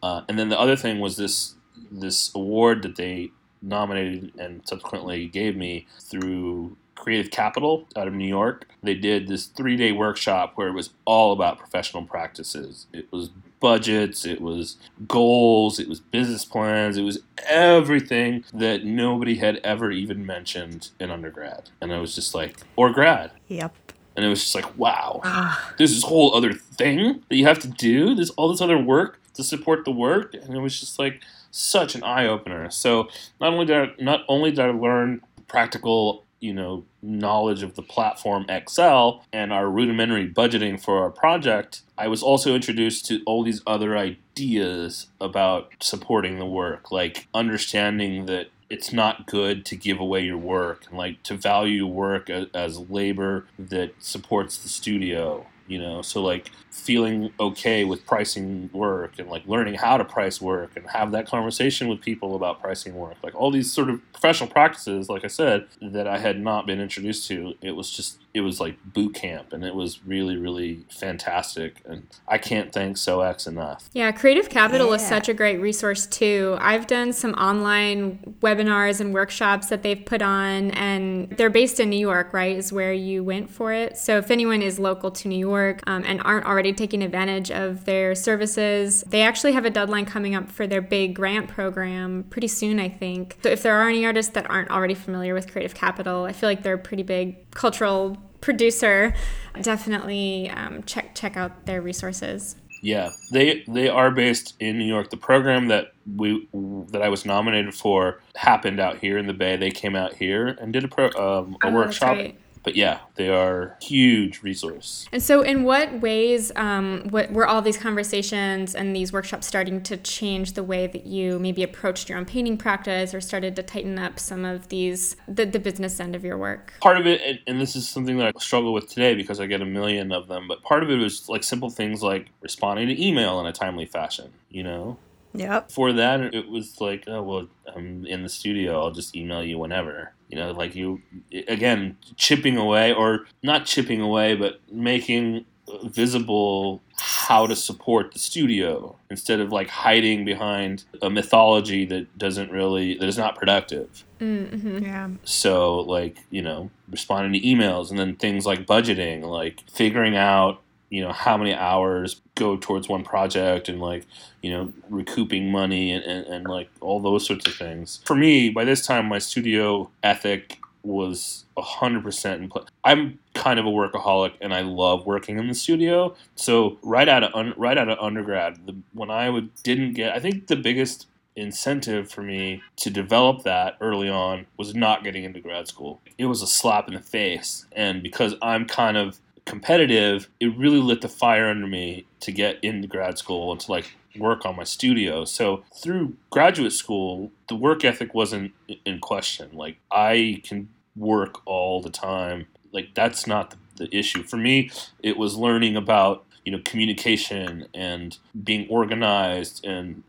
uh, 0.03 0.23
and 0.29 0.39
then 0.39 0.49
the 0.49 0.59
other 0.59 0.77
thing 0.77 1.01
was 1.01 1.17
this 1.17 1.55
this 1.91 2.35
award 2.35 2.83
that 2.83 2.97
they 2.97 3.31
nominated 3.63 4.33
and 4.39 4.67
subsequently 4.67 5.27
gave 5.27 5.57
me 5.57 5.87
through 6.01 6.77
Creative 6.95 7.31
Capital 7.31 7.87
out 7.97 8.09
of 8.09 8.15
New 8.15 8.27
York. 8.27 8.69
They 8.83 8.95
did 8.95 9.29
this 9.29 9.47
three 9.47 9.77
day 9.77 9.93
workshop 9.93 10.53
where 10.57 10.69
it 10.69 10.75
was 10.75 10.91
all 11.05 11.33
about 11.33 11.59
professional 11.59 12.05
practices. 12.05 12.87
It 12.93 13.11
was 13.13 13.31
budgets, 13.61 14.25
it 14.25 14.41
was 14.41 14.77
goals, 15.07 15.79
it 15.79 15.89
was 15.89 16.01
business 16.01 16.45
plans, 16.45 16.97
it 16.97 17.03
was 17.03 17.21
everything 17.47 18.45
that 18.53 18.85
nobody 18.85 19.37
had 19.37 19.57
ever 19.65 19.91
even 19.91 20.25
mentioned 20.25 20.91
in 21.01 21.11
undergrad. 21.11 21.71
And 21.81 21.93
I 21.93 21.99
was 21.99 22.15
just 22.15 22.35
like, 22.35 22.57
or 22.77 22.93
grad. 22.93 23.33
Yep. 23.49 23.75
And 24.19 24.27
it 24.27 24.29
was 24.29 24.43
just 24.43 24.55
like, 24.57 24.77
wow, 24.77 25.21
ah. 25.23 25.73
there's 25.79 25.95
this 25.95 26.03
whole 26.03 26.35
other 26.35 26.53
thing 26.53 27.23
that 27.29 27.37
you 27.37 27.47
have 27.47 27.61
to 27.61 27.69
do. 27.69 28.17
There's 28.17 28.31
all 28.31 28.49
this 28.49 28.61
other 28.61 28.77
work 28.77 29.21
to 29.35 29.45
support 29.45 29.85
the 29.85 29.93
work. 29.93 30.35
And 30.35 30.57
it 30.57 30.59
was 30.59 30.81
just 30.81 30.99
like, 30.99 31.23
such 31.51 31.95
an 31.95 32.03
eye 32.03 32.27
opener. 32.27 32.71
So 32.71 33.09
not 33.41 33.53
only 33.53 33.67
did 33.67 33.77
I, 33.77 34.03
not 34.03 34.25
only 34.29 34.51
did 34.51 34.61
I 34.61 34.71
learn 34.71 35.23
practical 35.47 36.25
you 36.41 36.53
know 36.53 36.85
knowledge 37.03 37.63
of 37.63 37.75
the 37.75 37.83
platform 37.83 38.45
Excel 38.49 39.25
and 39.33 39.53
our 39.53 39.69
rudimentary 39.69 40.29
budgeting 40.29 40.83
for 40.83 41.03
our 41.03 41.11
project, 41.11 41.83
I 41.97 42.09
was 42.09 42.23
also 42.23 42.55
introduced 42.55 43.07
to 43.07 43.23
all 43.27 43.43
these 43.43 43.63
other 43.67 43.97
ideas 43.97 45.09
about 45.21 45.73
supporting 45.81 46.39
the 46.39 46.47
work, 46.47 46.93
like 46.93 47.27
understanding 47.35 48.27
that 48.27 48.49
it's 48.71 48.93
not 48.93 49.27
good 49.27 49.65
to 49.67 49.77
give 49.77 49.99
away 49.99 50.21
your 50.21 50.39
work 50.39 50.85
and 50.89 50.99
like 50.99 51.23
to 51.23 51.35
value 51.35 51.87
work 51.87 52.29
as, 52.29 52.79
labor 52.79 53.47
that 53.59 53.93
supports 53.99 54.59
the 54.59 54.69
studio 54.69 55.47
you 55.69 55.79
know? 55.79 56.03
So 56.03 56.23
like 56.23 56.51
feeling 56.79 57.33
okay 57.39 57.85
with 57.85 58.05
pricing 58.07 58.71
work 58.73 59.19
and 59.19 59.29
like 59.29 59.47
learning 59.47 59.75
how 59.75 59.97
to 59.97 60.05
price 60.05 60.41
work 60.41 60.77
and 60.77 60.89
have 60.91 61.13
that 61.13 61.27
conversation 61.27 61.89
with 61.89 62.01
people 62.01 62.35
about 62.35 62.61
pricing 62.61 62.95
work. 62.95 63.17
Like 63.23 63.35
all 63.35 63.51
these 63.51 63.73
sort 63.73 63.91
of 63.91 64.01
professional 64.19 64.51
practices 64.51 65.09
like 65.09 65.25
i 65.25 65.29
said 65.29 65.69
that 65.81 66.09
i 66.09 66.19
had 66.19 66.41
not 66.41 66.67
been 66.67 66.81
introduced 66.81 67.29
to 67.29 67.55
it 67.63 67.71
was 67.71 67.89
just 67.89 68.19
it 68.35 68.41
was 68.41 68.59
like 68.59 68.77
boot 68.85 69.15
camp 69.15 69.53
and 69.53 69.65
it 69.65 69.75
was 69.75 70.05
really 70.05 70.37
really 70.37 70.85
fantastic 70.91 71.81
and 71.85 72.05
i 72.27 72.37
can't 72.37 72.73
thank 72.73 72.97
soex 72.97 73.47
enough. 73.47 73.89
Yeah 73.93 74.11
creative 74.11 74.49
capital 74.49 74.89
yeah. 74.89 74.95
is 74.95 75.07
such 75.07 75.29
a 75.29 75.35
great 75.35 75.61
resource 75.61 76.05
too. 76.07 76.57
I've 76.61 76.89
done 76.89 77.13
some 77.13 77.33
online 77.35 78.37
webinars 78.43 79.01
and 79.01 79.15
workshops 79.15 79.69
that 79.69 79.85
they've 79.85 80.05
put 80.05 80.21
on 80.21 80.73
and 80.73 81.31
they're 81.31 81.49
based 81.49 81.79
in 81.79 81.91
new 81.91 81.99
york 81.99 82.33
right 82.33 82.57
is 82.57 82.73
where 82.73 82.93
you 82.93 83.23
went 83.23 83.51
for 83.51 83.73
it. 83.73 83.97
So 83.97 84.19
if 84.19 84.33
anyone 84.33 84.63
is 84.63 84.81
local 84.81 85.13
to 85.13 85.29
new 85.29 85.39
york 85.39 85.83
um, 85.87 86.03
and 86.05 86.21
aren't 86.25 86.47
already 86.47 86.68
taking 86.73 87.03
advantage 87.03 87.51
of 87.51 87.85
their 87.85 88.15
services 88.15 89.03
they 89.09 89.23
actually 89.23 89.53
have 89.53 89.65
a 89.65 89.71
deadline 89.71 90.05
coming 90.05 90.35
up 90.35 90.51
for 90.51 90.67
their 90.67 90.83
big 90.83 91.15
grant 91.15 91.49
program 91.49 92.25
pretty 92.31 92.49
soon 92.49 92.79
i 92.79 92.89
think 92.89 93.37
so 93.43 93.49
if 93.49 93.63
there 93.63 93.77
are 93.77 93.89
any 93.89 94.05
artists 94.05 94.33
that 94.33 94.49
aren't 94.51 94.71
already 94.71 94.95
familiar 94.95 95.35
with 95.35 95.51
creative 95.51 95.75
capital 95.75 96.25
i 96.25 96.33
feel 96.33 96.49
like 96.49 96.63
they're 96.63 96.75
a 96.75 96.79
pretty 96.79 97.03
big 97.03 97.51
cultural 97.51 98.19
producer, 98.41 99.15
definitely 99.61 100.51
um, 100.51 100.83
check 100.85 101.15
check 101.15 101.37
out 101.37 101.67
their 101.67 101.81
resources. 101.81 102.57
Yeah, 102.81 103.11
they 103.33 103.65
they 103.67 103.89
are 103.89 104.11
based 104.11 104.55
in 104.61 104.79
New 104.79 104.85
York. 104.85 105.11
The 105.11 105.17
program 105.17 105.69
that 105.69 105.93
we 106.17 106.49
that 106.91 107.03
I 107.03 107.09
was 107.09 107.25
nominated 107.25 107.75
for 107.75 108.21
happened 108.37 108.79
out 108.79 108.99
here 108.99 109.19
in 109.19 109.27
the 109.27 109.35
Bay. 109.35 109.57
They 109.57 109.71
came 109.71 109.97
out 109.97 110.15
here 110.15 110.47
and 110.61 110.73
did 110.73 110.85
a 110.85 110.89
pro 110.89 111.07
um, 111.07 111.57
a 111.63 111.69
oh, 111.69 111.73
workshop 111.73 112.19
but 112.63 112.77
yeah, 112.77 113.01
they 113.15 113.29
are 113.29 113.77
huge 113.81 114.43
resource. 114.43 115.09
And 115.13 115.23
so, 115.23 115.43
in 115.43 115.65
what 115.65 116.01
ways 116.01 116.53
um, 116.57 117.07
what, 117.11 117.33
were 117.33 117.47
all 117.47 117.63
these 117.63 117.79
conversations 117.79 118.75
and 118.75 118.95
these 118.95 119.13
workshops 119.13 119.47
starting 119.47 119.83
to 119.83 119.97
change 119.97 120.55
the 120.55 120.63
way 120.63 120.87
that 120.87 121.07
you 121.07 121.39
maybe 121.39 121.63
approached 121.63 122.09
your 122.09 122.19
own 122.19 122.25
painting 122.25 122.57
practice, 122.57 123.15
or 123.15 123.21
started 123.21 123.57
to 123.57 123.63
tighten 123.63 123.99
up 123.99 124.19
some 124.19 124.45
of 124.45 124.69
these 124.69 125.17
the, 125.27 125.45
the 125.45 125.61
business 125.61 126.01
end 126.01 126.15
of 126.15 126.25
your 126.25 126.39
work? 126.39 126.75
Part 126.81 126.99
of 126.99 127.07
it, 127.07 127.41
and 127.47 127.61
this 127.61 127.77
is 127.77 127.89
something 127.89 128.19
that 128.19 128.35
I 128.35 128.39
struggle 128.39 128.73
with 128.73 128.89
today 128.89 129.15
because 129.15 129.41
I 129.41 129.47
get 129.47 129.61
a 129.61 129.67
million 129.67 130.13
of 130.13 130.29
them, 130.29 130.49
but 130.49 130.63
part 130.63 130.83
of 130.83 130.91
it 130.91 130.97
was 130.97 131.29
like 131.29 131.45
simple 131.45 131.71
things 131.71 132.03
like 132.03 132.29
responding 132.41 132.89
to 132.89 133.05
email 133.05 133.41
in 133.41 133.47
a 133.47 133.53
timely 133.53 133.87
fashion. 133.87 134.33
You 134.51 134.63
know, 134.63 134.99
Yep. 135.35 135.71
For 135.71 135.93
that, 135.93 136.35
it 136.35 136.49
was 136.49 136.81
like, 136.81 137.05
oh 137.07 137.23
well, 137.23 137.47
I'm 137.75 138.07
in 138.07 138.23
the 138.23 138.29
studio. 138.29 138.81
I'll 138.81 138.91
just 138.91 139.15
email 139.15 139.43
you 139.43 139.59
whenever. 139.59 140.13
You 140.29 140.37
know, 140.37 140.53
like 140.53 140.75
you 140.75 141.01
again 141.49 141.97
chipping 142.17 142.57
away, 142.57 142.93
or 142.93 143.27
not 143.43 143.65
chipping 143.65 144.01
away, 144.01 144.35
but 144.35 144.61
making 144.71 145.47
visible 145.85 146.83
how 146.97 147.47
to 147.47 147.55
support 147.55 148.13
the 148.13 148.19
studio 148.19 148.97
instead 149.11 149.41
of 149.41 149.53
like 149.53 149.69
hiding 149.69 150.25
behind 150.25 150.85
a 151.03 151.11
mythology 151.11 151.85
that 151.85 152.19
doesn't 152.19 152.51
really 152.51 152.97
that 152.99 153.09
is 153.09 153.19
not 153.19 153.37
productive. 153.37 154.05
Mm-hmm. 154.21 154.85
Yeah. 154.85 155.11
So 155.25 155.81
like 155.81 156.25
you 156.31 156.43
know 156.43 156.71
responding 156.91 157.41
to 157.41 157.47
emails 157.47 157.91
and 157.91 157.99
then 157.99 158.17
things 158.17 158.47
like 158.47 158.67
budgeting, 158.67 159.23
like 159.23 159.63
figuring 159.71 160.17
out 160.17 160.61
you 160.91 161.03
know 161.03 161.13
how 161.13 161.37
many 161.37 161.55
hours 161.55 162.21
go 162.35 162.57
towards 162.57 162.89
one 162.89 163.05
project 163.05 163.69
and 163.69 163.81
like 163.81 164.07
you 164.43 164.51
know 164.51 164.73
recouping 164.89 165.51
money 165.51 165.93
and, 165.93 166.05
and, 166.05 166.27
and 166.27 166.47
like 166.47 166.69
all 166.81 167.01
those 167.01 167.27
sorts 167.27 167.47
of 167.47 167.55
things 167.55 168.01
for 168.05 168.17
me 168.17 168.51
by 168.51 168.65
this 168.65 168.87
time 168.87 169.07
my 169.07 169.19
studio 169.19 169.91
ethic 170.03 170.59
was 170.85 171.45
100% 171.57 172.37
in 172.37 172.49
place 172.49 172.67
i'm 172.85 173.19
kind 173.35 173.59
of 173.59 173.67
a 173.67 173.69
workaholic 173.69 174.33
and 174.41 174.55
i 174.55 174.61
love 174.61 175.05
working 175.07 175.39
in 175.39 175.49
the 175.49 175.55
studio 175.55 176.15
so 176.35 176.79
right 176.83 177.09
out 177.09 177.25
of 177.25 177.35
un, 177.35 177.53
right 177.57 177.77
out 177.77 177.89
of 177.89 177.99
undergrad 177.99 178.67
the, 178.67 178.75
when 178.95 179.11
i 179.11 179.29
would 179.29 179.51
didn't 179.63 179.93
get 179.93 180.15
i 180.15 180.21
think 180.21 180.47
the 180.47 180.57
biggest 180.57 181.07
incentive 181.39 182.11
for 182.11 182.23
me 182.23 182.63
to 182.77 182.91
develop 182.91 183.45
that 183.45 183.77
early 183.81 184.09
on 184.09 184.47
was 184.57 184.75
not 184.75 185.05
getting 185.05 185.25
into 185.25 185.41
grad 185.41 185.69
school. 185.69 186.01
It 186.19 186.27
was 186.27 186.43
a 186.43 186.47
slap 186.47 186.89
in 186.89 186.95
the 186.95 187.01
face. 187.01 187.67
And 187.73 188.03
because 188.03 188.35
I'm 188.43 188.67
kind 188.67 188.97
of 188.97 189.21
competitive, 189.49 190.29
it 190.41 190.57
really 190.57 190.79
lit 190.79 191.01
the 191.01 191.09
fire 191.09 191.49
under 191.49 191.67
me 191.67 192.05
to 192.21 192.31
get 192.31 192.63
into 192.63 192.87
grad 192.87 193.19
school 193.19 193.51
and 193.51 193.61
to 193.61 193.73
like 193.73 193.93
work 194.17 194.45
on 194.45 194.55
my 194.55 194.65
studio. 194.65 195.25
So 195.25 195.65
through 195.75 196.17
graduate 196.31 196.73
school, 196.73 197.33
the 197.49 197.57
work 197.57 197.85
ethic 197.85 198.15
wasn't 198.15 198.53
in 198.85 199.01
question. 199.01 199.51
Like 199.55 199.79
I 199.91 200.43
can 200.45 200.69
work 200.95 201.47
all 201.47 201.81
the 201.81 201.91
time. 201.91 202.47
Like 202.73 202.95
that's 202.95 203.27
not 203.27 203.51
the, 203.51 203.87
the 203.87 203.97
issue 203.97 204.23
for 204.23 204.37
me. 204.37 204.71
It 205.03 205.17
was 205.17 205.37
learning 205.37 205.77
about 205.77 206.25
you 206.45 206.53
know 206.53 206.61
communication 206.65 207.67
and 207.75 208.19
being 208.45 208.69
organized 208.69 209.65
and 209.65 210.03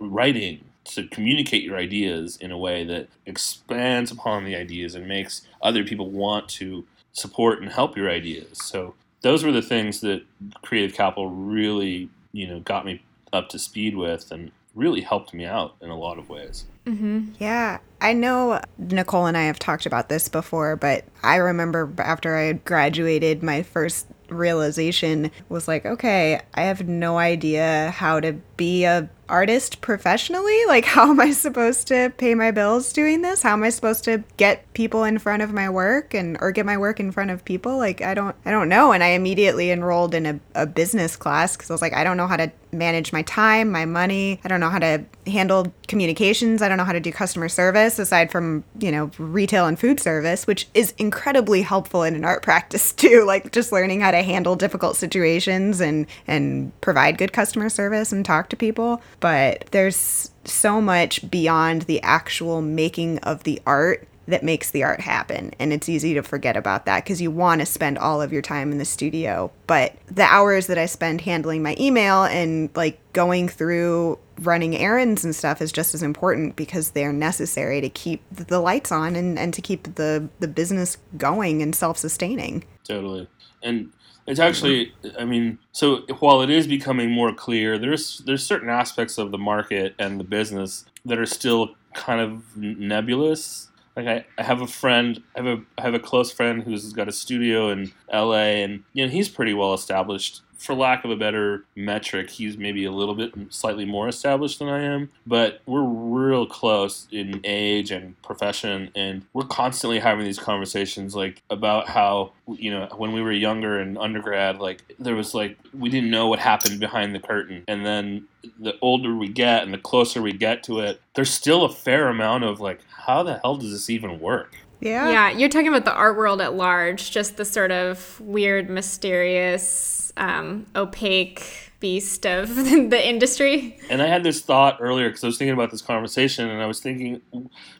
writing 0.00 0.64
to 0.84 1.08
communicate 1.08 1.64
your 1.64 1.78
ideas 1.78 2.36
in 2.36 2.52
a 2.52 2.58
way 2.58 2.84
that 2.84 3.08
expands 3.26 4.10
upon 4.10 4.44
the 4.44 4.54
ideas 4.54 4.94
and 4.94 5.08
makes 5.08 5.42
other 5.62 5.82
people 5.82 6.10
want 6.10 6.48
to 6.48 6.84
support 7.14 7.62
and 7.62 7.72
help 7.72 7.96
your 7.96 8.10
ideas. 8.10 8.58
So 8.58 8.94
those 9.22 9.42
were 9.42 9.52
the 9.52 9.62
things 9.62 10.00
that 10.02 10.22
Creative 10.62 10.94
Capital 10.94 11.30
really, 11.30 12.10
you 12.32 12.46
know, 12.46 12.60
got 12.60 12.84
me 12.84 13.02
up 13.32 13.48
to 13.48 13.58
speed 13.58 13.96
with 13.96 14.30
and 14.30 14.52
really 14.74 15.00
helped 15.00 15.32
me 15.32 15.44
out 15.44 15.76
in 15.80 15.88
a 15.88 15.96
lot 15.96 16.18
of 16.18 16.28
ways. 16.28 16.64
Mm-hmm. 16.84 17.30
Yeah. 17.38 17.78
I 18.00 18.12
know 18.12 18.60
Nicole 18.76 19.26
and 19.26 19.36
I 19.36 19.44
have 19.44 19.58
talked 19.58 19.86
about 19.86 20.08
this 20.08 20.28
before, 20.28 20.76
but 20.76 21.04
I 21.22 21.36
remember 21.36 21.90
after 21.98 22.36
I 22.36 22.52
graduated, 22.52 23.42
my 23.42 23.62
first 23.62 24.06
realization 24.28 25.30
was 25.48 25.68
like, 25.68 25.86
okay, 25.86 26.40
I 26.54 26.62
have 26.62 26.86
no 26.86 27.18
idea 27.18 27.92
how 27.94 28.20
to 28.20 28.32
be 28.56 28.84
a 28.84 29.08
artist 29.28 29.80
professionally? 29.80 30.52
Like 30.74 30.86
how 30.86 31.10
am 31.10 31.20
i 31.20 31.30
supposed 31.30 31.86
to 31.88 32.12
pay 32.16 32.34
my 32.34 32.50
bills 32.50 32.92
doing 32.92 33.22
this? 33.22 33.42
How 33.42 33.52
am 33.52 33.62
i 33.62 33.70
supposed 33.70 34.02
to 34.04 34.24
get 34.38 34.72
people 34.72 35.04
in 35.04 35.18
front 35.18 35.42
of 35.42 35.52
my 35.52 35.70
work 35.70 36.14
and 36.14 36.36
or 36.40 36.50
get 36.50 36.66
my 36.66 36.76
work 36.76 36.98
in 36.98 37.12
front 37.12 37.30
of 37.30 37.44
people? 37.44 37.76
Like 37.76 38.00
i 38.00 38.12
don't 38.14 38.34
i 38.44 38.50
don't 38.50 38.68
know. 38.68 38.92
And 38.92 39.04
i 39.04 39.08
immediately 39.08 39.70
enrolled 39.70 40.14
in 40.14 40.26
a, 40.26 40.40
a 40.54 40.66
business 40.66 41.16
class 41.16 41.56
because 41.56 41.70
i 41.70 41.74
was 41.74 41.82
like 41.82 41.92
i 41.92 42.02
don't 42.02 42.16
know 42.16 42.26
how 42.26 42.36
to 42.36 42.50
manage 42.72 43.12
my 43.12 43.22
time 43.22 43.70
my 43.70 43.84
money. 43.84 44.40
I 44.44 44.48
don't 44.48 44.60
know 44.60 44.70
how 44.70 44.80
to 44.80 45.04
handle 45.26 45.72
communications. 45.86 46.60
I 46.60 46.68
don't 46.68 46.76
know 46.76 46.84
how 46.84 46.92
to 46.92 47.00
do 47.00 47.12
customer 47.12 47.48
service 47.48 47.98
aside 47.98 48.32
from 48.32 48.64
you 48.78 48.90
know 48.90 49.10
retail 49.18 49.66
and 49.66 49.78
food 49.78 50.00
service 50.00 50.46
which 50.46 50.68
is 50.74 50.92
incredibly 50.98 51.62
helpful 51.62 52.02
in 52.02 52.14
an 52.14 52.24
art 52.24 52.42
practice 52.48 52.92
too 52.92 53.24
like 53.26 53.52
just 53.52 53.72
learning 53.72 54.00
how 54.00 54.10
to 54.10 54.22
handle 54.22 54.56
difficult 54.56 54.96
situations 54.96 55.80
and 55.80 56.06
and 56.26 56.78
provide 56.80 57.18
good 57.18 57.32
customer 57.32 57.68
service 57.68 58.12
and 58.12 58.24
talk 58.24 58.48
to 58.48 58.56
people 58.56 59.00
but 59.24 59.64
there's 59.70 60.32
so 60.44 60.82
much 60.82 61.30
beyond 61.30 61.80
the 61.82 61.98
actual 62.02 62.60
making 62.60 63.18
of 63.20 63.44
the 63.44 63.58
art 63.64 64.06
that 64.28 64.42
makes 64.42 64.70
the 64.70 64.84
art 64.84 65.00
happen. 65.00 65.50
And 65.58 65.72
it's 65.72 65.88
easy 65.88 66.12
to 66.12 66.22
forget 66.22 66.58
about 66.58 66.84
that 66.84 67.04
because 67.04 67.22
you 67.22 67.30
want 67.30 67.62
to 67.62 67.66
spend 67.66 67.96
all 67.96 68.20
of 68.20 68.34
your 68.34 68.42
time 68.42 68.70
in 68.70 68.76
the 68.76 68.84
studio. 68.84 69.50
But 69.66 69.96
the 70.08 70.24
hours 70.24 70.66
that 70.66 70.76
I 70.76 70.84
spend 70.84 71.22
handling 71.22 71.62
my 71.62 71.74
email 71.80 72.24
and 72.24 72.68
like 72.74 73.00
going 73.14 73.48
through 73.48 74.18
running 74.40 74.76
errands 74.76 75.24
and 75.24 75.34
stuff 75.34 75.62
is 75.62 75.72
just 75.72 75.94
as 75.94 76.02
important 76.02 76.54
because 76.54 76.90
they're 76.90 77.10
necessary 77.10 77.80
to 77.80 77.88
keep 77.88 78.22
the 78.30 78.60
lights 78.60 78.92
on 78.92 79.16
and, 79.16 79.38
and 79.38 79.54
to 79.54 79.62
keep 79.62 79.94
the, 79.94 80.28
the 80.40 80.48
business 80.48 80.98
going 81.16 81.62
and 81.62 81.74
self 81.74 81.96
sustaining. 81.96 82.62
Totally. 82.86 83.26
And 83.62 83.90
it's 84.26 84.40
actually, 84.40 84.92
I 85.18 85.24
mean, 85.24 85.58
so 85.72 86.02
while 86.18 86.40
it 86.40 86.50
is 86.50 86.66
becoming 86.66 87.10
more 87.10 87.32
clear, 87.32 87.78
there's 87.78 88.18
there's 88.18 88.44
certain 88.44 88.70
aspects 88.70 89.18
of 89.18 89.30
the 89.30 89.38
market 89.38 89.94
and 89.98 90.18
the 90.18 90.24
business 90.24 90.86
that 91.04 91.18
are 91.18 91.26
still 91.26 91.74
kind 91.92 92.20
of 92.20 92.56
nebulous. 92.56 93.68
Like 93.96 94.06
I, 94.06 94.24
I 94.38 94.42
have 94.42 94.60
a 94.60 94.66
friend, 94.66 95.22
I 95.36 95.42
have 95.42 95.58
a 95.58 95.62
I 95.78 95.82
have 95.82 95.94
a 95.94 96.00
close 96.00 96.32
friend 96.32 96.62
who's 96.62 96.92
got 96.92 97.08
a 97.08 97.12
studio 97.12 97.70
in 97.70 97.92
L.A. 98.10 98.62
and 98.62 98.84
you 98.92 99.04
know 99.04 99.10
he's 99.10 99.28
pretty 99.28 99.54
well 99.54 99.74
established 99.74 100.42
for 100.64 100.74
lack 100.74 101.04
of 101.04 101.10
a 101.10 101.16
better 101.16 101.64
metric, 101.76 102.30
he's 102.30 102.56
maybe 102.56 102.84
a 102.84 102.90
little 102.90 103.14
bit 103.14 103.34
slightly 103.50 103.84
more 103.84 104.08
established 104.08 104.58
than 104.58 104.68
I 104.68 104.80
am, 104.80 105.10
but 105.26 105.60
we're 105.66 105.82
real 105.82 106.46
close 106.46 107.06
in 107.10 107.40
age 107.44 107.90
and 107.90 108.20
profession, 108.22 108.90
and 108.94 109.26
we're 109.34 109.44
constantly 109.44 109.98
having 109.98 110.24
these 110.24 110.38
conversations 110.38 111.14
like 111.14 111.42
about 111.50 111.88
how 111.88 112.32
you 112.46 112.70
know 112.70 112.88
when 112.96 113.12
we 113.12 113.20
were 113.20 113.32
younger 113.32 113.78
in 113.78 113.98
undergrad, 113.98 114.58
like 114.58 114.82
there 114.98 115.14
was 115.14 115.34
like 115.34 115.58
we 115.78 115.90
didn't 115.90 116.10
know 116.10 116.28
what 116.28 116.38
happened 116.38 116.80
behind 116.80 117.14
the 117.14 117.20
curtain, 117.20 117.64
and 117.68 117.84
then 117.84 118.26
the 118.58 118.74
older 118.80 119.14
we 119.14 119.28
get 119.28 119.62
and 119.62 119.72
the 119.72 119.78
closer 119.78 120.22
we 120.22 120.32
get 120.32 120.62
to 120.64 120.80
it, 120.80 121.00
there's 121.14 121.30
still 121.30 121.64
a 121.64 121.72
fair 121.72 122.08
amount 122.08 122.44
of 122.44 122.60
like, 122.60 122.80
how 123.06 123.22
the 123.22 123.38
hell 123.38 123.56
does 123.56 123.70
this 123.70 123.90
even 123.90 124.20
work? 124.20 124.54
Yeah. 124.80 125.10
Yeah, 125.10 125.30
you're 125.30 125.48
talking 125.48 125.68
about 125.68 125.84
the 125.84 125.94
art 125.94 126.16
world 126.16 126.40
at 126.40 126.54
large, 126.54 127.10
just 127.10 127.36
the 127.36 127.44
sort 127.44 127.70
of 127.70 128.20
weird, 128.20 128.68
mysterious 128.68 130.12
um, 130.16 130.66
opaque 130.76 131.72
beast 131.80 132.26
of 132.26 132.54
the 132.90 133.08
industry. 133.08 133.78
And 133.88 134.02
I 134.02 134.06
had 134.06 134.22
this 134.22 134.40
thought 134.40 134.78
earlier 134.80 135.08
because 135.08 135.24
I 135.24 135.26
was 135.26 135.38
thinking 135.38 135.54
about 135.54 135.70
this 135.70 135.82
conversation, 135.82 136.48
and 136.50 136.62
I 136.62 136.66
was 136.66 136.80
thinking, 136.80 137.22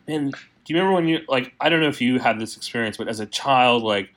man, 0.08 0.30
do 0.30 0.72
you 0.72 0.76
remember 0.76 0.94
when 0.94 1.08
you 1.08 1.20
like? 1.28 1.54
I 1.60 1.68
don't 1.68 1.80
know 1.80 1.88
if 1.88 2.00
you 2.00 2.18
had 2.18 2.38
this 2.38 2.56
experience, 2.56 2.96
but 2.96 3.08
as 3.08 3.20
a 3.20 3.26
child, 3.26 3.82
like 3.82 4.10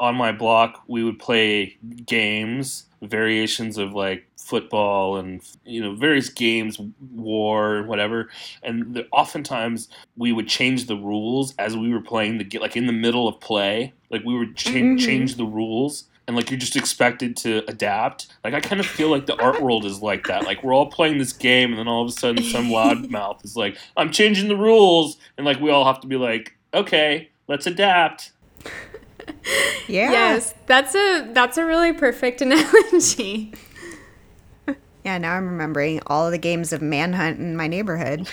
on 0.00 0.14
my 0.14 0.32
block, 0.32 0.82
we 0.86 1.02
would 1.02 1.18
play 1.18 1.76
games, 2.06 2.86
variations 3.02 3.78
of 3.78 3.92
like 3.92 4.26
football 4.36 5.16
and 5.16 5.42
you 5.64 5.82
know 5.82 5.94
various 5.94 6.28
games, 6.28 6.80
war 7.14 7.76
and 7.76 7.88
whatever. 7.88 8.30
And 8.62 8.94
the, 8.94 9.06
oftentimes 9.12 9.88
we 10.16 10.32
would 10.32 10.48
change 10.48 10.86
the 10.86 10.96
rules 10.96 11.54
as 11.58 11.76
we 11.76 11.92
were 11.92 12.00
playing 12.00 12.38
the 12.38 12.44
game, 12.44 12.60
like 12.60 12.76
in 12.76 12.86
the 12.86 12.92
middle 12.92 13.28
of 13.28 13.40
play, 13.40 13.92
like 14.10 14.24
we 14.24 14.38
would 14.38 14.56
cha- 14.56 14.70
mm-hmm. 14.70 14.96
change 14.96 15.36
the 15.36 15.44
rules 15.44 16.04
and 16.26 16.36
like 16.36 16.50
you're 16.50 16.58
just 16.58 16.76
expected 16.76 17.36
to 17.38 17.62
adapt. 17.68 18.28
Like 18.44 18.54
I 18.54 18.60
kind 18.60 18.80
of 18.80 18.86
feel 18.86 19.10
like 19.10 19.26
the 19.26 19.40
art 19.40 19.62
world 19.62 19.84
is 19.84 20.02
like 20.02 20.26
that. 20.26 20.44
Like 20.44 20.62
we're 20.62 20.74
all 20.74 20.90
playing 20.90 21.18
this 21.18 21.32
game, 21.32 21.70
and 21.70 21.78
then 21.78 21.88
all 21.88 22.02
of 22.02 22.08
a 22.08 22.12
sudden 22.12 22.42
some 22.44 22.68
loudmouth 22.68 23.44
is 23.44 23.56
like, 23.56 23.76
"I'm 23.96 24.10
changing 24.10 24.48
the 24.48 24.56
rules," 24.56 25.16
and 25.36 25.46
like 25.46 25.60
we 25.60 25.70
all 25.70 25.84
have 25.84 26.00
to 26.00 26.06
be 26.06 26.16
like, 26.16 26.56
"Okay, 26.74 27.30
let's 27.48 27.66
adapt." 27.66 28.32
Yeah. 29.88 30.10
Yes, 30.10 30.52
that's 30.66 30.96
a 30.96 31.30
that's 31.32 31.58
a 31.58 31.64
really 31.64 31.92
perfect 31.92 32.40
analogy. 32.42 33.54
Yeah, 35.04 35.18
now 35.18 35.34
I'm 35.34 35.46
remembering 35.46 36.00
all 36.08 36.28
the 36.32 36.38
games 36.38 36.72
of 36.72 36.82
Manhunt 36.82 37.38
in 37.38 37.56
my 37.56 37.68
neighborhood. 37.68 38.28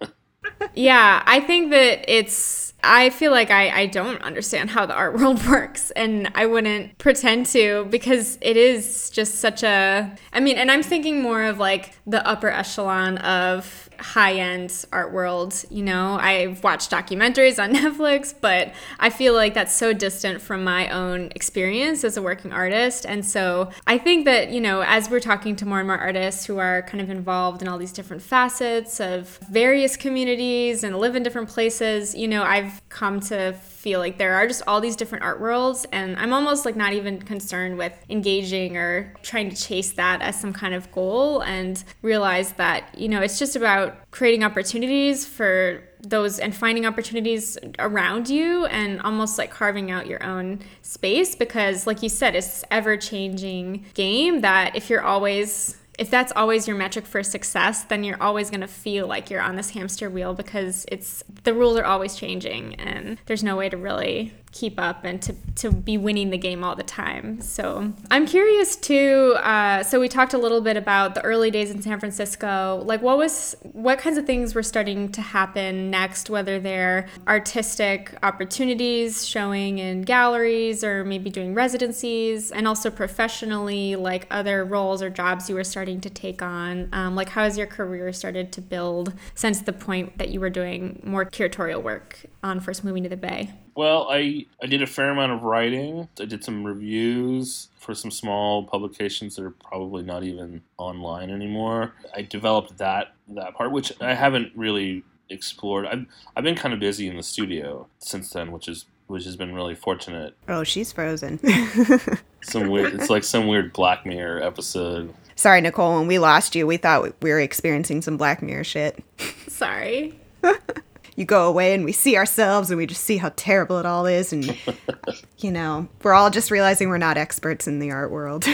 yeah, 0.76 1.24
I 1.26 1.40
think 1.40 1.70
that 1.70 2.04
it's 2.08 2.66
I 2.84 3.10
feel 3.10 3.32
like 3.32 3.50
I, 3.50 3.70
I 3.70 3.86
don't 3.86 4.22
understand 4.22 4.70
how 4.70 4.86
the 4.86 4.94
art 4.94 5.18
world 5.18 5.44
works, 5.46 5.90
and 5.92 6.30
I 6.36 6.46
wouldn't 6.46 6.98
pretend 6.98 7.46
to 7.46 7.86
because 7.90 8.38
it 8.40 8.56
is 8.56 9.10
just 9.10 9.36
such 9.36 9.64
a. 9.64 10.14
I 10.32 10.40
mean, 10.40 10.56
and 10.56 10.70
I'm 10.70 10.84
thinking 10.84 11.20
more 11.20 11.42
of 11.42 11.58
like 11.58 11.94
the 12.06 12.24
upper 12.26 12.48
echelon 12.48 13.18
of 13.18 13.85
high 14.00 14.34
end 14.34 14.84
art 14.92 15.12
world. 15.12 15.64
You 15.70 15.82
know, 15.82 16.18
I've 16.20 16.62
watched 16.62 16.90
documentaries 16.90 17.62
on 17.62 17.72
Netflix, 17.74 18.34
but 18.38 18.72
I 18.98 19.10
feel 19.10 19.34
like 19.34 19.54
that's 19.54 19.74
so 19.74 19.92
distant 19.92 20.40
from 20.40 20.64
my 20.64 20.88
own 20.88 21.32
experience 21.34 22.04
as 22.04 22.16
a 22.16 22.22
working 22.22 22.52
artist. 22.52 23.06
And 23.06 23.24
so 23.24 23.70
I 23.86 23.98
think 23.98 24.24
that, 24.24 24.50
you 24.50 24.60
know, 24.60 24.82
as 24.82 25.10
we're 25.10 25.20
talking 25.20 25.56
to 25.56 25.66
more 25.66 25.78
and 25.78 25.88
more 25.88 25.98
artists 25.98 26.46
who 26.46 26.58
are 26.58 26.82
kind 26.82 27.00
of 27.00 27.10
involved 27.10 27.62
in 27.62 27.68
all 27.68 27.78
these 27.78 27.92
different 27.92 28.22
facets 28.22 29.00
of 29.00 29.38
various 29.50 29.96
communities 29.96 30.84
and 30.84 30.98
live 30.98 31.16
in 31.16 31.22
different 31.22 31.48
places, 31.48 32.14
you 32.14 32.28
know, 32.28 32.42
I've 32.42 32.80
come 32.88 33.20
to 33.20 33.54
feel 33.86 34.00
like 34.00 34.18
there 34.18 34.34
are 34.34 34.48
just 34.48 34.64
all 34.66 34.80
these 34.80 34.96
different 34.96 35.22
art 35.22 35.40
worlds 35.40 35.86
and 35.92 36.16
i'm 36.16 36.32
almost 36.32 36.64
like 36.64 36.74
not 36.74 36.92
even 36.92 37.22
concerned 37.22 37.78
with 37.78 37.92
engaging 38.08 38.76
or 38.76 39.14
trying 39.22 39.48
to 39.48 39.54
chase 39.54 39.92
that 39.92 40.20
as 40.22 40.34
some 40.40 40.52
kind 40.52 40.74
of 40.74 40.90
goal 40.90 41.40
and 41.42 41.84
realize 42.02 42.50
that 42.54 42.92
you 42.98 43.06
know 43.06 43.20
it's 43.20 43.38
just 43.38 43.54
about 43.54 43.94
creating 44.10 44.42
opportunities 44.42 45.24
for 45.24 45.84
those 46.00 46.40
and 46.40 46.52
finding 46.52 46.84
opportunities 46.84 47.56
around 47.78 48.28
you 48.28 48.66
and 48.66 49.00
almost 49.02 49.38
like 49.38 49.52
carving 49.52 49.92
out 49.92 50.08
your 50.08 50.20
own 50.24 50.58
space 50.82 51.36
because 51.36 51.86
like 51.86 52.02
you 52.02 52.08
said 52.08 52.34
it's 52.34 52.64
ever 52.72 52.96
changing 52.96 53.84
game 53.94 54.40
that 54.40 54.74
if 54.74 54.90
you're 54.90 55.02
always 55.02 55.76
if 55.98 56.10
that's 56.10 56.32
always 56.36 56.68
your 56.68 56.76
metric 56.76 57.06
for 57.06 57.22
success, 57.22 57.84
then 57.84 58.04
you're 58.04 58.22
always 58.22 58.50
going 58.50 58.60
to 58.60 58.68
feel 58.68 59.06
like 59.06 59.30
you're 59.30 59.40
on 59.40 59.56
this 59.56 59.70
hamster 59.70 60.10
wheel 60.10 60.34
because 60.34 60.84
it's 60.88 61.24
the 61.44 61.54
rules 61.54 61.76
are 61.78 61.84
always 61.84 62.16
changing 62.16 62.74
and 62.76 63.18
there's 63.26 63.42
no 63.42 63.56
way 63.56 63.68
to 63.68 63.76
really 63.76 64.32
keep 64.56 64.80
up 64.80 65.04
and 65.04 65.20
to, 65.20 65.34
to 65.54 65.70
be 65.70 65.98
winning 65.98 66.30
the 66.30 66.38
game 66.38 66.64
all 66.64 66.74
the 66.74 66.82
time. 66.82 67.40
So 67.42 67.92
I'm 68.10 68.26
curious 68.26 68.74
too. 68.74 69.36
Uh, 69.38 69.82
so 69.82 70.00
we 70.00 70.08
talked 70.08 70.32
a 70.32 70.38
little 70.38 70.62
bit 70.62 70.78
about 70.78 71.14
the 71.14 71.22
early 71.22 71.50
days 71.50 71.70
in 71.70 71.82
San 71.82 72.00
Francisco. 72.00 72.82
Like, 72.84 73.02
what 73.02 73.18
was 73.18 73.54
what 73.62 73.98
kinds 73.98 74.16
of 74.16 74.24
things 74.24 74.54
were 74.54 74.62
starting 74.62 75.12
to 75.12 75.20
happen 75.20 75.90
next? 75.90 76.30
Whether 76.30 76.58
they're 76.58 77.06
artistic 77.28 78.16
opportunities 78.22 79.26
showing 79.26 79.78
in 79.78 80.02
galleries 80.02 80.82
or 80.82 81.04
maybe 81.04 81.28
doing 81.28 81.52
residencies, 81.52 82.50
and 82.50 82.66
also 82.66 82.90
professionally, 82.90 83.94
like 83.94 84.26
other 84.30 84.64
roles 84.64 85.02
or 85.02 85.10
jobs 85.10 85.50
you 85.50 85.54
were 85.54 85.64
starting 85.64 86.00
to 86.00 86.08
take 86.08 86.40
on. 86.40 86.88
Um, 86.92 87.14
like, 87.14 87.28
how 87.28 87.42
has 87.44 87.58
your 87.58 87.66
career 87.66 88.12
started 88.12 88.52
to 88.52 88.62
build 88.62 89.12
since 89.34 89.60
the 89.60 89.72
point 89.72 90.16
that 90.16 90.30
you 90.30 90.40
were 90.40 90.50
doing 90.50 91.02
more 91.04 91.26
curatorial 91.26 91.82
work 91.82 92.24
on 92.42 92.60
first 92.60 92.84
moving 92.84 93.02
to 93.02 93.10
the 93.10 93.16
Bay? 93.16 93.52
Well, 93.76 94.08
I 94.10 94.46
I 94.62 94.66
did 94.66 94.82
a 94.82 94.86
fair 94.86 95.10
amount 95.10 95.32
of 95.32 95.42
writing. 95.42 96.08
I 96.18 96.24
did 96.24 96.42
some 96.42 96.64
reviews 96.64 97.68
for 97.78 97.94
some 97.94 98.10
small 98.10 98.64
publications 98.64 99.36
that 99.36 99.44
are 99.44 99.50
probably 99.50 100.02
not 100.02 100.24
even 100.24 100.62
online 100.78 101.30
anymore. 101.30 101.92
I 102.14 102.22
developed 102.22 102.78
that 102.78 103.12
that 103.28 103.54
part, 103.54 103.72
which 103.72 103.92
I 104.00 104.14
haven't 104.14 104.52
really 104.56 105.04
explored. 105.28 105.86
I've 105.86 106.06
I've 106.34 106.42
been 106.42 106.54
kind 106.54 106.72
of 106.72 106.80
busy 106.80 107.06
in 107.06 107.16
the 107.16 107.22
studio 107.22 107.86
since 107.98 108.30
then, 108.30 108.50
which 108.50 108.66
is 108.66 108.86
which 109.08 109.24
has 109.24 109.36
been 109.36 109.54
really 109.54 109.74
fortunate. 109.74 110.34
Oh, 110.48 110.64
she's 110.64 110.90
frozen. 110.90 111.38
some 112.42 112.68
weird. 112.70 112.94
It's 112.94 113.10
like 113.10 113.24
some 113.24 113.46
weird 113.46 113.74
Black 113.74 114.06
Mirror 114.06 114.42
episode. 114.42 115.14
Sorry, 115.36 115.60
Nicole. 115.60 115.98
When 115.98 116.06
we 116.06 116.18
lost 116.18 116.54
you, 116.54 116.66
we 116.66 116.78
thought 116.78 117.14
we 117.20 117.30
were 117.30 117.40
experiencing 117.40 118.00
some 118.00 118.16
Black 118.16 118.42
Mirror 118.42 118.64
shit. 118.64 119.04
Sorry 119.48 120.18
you 121.16 121.24
go 121.24 121.48
away 121.48 121.74
and 121.74 121.84
we 121.84 121.92
see 121.92 122.16
ourselves 122.16 122.70
and 122.70 122.78
we 122.78 122.86
just 122.86 123.02
see 123.02 123.16
how 123.16 123.32
terrible 123.36 123.78
it 123.78 123.86
all 123.86 124.06
is 124.06 124.32
and 124.32 124.56
you 125.38 125.50
know 125.50 125.88
we're 126.02 126.14
all 126.14 126.30
just 126.30 126.50
realizing 126.50 126.88
we're 126.88 126.98
not 126.98 127.16
experts 127.16 127.66
in 127.66 127.78
the 127.78 127.90
art 127.90 128.10
world 128.10 128.46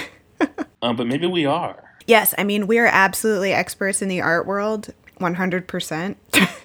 um, 0.81 0.97
but 0.97 1.07
maybe 1.07 1.27
we 1.27 1.45
are 1.45 1.83
yes 2.07 2.35
i 2.39 2.45
mean 2.45 2.67
we 2.67 2.79
are 2.79 2.87
absolutely 2.87 3.53
experts 3.53 4.01
in 4.01 4.09
the 4.09 4.21
art 4.21 4.47
world 4.47 4.93
100% 5.21 6.17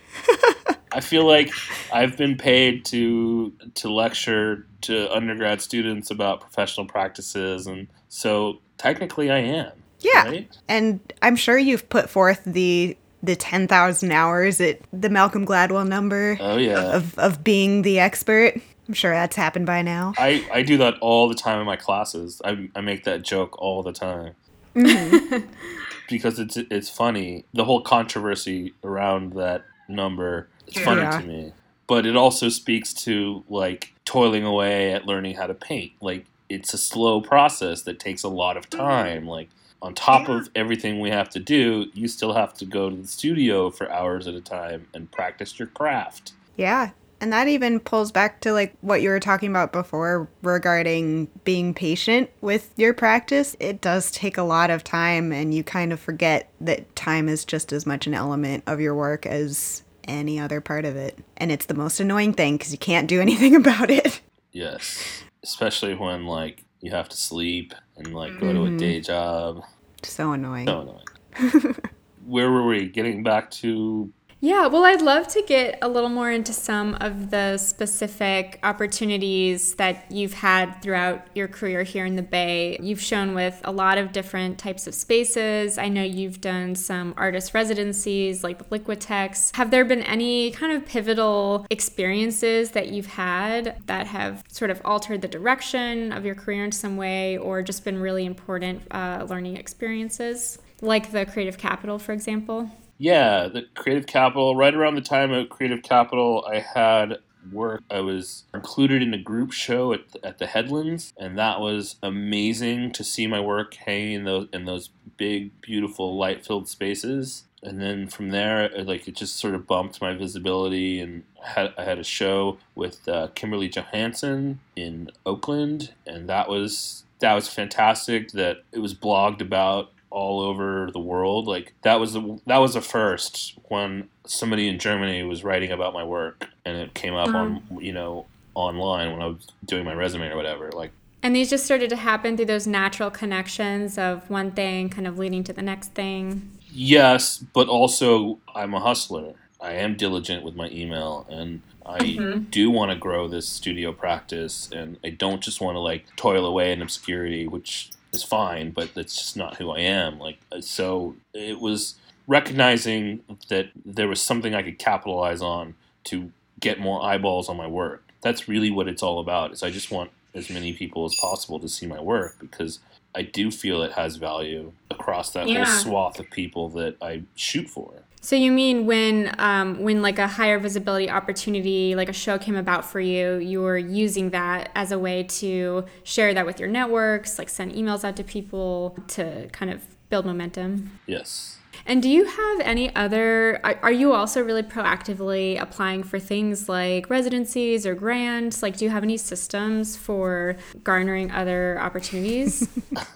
I 0.91 0.99
feel 0.99 1.25
like 1.25 1.51
I've 1.93 2.17
been 2.17 2.37
paid 2.37 2.83
to 2.85 3.53
to 3.75 3.93
lecture 3.93 4.65
to 4.81 5.13
undergrad 5.13 5.61
students 5.61 6.09
about 6.09 6.41
professional 6.41 6.87
practices, 6.87 7.67
and 7.67 7.87
so 8.09 8.61
technically 8.79 9.29
I 9.29 9.37
am. 9.37 9.71
Yeah, 9.99 10.23
right? 10.25 10.57
and 10.67 10.99
I'm 11.21 11.35
sure 11.35 11.57
you've 11.57 11.87
put 11.89 12.09
forth 12.09 12.41
the 12.45 12.97
the 13.23 13.35
10,000 13.35 14.11
hours 14.11 14.61
at 14.61 14.79
the 14.93 15.09
Malcolm 15.09 15.45
Gladwell 15.45 15.87
number. 15.87 16.37
Oh, 16.39 16.57
yeah. 16.57 16.95
Of, 16.95 17.17
of 17.17 17.43
being 17.43 17.81
the 17.81 17.99
expert. 17.99 18.59
I'm 18.87 18.93
sure 18.93 19.11
that's 19.11 19.35
happened 19.35 19.65
by 19.65 19.81
now. 19.81 20.13
I, 20.17 20.45
I 20.51 20.61
do 20.61 20.77
that 20.77 20.95
all 20.99 21.27
the 21.27 21.35
time 21.35 21.59
in 21.59 21.65
my 21.65 21.75
classes. 21.75 22.41
I, 22.45 22.69
I 22.75 22.81
make 22.81 23.03
that 23.03 23.23
joke 23.23 23.59
all 23.61 23.83
the 23.83 23.91
time. 23.91 24.33
Mm-hmm. 24.75 25.45
because 26.09 26.39
it's 26.39 26.57
it's 26.57 26.89
funny. 26.89 27.45
The 27.53 27.65
whole 27.65 27.81
controversy 27.81 28.73
around 28.83 29.33
that 29.33 29.65
number 29.89 30.47
it's 30.67 30.79
funny 30.79 31.01
yeah. 31.01 31.19
to 31.19 31.25
me. 31.25 31.53
But 31.87 32.05
it 32.05 32.15
also 32.15 32.49
speaks 32.49 32.93
to 33.05 33.43
like 33.49 33.93
toiling 34.05 34.43
away 34.43 34.91
at 34.91 35.05
learning 35.05 35.35
how 35.35 35.47
to 35.47 35.53
paint. 35.53 35.93
Like 36.01 36.25
it's 36.49 36.73
a 36.73 36.77
slow 36.77 37.21
process 37.21 37.83
that 37.83 37.99
takes 37.99 38.23
a 38.23 38.29
lot 38.29 38.57
of 38.57 38.69
time. 38.69 39.25
Like 39.25 39.49
on 39.81 39.93
top 39.93 40.27
yeah. 40.27 40.39
of 40.39 40.49
everything 40.55 40.99
we 40.99 41.09
have 41.09 41.29
to 41.29 41.39
do, 41.39 41.85
you 41.93 42.07
still 42.07 42.33
have 42.33 42.53
to 42.55 42.65
go 42.65 42.89
to 42.89 42.95
the 42.95 43.07
studio 43.07 43.69
for 43.69 43.91
hours 43.91 44.27
at 44.27 44.33
a 44.33 44.41
time 44.41 44.87
and 44.93 45.11
practice 45.11 45.59
your 45.59 45.67
craft. 45.67 46.33
Yeah. 46.55 46.91
And 47.19 47.33
that 47.33 47.47
even 47.47 47.79
pulls 47.79 48.11
back 48.11 48.41
to 48.41 48.53
like 48.53 48.75
what 48.81 49.01
you 49.01 49.09
were 49.09 49.19
talking 49.19 49.49
about 49.49 49.71
before 49.71 50.29
regarding 50.43 51.27
being 51.43 51.73
patient 51.73 52.29
with 52.41 52.71
your 52.75 52.93
practice. 52.93 53.55
It 53.59 53.81
does 53.81 54.11
take 54.11 54.37
a 54.37 54.43
lot 54.43 54.69
of 54.69 54.83
time, 54.83 55.31
and 55.31 55.51
you 55.51 55.63
kind 55.63 55.91
of 55.91 55.99
forget 55.99 56.51
that 56.61 56.95
time 56.95 57.27
is 57.27 57.43
just 57.43 57.73
as 57.73 57.87
much 57.87 58.05
an 58.05 58.13
element 58.13 58.63
of 58.67 58.79
your 58.79 58.93
work 58.93 59.25
as 59.25 59.83
any 60.07 60.39
other 60.39 60.61
part 60.61 60.85
of 60.85 60.95
it. 60.95 61.17
And 61.37 61.51
it's 61.51 61.65
the 61.65 61.73
most 61.73 61.99
annoying 61.99 62.33
thing 62.33 62.57
because 62.57 62.71
you 62.71 62.77
can't 62.77 63.07
do 63.07 63.19
anything 63.21 63.55
about 63.55 63.89
it. 63.89 64.21
Yes. 64.51 65.23
Especially 65.43 65.95
when 65.95 66.25
like 66.25 66.65
you 66.81 66.91
have 66.91 67.09
to 67.09 67.17
sleep 67.17 67.73
and 67.97 68.13
like 68.13 68.39
go 68.39 68.53
to 68.53 68.63
a 68.63 68.67
mm-hmm. 68.67 68.77
day 68.77 68.99
job. 69.01 69.63
So 70.03 70.31
annoying. 70.31 70.67
So 70.67 70.81
annoying. 70.81 71.75
Where 72.25 72.51
were 72.51 72.65
we? 72.65 72.87
Getting 72.87 73.23
back 73.23 73.51
to 73.51 74.11
Yeah, 74.39 74.67
well, 74.67 74.85
I'd 74.85 75.01
love 75.01 75.27
to 75.29 75.41
get 75.47 75.79
a 75.81 75.87
little 75.87 76.09
more 76.09 76.29
into 76.29 76.53
some 76.53 76.93
of 77.01 77.31
the 77.31 77.57
specific 77.57 78.59
opportunities 78.61 79.73
that 79.75 80.11
you've 80.11 80.33
had 80.33 80.79
throughout 80.83 81.25
your 81.33 81.47
career 81.47 81.81
here 81.81 82.05
in 82.05 82.15
the 82.15 82.21
Bay. 82.21 82.77
You've 82.79 83.01
shown 83.01 83.33
with 83.33 83.59
a 83.63 83.71
lot 83.71 83.97
of 83.97 84.11
different 84.11 84.59
types 84.59 84.85
of 84.85 84.93
spaces. 84.93 85.79
I 85.79 85.89
know 85.89 86.03
you've 86.03 86.39
done 86.39 86.75
some 86.75 87.15
artist 87.17 87.55
residencies 87.55 88.43
like 88.43 88.59
with 88.59 88.69
Liquitex. 88.69 89.55
Have 89.55 89.71
there 89.71 89.83
been 89.83 90.03
any 90.03 90.51
kind 90.51 90.71
of 90.71 90.85
pivotal 90.85 91.65
experiences 91.71 92.71
that 92.71 92.89
you've 92.89 93.07
had 93.07 93.81
that 93.87 94.05
have 94.05 94.43
sort 94.49 94.69
of 94.69 94.79
altered 94.85 95.23
the 95.23 95.27
direction 95.27 96.11
of 96.11 96.25
your 96.25 96.35
career 96.35 96.63
in 96.63 96.71
some 96.71 96.95
way 96.95 97.39
or 97.39 97.63
just 97.63 97.83
been 97.83 97.97
really 97.97 98.25
important 98.25 98.83
uh, 98.91 99.25
learning 99.27 99.57
experiences? 99.57 100.59
Like 100.79 101.11
the 101.11 101.25
Creative 101.25 101.57
Capital, 101.57 101.97
for 101.97 102.11
example? 102.11 102.69
Yeah, 102.97 103.47
the 103.47 103.63
Creative 103.75 104.07
Capital. 104.07 104.55
Right 104.55 104.73
around 104.73 104.95
the 104.95 105.01
time 105.01 105.31
of 105.31 105.49
Creative 105.49 105.81
Capital, 105.83 106.45
I 106.51 106.59
had 106.59 107.19
work. 107.51 107.83
I 107.89 107.99
was 107.99 108.45
included 108.53 109.01
in 109.01 109.13
a 109.13 109.17
group 109.21 109.51
show 109.51 109.93
at, 109.93 110.01
at 110.23 110.39
the 110.39 110.47
Headlands, 110.47 111.13
and 111.17 111.37
that 111.37 111.59
was 111.59 111.97
amazing 112.01 112.91
to 112.93 113.03
see 113.03 113.27
my 113.27 113.39
work 113.39 113.75
hanging 113.75 114.13
in 114.13 114.23
those 114.25 114.47
in 114.51 114.65
those 114.65 114.89
big, 115.17 115.61
beautiful, 115.61 116.17
light-filled 116.17 116.67
spaces. 116.67 117.43
And 117.63 117.81
then 117.81 118.07
from 118.07 118.29
there, 118.29 118.69
like 118.83 119.07
it 119.07 119.15
just 119.15 119.35
sort 119.35 119.55
of 119.55 119.65
bumped 119.65 120.01
my 120.01 120.13
visibility, 120.13 120.99
and 120.99 121.23
had, 121.43 121.73
I 121.77 121.83
had 121.83 121.99
a 121.99 122.03
show 122.03 122.57
with 122.75 123.07
uh, 123.07 123.29
Kimberly 123.35 123.67
Johansson 123.67 124.59
in 124.75 125.09
Oakland, 125.25 125.93
and 126.05 126.29
that 126.29 126.49
was 126.49 127.03
that 127.19 127.33
was 127.33 127.47
fantastic. 127.47 128.31
That 128.31 128.63
it 128.71 128.79
was 128.79 128.93
blogged 128.93 129.41
about 129.41 129.91
all 130.09 130.41
over 130.41 130.89
the 130.91 130.99
world. 130.99 131.47
Like 131.47 131.73
that 131.81 131.99
was 131.99 132.13
the 132.13 132.39
that 132.45 132.57
was 132.57 132.73
the 132.73 132.81
first 132.81 133.57
when 133.69 134.09
somebody 134.25 134.67
in 134.67 134.79
Germany 134.79 135.23
was 135.23 135.43
writing 135.43 135.71
about 135.71 135.93
my 135.93 136.03
work, 136.03 136.47
and 136.65 136.77
it 136.77 136.93
came 136.93 137.13
up 137.13 137.33
on 137.33 137.61
mm. 137.71 137.83
you 137.83 137.93
know 137.93 138.25
online 138.55 139.11
when 139.11 139.21
I 139.21 139.27
was 139.27 139.47
doing 139.65 139.85
my 139.85 139.93
resume 139.93 140.27
or 140.29 140.35
whatever. 140.35 140.71
Like 140.71 140.91
And 141.21 141.35
these 141.35 141.49
just 141.49 141.65
started 141.65 141.89
to 141.91 141.95
happen 141.95 142.37
through 142.37 142.47
those 142.47 142.67
natural 142.67 143.11
connections 143.11 143.97
of 143.97 144.29
one 144.29 144.51
thing 144.51 144.89
kind 144.89 145.07
of 145.07 145.19
leading 145.19 145.43
to 145.45 145.53
the 145.53 145.61
next 145.61 145.93
thing. 145.93 146.51
yes, 146.71 147.37
but 147.37 147.67
also 147.67 148.39
I'm 148.55 148.73
a 148.73 148.79
hustler. 148.79 149.33
I 149.59 149.73
am 149.73 149.95
diligent 149.95 150.43
with 150.43 150.55
my 150.55 150.69
email 150.69 151.25
and. 151.29 151.61
I 151.89 151.99
mm-hmm. 151.99 152.39
do 152.49 152.69
want 152.69 152.91
to 152.91 152.97
grow 152.97 153.29
this 153.29 153.47
studio 153.47 153.93
practice, 153.93 154.69
and 154.73 154.97
I 155.05 155.09
don't 155.09 155.39
just 155.39 155.61
want 155.61 155.75
to 155.75 155.79
like 155.79 156.05
toil 156.17 156.45
away 156.45 156.73
in 156.73 156.81
obscurity, 156.81 157.47
which 157.47 157.91
is 158.13 158.23
fine, 158.23 158.71
but 158.71 158.93
that's 158.93 159.15
just 159.15 159.37
not 159.37 159.57
who 159.57 159.71
I 159.71 159.79
am. 159.79 160.19
Like, 160.19 160.39
uh, 160.51 160.61
so 160.61 161.15
it 161.33 161.59
was 161.59 161.95
recognizing 162.27 163.21
that 163.49 163.69
there 163.85 164.07
was 164.07 164.21
something 164.21 164.53
I 164.53 164.61
could 164.63 164.79
capitalize 164.79 165.41
on 165.41 165.75
to 166.05 166.31
get 166.59 166.79
more 166.79 167.03
eyeballs 167.03 167.49
on 167.49 167.57
my 167.57 167.67
work. 167.67 168.03
That's 168.21 168.47
really 168.47 168.71
what 168.71 168.87
it's 168.87 169.03
all 169.03 169.19
about. 169.19 169.51
Is 169.51 169.63
I 169.63 169.69
just 169.69 169.91
want 169.91 170.11
as 170.33 170.49
many 170.49 170.73
people 170.73 171.05
as 171.05 171.15
possible 171.15 171.59
to 171.59 171.67
see 171.69 171.85
my 171.87 171.99
work 172.01 172.37
because 172.39 172.79
I 173.15 173.21
do 173.23 173.49
feel 173.51 173.81
it 173.81 173.93
has 173.93 174.17
value 174.17 174.73
across 174.91 175.31
that 175.31 175.47
Yeah. 175.47 175.65
whole 175.65 175.81
swath 175.83 176.19
of 176.19 176.29
people 176.29 176.69
that 176.69 176.95
I 177.01 177.23
shoot 177.35 177.69
for. 177.69 177.93
So 178.21 178.35
you 178.35 178.51
mean 178.51 178.85
when 178.85 179.33
um, 179.37 179.81
when 179.81 180.01
like 180.01 180.19
a 180.19 180.27
higher 180.27 180.59
visibility 180.59 181.09
opportunity, 181.09 181.95
like 181.95 182.09
a 182.09 182.13
show 182.13 182.37
came 182.37 182.55
about 182.55 182.83
for 182.85 182.99
you, 182.99 183.37
you 183.37 183.61
were 183.61 183.77
using 183.77 184.31
that 184.31 184.71
as 184.75 184.91
a 184.91 184.99
way 184.99 185.23
to 185.23 185.85
share 186.03 186.33
that 186.33 186.45
with 186.45 186.59
your 186.59 186.69
networks, 186.69 187.37
like 187.37 187.49
send 187.49 187.73
emails 187.73 188.03
out 188.03 188.15
to 188.17 188.23
people 188.23 188.97
to 189.09 189.47
kind 189.51 189.71
of 189.71 189.81
build 190.09 190.25
momentum. 190.25 190.99
Yes. 191.05 191.57
And 191.85 192.01
do 192.01 192.09
you 192.09 192.25
have 192.25 192.59
any 192.61 192.93
other? 192.95 193.61
Are, 193.63 193.79
are 193.83 193.91
you 193.91 194.13
also 194.13 194.41
really 194.41 194.63
proactively 194.63 195.61
applying 195.61 196.03
for 196.03 196.19
things 196.19 196.67
like 196.67 197.09
residencies 197.09 197.85
or 197.85 197.95
grants? 197.95 198.61
Like, 198.61 198.77
do 198.77 198.85
you 198.85 198.91
have 198.91 199.03
any 199.03 199.17
systems 199.17 199.95
for 199.95 200.57
garnering 200.83 201.31
other 201.31 201.79
opportunities? 201.79 202.67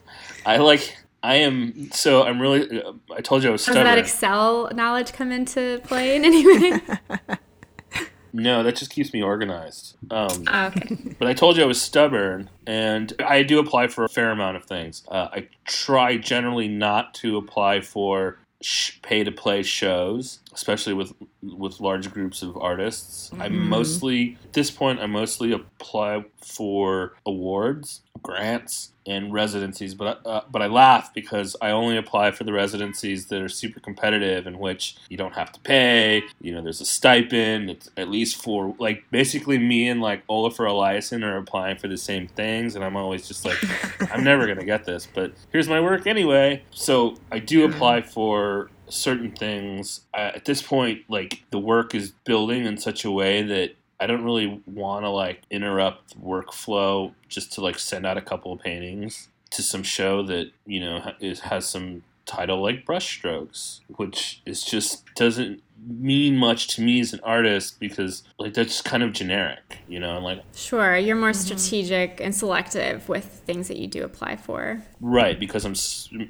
I 0.46 0.58
like. 0.58 0.96
I 1.24 1.36
am 1.36 1.92
so. 1.92 2.24
I'm 2.24 2.42
really. 2.42 2.82
uh, 2.82 2.94
I 3.16 3.22
told 3.22 3.44
you 3.44 3.50
I 3.50 3.52
was 3.52 3.62
Does 3.66 3.74
stubborn. 3.74 3.86
that 3.86 3.98
Excel 3.98 4.70
knowledge 4.74 5.14
come 5.14 5.32
into 5.32 5.80
play 5.84 6.16
in 6.16 6.26
any 6.26 6.46
way? 6.46 6.80
no, 8.34 8.64
that 8.64 8.76
just 8.76 8.92
keeps 8.92 9.14
me 9.14 9.22
organized. 9.22 9.98
Um, 10.10 10.44
Ah, 10.48 10.68
okay. 10.68 10.98
But 11.20 11.28
I 11.28 11.34
told 11.34 11.58
you 11.58 11.64
I 11.64 11.66
was 11.68 11.82
stubborn, 11.82 12.50
and 12.66 13.14
I 13.20 13.44
do 13.44 13.60
apply 13.60 13.88
for 13.88 14.04
a 14.06 14.10
fair 14.10 14.32
amount 14.32 14.58
of 14.58 14.64
things. 14.66 15.04
Uh, 15.10 15.28
I 15.32 15.48
try 15.66 16.18
generally 16.18 16.68
not 16.68 17.14
to 17.16 17.38
apply 17.38 17.82
for 17.82 18.38
sh- 18.62 18.94
pay 19.02 19.24
to 19.24 19.32
play 19.32 19.62
shows, 19.64 20.40
especially 20.54 20.94
with 20.94 21.14
with 21.44 21.80
large 21.80 22.12
groups 22.12 22.42
of 22.42 22.56
artists. 22.58 23.32
I 23.40 23.50
mostly 23.50 24.38
at 24.46 24.54
this 24.54 24.72
point 24.72 25.00
I 25.00 25.08
mostly 25.08 25.52
apply 25.52 26.26
for 26.44 27.14
awards, 27.26 28.02
grants, 28.24 28.91
and 29.06 29.34
residencies. 29.34 29.94
But 29.94 30.26
uh, 30.26 30.42
but 30.50 30.62
I 30.62 30.68
laugh 30.68 31.14
because 31.14 31.56
I 31.62 31.72
only 31.72 31.98
apply 31.98 32.32
for 32.32 32.44
the 32.44 32.54
residencies 32.54 33.28
that 33.28 33.42
are 33.42 33.50
super 33.50 33.80
competitive, 33.80 34.48
in 34.48 34.60
which 34.60 34.96
you 35.10 35.18
don't 35.18 35.34
have 35.34 35.52
to 35.54 35.60
pay. 35.62 36.24
You 36.42 36.54
know, 36.54 36.62
there's 36.62 36.82
a 36.82 36.86
stipend. 36.86 37.70
It's 37.70 37.90
at 37.98 38.10
least 38.10 38.42
for 38.42 38.76
like 38.80 39.04
basically 39.12 39.58
me 39.58 39.88
and 39.88 40.02
like 40.02 40.26
Olafur 40.28 40.68
Eliasson 40.68 41.24
are 41.24 41.38
applying 41.38 41.78
for 41.78 41.88
the 41.88 41.98
same 41.98 42.28
things, 42.28 42.76
and 42.76 42.84
I'm 42.84 42.96
always 42.96 43.28
just 43.28 43.46
like, 43.46 43.58
I'm 44.12 44.24
never 44.24 44.48
gonna 44.48 44.66
get 44.66 44.86
this, 44.86 45.08
but 45.14 45.34
here's 45.52 45.68
my 45.70 45.80
work 45.80 46.08
anyway. 46.08 46.64
So 46.72 47.16
I 47.32 47.40
do 47.40 47.66
apply 47.66 48.02
for 48.02 48.70
certain 48.90 49.32
things. 49.32 50.02
I, 50.14 50.24
at 50.24 50.46
this 50.46 50.62
point, 50.62 51.04
like 51.10 51.44
the 51.50 51.60
work 51.60 51.96
is 51.96 52.12
building 52.26 52.66
in 52.66 52.78
such 52.78 53.06
a 53.06 53.12
way 53.12 53.42
that 53.44 53.76
I 54.02 54.08
don't 54.08 54.24
really 54.24 54.62
want 54.66 55.06
to 55.06 55.10
like 55.10 55.44
interrupt 55.52 56.20
workflow 56.20 57.14
just 57.30 57.54
to 57.54 57.62
like 57.62 57.78
send 57.78 58.06
out 58.06 58.18
a 58.18 58.22
couple 58.22 58.52
of 58.52 58.60
paintings 58.60 59.30
to 59.52 59.62
some 59.62 59.84
show 59.84 60.24
that 60.24 60.52
you 60.66 60.80
know 60.80 61.14
is 61.20 61.42
has 61.42 61.70
some 61.70 62.04
title 62.26 62.62
like 62.64 62.84
brushstrokes, 62.84 63.82
which 63.96 64.42
is 64.46 64.64
just 64.64 65.06
doesn't 65.16 65.62
mean 65.88 66.38
much 66.38 66.68
to 66.68 66.82
me 66.82 67.00
as 67.00 67.14
an 67.14 67.20
artist 67.24 67.80
because 67.80 68.24
like 68.38 68.54
that's 68.54 68.82
kind 68.82 69.04
of 69.04 69.14
generic, 69.14 69.80
you 69.88 70.00
know, 70.00 70.16
and 70.16 70.24
like 70.24 70.42
Sure, 70.56 70.98
you're 70.98 71.16
more 71.16 71.32
mm-hmm. 71.32 71.42
strategic 71.42 72.20
and 72.22 72.36
selective 72.36 73.08
with 73.10 73.26
things 73.26 73.68
that 73.68 73.78
you 73.78 73.88
do 73.88 74.04
apply 74.04 74.36
for. 74.36 74.82
Right, 75.00 75.40
because 75.40 75.66
I'm. 75.66 75.74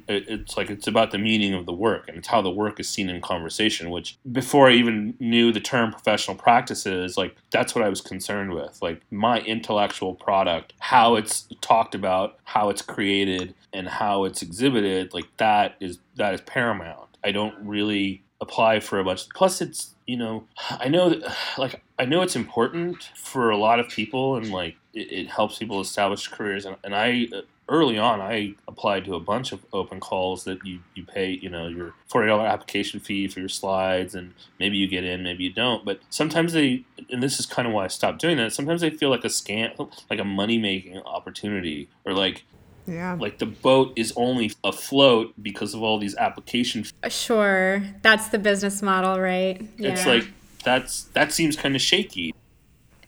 It's 0.08 0.56
like 0.56 0.70
it's 0.70 0.86
about 0.86 1.10
the 1.10 1.18
meaning 1.18 1.54
of 1.54 1.66
the 1.66 1.72
work, 1.72 2.08
and 2.08 2.16
it's 2.16 2.28
how 2.28 2.40
the 2.40 2.50
work 2.50 2.80
is 2.80 2.88
seen 2.88 3.08
in 3.08 3.20
conversation. 3.20 3.90
Which 3.90 4.18
before 4.30 4.68
I 4.68 4.72
even 4.72 5.14
knew 5.20 5.52
the 5.52 5.60
term 5.60 5.92
professional 5.92 6.36
practices, 6.36 7.16
like 7.16 7.36
that's 7.50 7.74
what 7.74 7.84
I 7.84 7.88
was 7.88 8.00
concerned 8.00 8.52
with. 8.52 8.80
Like 8.80 9.02
my 9.10 9.40
intellectual 9.40 10.14
product, 10.14 10.72
how 10.78 11.16
it's 11.16 11.48
talked 11.60 11.94
about, 11.94 12.38
how 12.44 12.70
it's 12.70 12.82
created, 12.82 13.54
and 13.72 13.88
how 13.88 14.24
it's 14.24 14.42
exhibited. 14.42 15.12
Like 15.12 15.26
that 15.36 15.76
is 15.80 15.98
that 16.16 16.34
is 16.34 16.40
paramount. 16.42 17.08
I 17.24 17.32
don't 17.32 17.54
really 17.64 18.21
apply 18.42 18.80
for 18.80 18.98
a 18.98 19.04
bunch. 19.04 19.28
Plus, 19.30 19.62
it's 19.62 19.94
you 20.06 20.16
know, 20.18 20.44
I 20.68 20.88
know 20.88 21.22
like 21.56 21.80
I 21.98 22.04
know 22.04 22.20
it's 22.20 22.36
important 22.36 23.10
for 23.14 23.48
a 23.48 23.56
lot 23.56 23.80
of 23.80 23.88
people, 23.88 24.36
and 24.36 24.50
like 24.50 24.76
it, 24.92 25.10
it 25.12 25.26
helps 25.30 25.58
people 25.58 25.80
establish 25.80 26.28
careers. 26.28 26.66
And, 26.66 26.76
and 26.84 26.94
I 26.94 27.28
uh, 27.32 27.42
early 27.68 27.96
on, 27.96 28.20
I 28.20 28.54
applied 28.68 29.04
to 29.06 29.14
a 29.14 29.20
bunch 29.20 29.52
of 29.52 29.64
open 29.72 30.00
calls 30.00 30.44
that 30.44 30.66
you, 30.66 30.80
you 30.94 31.04
pay, 31.04 31.30
you 31.30 31.48
know, 31.48 31.68
your 31.68 31.94
forty 32.08 32.26
dollar 32.26 32.46
application 32.46 33.00
fee 33.00 33.28
for 33.28 33.40
your 33.40 33.48
slides, 33.48 34.14
and 34.14 34.34
maybe 34.58 34.76
you 34.76 34.88
get 34.88 35.04
in, 35.04 35.22
maybe 35.22 35.44
you 35.44 35.52
don't. 35.52 35.84
But 35.84 36.00
sometimes 36.10 36.52
they, 36.52 36.84
and 37.10 37.22
this 37.22 37.38
is 37.38 37.46
kind 37.46 37.66
of 37.66 37.72
why 37.72 37.84
I 37.84 37.88
stopped 37.88 38.20
doing 38.20 38.36
that. 38.38 38.52
Sometimes 38.52 38.80
they 38.80 38.90
feel 38.90 39.08
like 39.08 39.24
a 39.24 39.28
scam, 39.28 39.90
like 40.10 40.18
a 40.18 40.24
money 40.24 40.58
making 40.58 40.98
opportunity, 40.98 41.88
or 42.04 42.12
like 42.12 42.44
Yeah. 42.86 43.16
like 43.18 43.38
the 43.38 43.46
boat 43.46 43.92
is 43.96 44.12
only 44.16 44.52
afloat 44.64 45.34
because 45.40 45.72
of 45.74 45.82
all 45.82 45.98
these 45.98 46.16
application. 46.16 46.84
Uh, 47.02 47.08
Sure, 47.08 47.82
that's 48.02 48.28
the 48.28 48.38
business 48.38 48.82
model, 48.82 49.20
right? 49.20 49.60
It's 49.78 50.04
like 50.06 50.24
that's 50.64 51.04
that 51.14 51.32
seems 51.32 51.56
kind 51.56 51.74
of 51.76 51.80
shaky. 51.80 52.34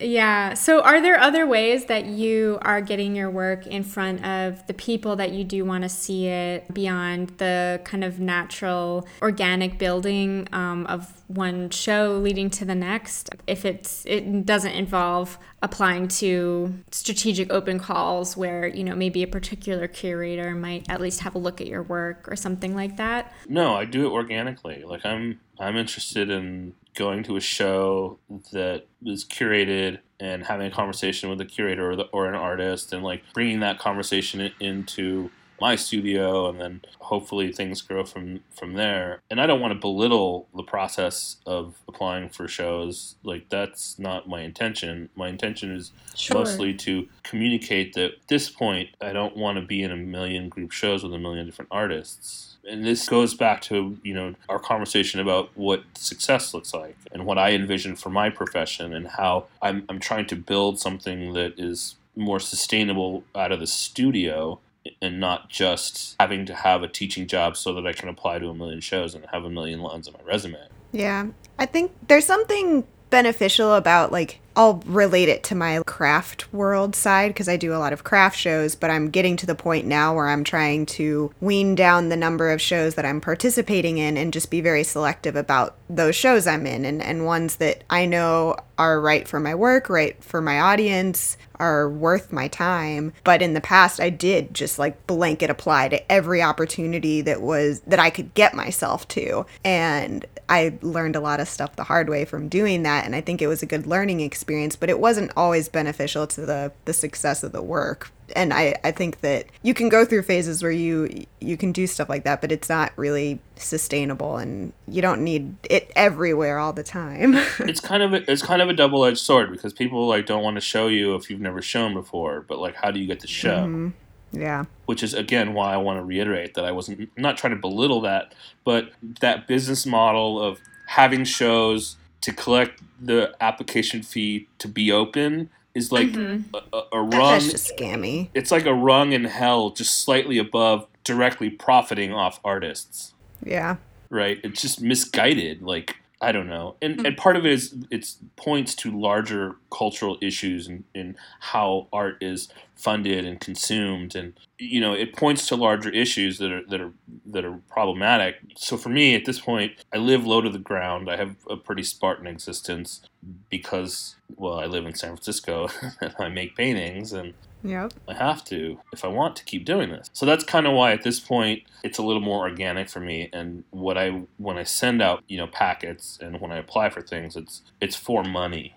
Yeah. 0.01 0.55
So, 0.55 0.83
are 0.83 1.01
there 1.01 1.19
other 1.19 1.47
ways 1.47 1.85
that 1.87 2.07
you 2.07 2.59
are 2.63 2.81
getting 2.81 3.15
your 3.15 3.31
work 3.31 3.67
in 3.67 3.85
front 3.85 4.25
of 4.25 4.67
the 4.67 4.75
people 4.75 5.17
that 5.17 5.33
you 5.33 5.45
do 5.45 5.65
want 5.65 5.83
to 5.83 5.89
see 5.89 6.27
it 6.27 6.73
beyond 6.75 7.31
the 7.39 7.81
kind 7.85 8.03
of 8.03 8.19
natural, 8.19 9.07
organic 9.23 9.79
building 9.79 10.49
um, 10.53 10.87
of 10.87 11.23
one 11.29 11.71
show 11.71 12.19
leading 12.19 12.51
to 12.51 12.65
the 12.65 12.75
next? 12.75 13.31
If 13.47 13.65
it's 13.65 14.05
it 14.07 14.45
doesn't 14.45 14.73
involve 14.73 15.39
applying 15.63 16.09
to 16.09 16.75
strategic 16.91 17.51
open 17.53 17.79
calls 17.79 18.37
where 18.37 18.67
you 18.67 18.85
know 18.85 18.95
maybe 18.95 19.23
a 19.23 19.29
particular 19.29 19.87
curator 19.87 20.55
might 20.55 20.85
at 20.91 21.01
least 21.01 21.21
have 21.21 21.35
a 21.35 21.39
look 21.39 21.61
at 21.61 21.67
your 21.69 21.83
work 21.83 22.27
or 22.29 22.37
something 22.37 22.75
like 22.75 22.97
that. 22.97 23.33
No, 23.49 23.75
I 23.75 23.85
do 23.85 24.07
it 24.07 24.11
organically. 24.11 24.83
Like 24.85 25.07
I'm 25.07 25.41
I'm 25.59 25.77
interested 25.77 26.31
in 26.31 26.75
going 26.95 27.23
to 27.25 27.37
a 27.37 27.41
show 27.41 28.19
that 28.53 28.87
is 29.05 29.25
curated 29.25 29.99
and 30.21 30.45
having 30.45 30.67
a 30.67 30.71
conversation 30.71 31.29
with 31.29 31.39
the 31.39 31.45
curator 31.45 31.91
or, 31.91 31.97
the, 31.97 32.05
or 32.05 32.27
an 32.27 32.35
artist 32.35 32.93
and 32.93 33.03
like 33.03 33.23
bringing 33.35 33.61
that 33.61 33.79
conversation 33.79 34.53
into 34.61 35.31
my 35.61 35.77
studio 35.77 36.49
and 36.49 36.61
then 36.61 36.83
hopefully 36.99 37.53
things 37.53 37.81
grow 37.81 38.05
from 38.05 38.41
from 38.51 38.75
there. 38.75 39.23
And 39.31 39.41
i 39.41 39.47
don't 39.47 39.61
want 39.61 39.73
to 39.73 39.79
belittle 39.79 40.49
the 40.55 40.65
process 40.65 41.37
of 41.47 41.77
applying 41.89 42.29
for 42.29 42.49
shows. 42.49 43.17
Like 43.23 43.49
that's 43.49 43.99
not 43.99 44.29
my 44.29 44.43
intention. 44.43 45.09
My 45.15 45.29
intention 45.29 45.71
is 45.71 45.93
sure. 46.15 46.39
mostly 46.39 46.75
to 46.75 47.09
communicate 47.23 47.95
that 47.95 48.05
at 48.05 48.29
this 48.29 48.51
point 48.51 48.91
i 49.01 49.13
don't 49.13 49.37
want 49.37 49.59
to 49.59 49.65
be 49.65 49.83
in 49.83 49.93
a 49.93 49.97
million 49.97 50.49
group 50.49 50.73
shows 50.73 51.03
with 51.03 51.15
a 51.15 51.19
million 51.19 51.47
different 51.47 51.71
artists 51.71 52.54
and 52.69 52.85
this 52.85 53.09
goes 53.09 53.35
back 53.35 53.61
to 53.63 53.99
you 54.03 54.15
know 54.15 54.35
our 54.49 54.59
conversation 54.59 55.21
about 55.21 55.51
what 55.55 55.83
success 55.95 56.55
looks 56.55 56.73
like 56.73 56.97
and 57.13 57.27
what 57.27 57.39
I 57.39 57.53
envision 57.53 57.97
for 57.97 58.11
my 58.11 58.31
profession 58.31 58.95
and 58.95 59.09
how 59.09 59.47
I'm, 59.63 59.85
I'm 59.89 60.01
trying 60.01 60.27
to 60.27 60.37
build 60.37 60.81
something 60.81 61.33
that 61.35 61.59
is 61.59 61.97
more 62.17 62.41
sustainable 62.41 63.25
out 63.35 63.53
of 63.53 63.61
the 63.61 63.67
studio 63.67 64.61
and 65.01 65.19
not 65.19 65.49
just 65.49 66.15
having 66.21 66.45
to 66.47 66.55
have 66.55 66.83
a 66.83 66.89
teaching 66.89 67.27
job 67.27 67.57
so 67.57 67.73
that 67.75 67.87
I 67.87 67.93
can 67.93 68.09
apply 68.09 68.39
to 68.39 68.49
a 68.49 68.55
million 68.55 68.81
shows 68.81 69.15
and 69.15 69.25
have 69.33 69.45
a 69.45 69.51
million 69.51 69.81
lines 69.81 70.07
on 70.07 70.15
my 70.15 70.21
resume. 70.25 70.59
Yeah. 70.93 71.27
I 71.59 71.67
think 71.67 71.93
there's 72.07 72.27
something 72.27 72.87
beneficial 73.15 73.75
about 73.75 74.11
like 74.11 74.41
I'll 74.57 74.83
relate 74.87 75.29
it 75.29 75.45
to 75.45 75.55
my 75.55 75.83
craft 75.87 76.53
world 76.53 76.95
side 76.95 77.29
because 77.29 77.49
I 77.49 77.57
do 77.57 77.75
a 77.75 77.79
lot 77.79 77.93
of 77.93 78.05
craft 78.05 78.37
shows, 78.37 78.75
but 78.75 78.91
I'm 78.91 79.11
getting 79.11 79.37
to 79.39 79.47
the 79.47 79.55
point 79.55 79.87
now 79.87 80.15
where 80.15 80.29
I'm 80.29 80.45
trying 80.45 80.87
to 80.87 81.33
wean 81.41 81.75
down 81.75 82.09
the 82.09 82.17
number 82.17 82.51
of 82.51 82.61
shows 82.61 82.95
that 82.95 83.05
I'm 83.05 83.21
participating 83.21 83.99
in 83.99 84.17
and 84.17 84.33
just 84.33 84.51
be 84.51 84.61
very 84.61 84.85
selective 84.85 85.35
about 85.37 85.77
those 85.89 86.15
shows 86.15 86.47
I'm 86.47 86.67
in 86.67 86.85
and, 86.85 87.03
and 87.03 87.25
ones 87.25 87.57
that 87.57 87.83
I 87.91 88.07
know 88.07 88.57
are 88.79 89.01
right 89.01 89.27
for 89.27 89.41
my 89.41 89.55
work, 89.55 89.89
right 89.89 90.23
for 90.23 90.41
my 90.41 90.61
audience, 90.61 91.37
are 91.57 91.89
worth 91.89 92.33
my 92.33 92.49
time. 92.49 93.13
But 93.23 93.43
in 93.43 93.55
the 93.55 93.61
past, 93.61 94.01
I 94.01 94.11
did 94.11 94.55
just 94.55 94.79
like 94.79 95.07
blanket 95.07 95.51
apply 95.51 95.89
to 95.89 96.13
every 96.13 96.43
opportunity 96.43 97.21
that 97.23 97.41
was 97.41 97.81
that 97.81 97.99
I 97.99 98.11
could 98.11 98.35
get 98.35 98.55
myself 98.55 99.07
to. 99.09 99.47
And 99.65 100.27
I 100.49 100.79
learned 100.83 101.17
a 101.17 101.21
lot 101.21 101.41
of 101.41 101.49
stuff 101.49 101.77
the 101.77 101.85
hard 101.85 102.09
way 102.09 102.25
from 102.25 102.49
doing 102.49 102.83
that. 102.83 103.05
And 103.05 103.15
I 103.15 103.21
think 103.21 103.41
it 103.41 103.47
was 103.47 103.63
a 103.63 103.67
good 103.67 103.87
learning 103.87 104.21
experience, 104.21 104.77
but 104.77 104.91
it 104.91 105.01
wasn't 105.01 105.33
always 105.37 105.69
beneficial 105.69 106.27
to 106.29 106.45
the, 106.45 106.73
the 106.85 106.93
success 106.93 107.43
of 107.43 107.53
the 107.53 107.63
work 107.63 108.11
and 108.35 108.53
I, 108.53 108.77
I 108.83 108.91
think 108.91 109.21
that 109.21 109.47
you 109.63 109.75
can 109.75 109.89
go 109.89 110.05
through 110.05 110.23
phases 110.23 110.63
where 110.63 110.73
you 110.73 111.27
you 111.41 111.57
can 111.57 111.73
do 111.73 111.87
stuff 111.87 112.09
like 112.09 112.25
that, 112.25 112.41
but 112.41 112.51
it's 112.53 112.69
not 112.69 112.93
really 112.97 113.41
sustainable, 113.57 114.37
and 114.37 114.73
you 114.89 115.03
don't 115.03 115.23
need 115.23 115.55
it 115.69 115.91
everywhere 115.95 116.59
all 116.59 116.73
the 116.73 116.83
time. 116.83 117.35
it's 117.61 117.81
kind 117.81 118.03
of 118.03 118.15
a, 118.15 118.31
it's 118.31 118.43
kind 118.43 118.63
of 118.63 118.69
a 118.69 118.73
double 118.73 119.05
edged 119.05 119.19
sword 119.19 119.51
because 119.51 119.73
people 119.73 120.07
like 120.07 120.27
don't 120.27 120.43
want 120.43 120.57
to 120.57 120.61
show 120.61 120.89
you 120.89 121.15
if 121.15 121.31
you've 121.31 121.41
never 121.41 121.61
shown 121.61 121.95
before, 121.95 122.41
but 122.43 122.59
like 122.59 122.75
how 122.77 122.91
do 122.91 123.01
you 123.01 123.07
get 123.07 123.21
to 123.21 123.27
show? 123.27 123.65
Mm-hmm. 123.65 123.89
Yeah. 124.35 124.65
Which 124.87 125.03
is 125.03 125.15
again 125.15 125.55
why 125.55 125.73
I 125.75 125.77
want 125.77 125.99
to 125.99 126.05
reiterate 126.05 126.55
that 126.55 126.65
I 126.65 126.73
wasn't 126.73 127.01
I'm 127.01 127.23
not 127.23 127.37
trying 127.37 127.53
to 127.55 127.61
belittle 127.61 128.01
that, 128.03 128.35
but 128.65 128.91
that 129.21 129.47
business 129.47 129.87
model 129.87 130.41
of 130.41 130.61
having 130.87 131.25
shows 131.25 131.97
to 132.21 132.33
collect 132.33 132.83
the 133.01 133.35
application 133.41 134.03
fee 134.03 134.49
to 134.59 134.69
be 134.69 134.91
open 134.91 135.51
is 135.75 135.91
like 135.91 136.09
mm-hmm. 136.09 136.55
a, 136.73 136.83
a, 136.93 137.03
rung. 137.03 137.11
That's 137.11 137.51
just 137.51 137.77
scammy. 137.77 138.29
It's 138.33 138.51
like 138.51 138.65
a 138.65 138.75
rung 138.75 139.13
in 139.13 139.25
hell, 139.25 139.71
just 139.71 140.03
slightly 140.03 140.39
above 140.39 140.87
directly 141.03 141.51
profiting 141.51 142.13
off 142.13 142.41
artists. 142.45 143.13
Yeah. 143.45 143.77
Right. 144.09 144.41
It's 144.43 144.63
just 144.63 144.81
misguided. 144.81 145.63
Like 145.63 145.97
I 146.21 146.33
don't 146.33 146.47
know, 146.47 146.77
and 146.81 146.97
mm-hmm. 146.97 147.07
and 147.07 147.17
part 147.17 147.37
of 147.37 147.45
it 147.45 147.53
is 147.53 147.75
it 147.91 148.15
points 148.37 148.75
to 148.77 148.99
larger 148.99 149.57
cultural 149.71 150.17
issues 150.23 150.67
and 150.67 150.85
in, 150.95 151.01
in 151.01 151.17
how 151.41 151.89
art 151.93 152.23
is 152.23 152.49
funded 152.77 153.25
and 153.25 153.41
consumed, 153.41 154.15
and 154.15 154.33
you 154.59 154.81
know 154.81 154.93
it 154.93 155.15
points 155.15 155.47
to 155.49 155.57
larger 155.57 155.91
issues 155.91 156.39
that 156.39 156.53
are 156.53 156.65
that 156.69 156.81
are 156.81 156.93
that 157.27 157.45
are 157.45 157.59
problematic. 157.69 158.37
So 158.57 158.77
for 158.77 158.89
me, 158.89 159.15
at 159.15 159.25
this 159.25 159.41
point, 159.41 159.73
I 159.93 159.99
live 159.99 160.27
low 160.27 160.41
to 160.41 160.51
the 160.51 160.59
ground. 160.59 161.11
I 161.11 161.17
have 161.17 161.37
a 161.51 161.57
pretty 161.57 161.83
Spartan 161.83 162.27
existence 162.27 163.03
because 163.51 164.17
well, 164.37 164.59
I 164.59 164.67
live 164.67 164.87
in 164.87 164.95
San 164.95 165.11
Francisco 165.11 165.69
and 166.01 166.15
I 166.19 166.29
make 166.29 166.57
paintings 166.57 167.13
and 167.13 167.35
Yep. 167.65 167.95
I 168.07 168.15
have 168.15 168.45
to 168.45 168.79
if 168.93 169.05
I 169.05 169.09
want 169.09 169.37
to 169.37 169.45
keep 169.45 169.65
doing 169.65 169.91
this. 169.91 170.11
So 170.13 170.27
that's 170.27 170.45
kind 170.45 170.67
of 170.67 170.75
why 170.75 170.93
at 170.93 171.03
this 171.03 171.19
point 171.19 171.63
it's 171.83 171.99
a 171.99 172.03
little 172.03 172.21
more 172.21 172.47
organic 172.47 172.91
for 172.91 173.01
me. 173.01 173.31
And 173.33 173.65
what 173.71 173.97
I 173.97 174.23
when 174.37 174.59
I 174.59 174.65
send 174.65 175.01
out 175.01 175.25
you 175.27 175.39
know 175.39 175.47
packets 175.47 176.19
and 176.21 176.41
when 176.41 176.53
I 176.53 176.59
apply 176.59 176.91
for 176.91 177.01
things, 177.01 177.37
it's 177.37 177.63
it's 177.81 177.97
for 177.97 178.23
money. 178.23 178.75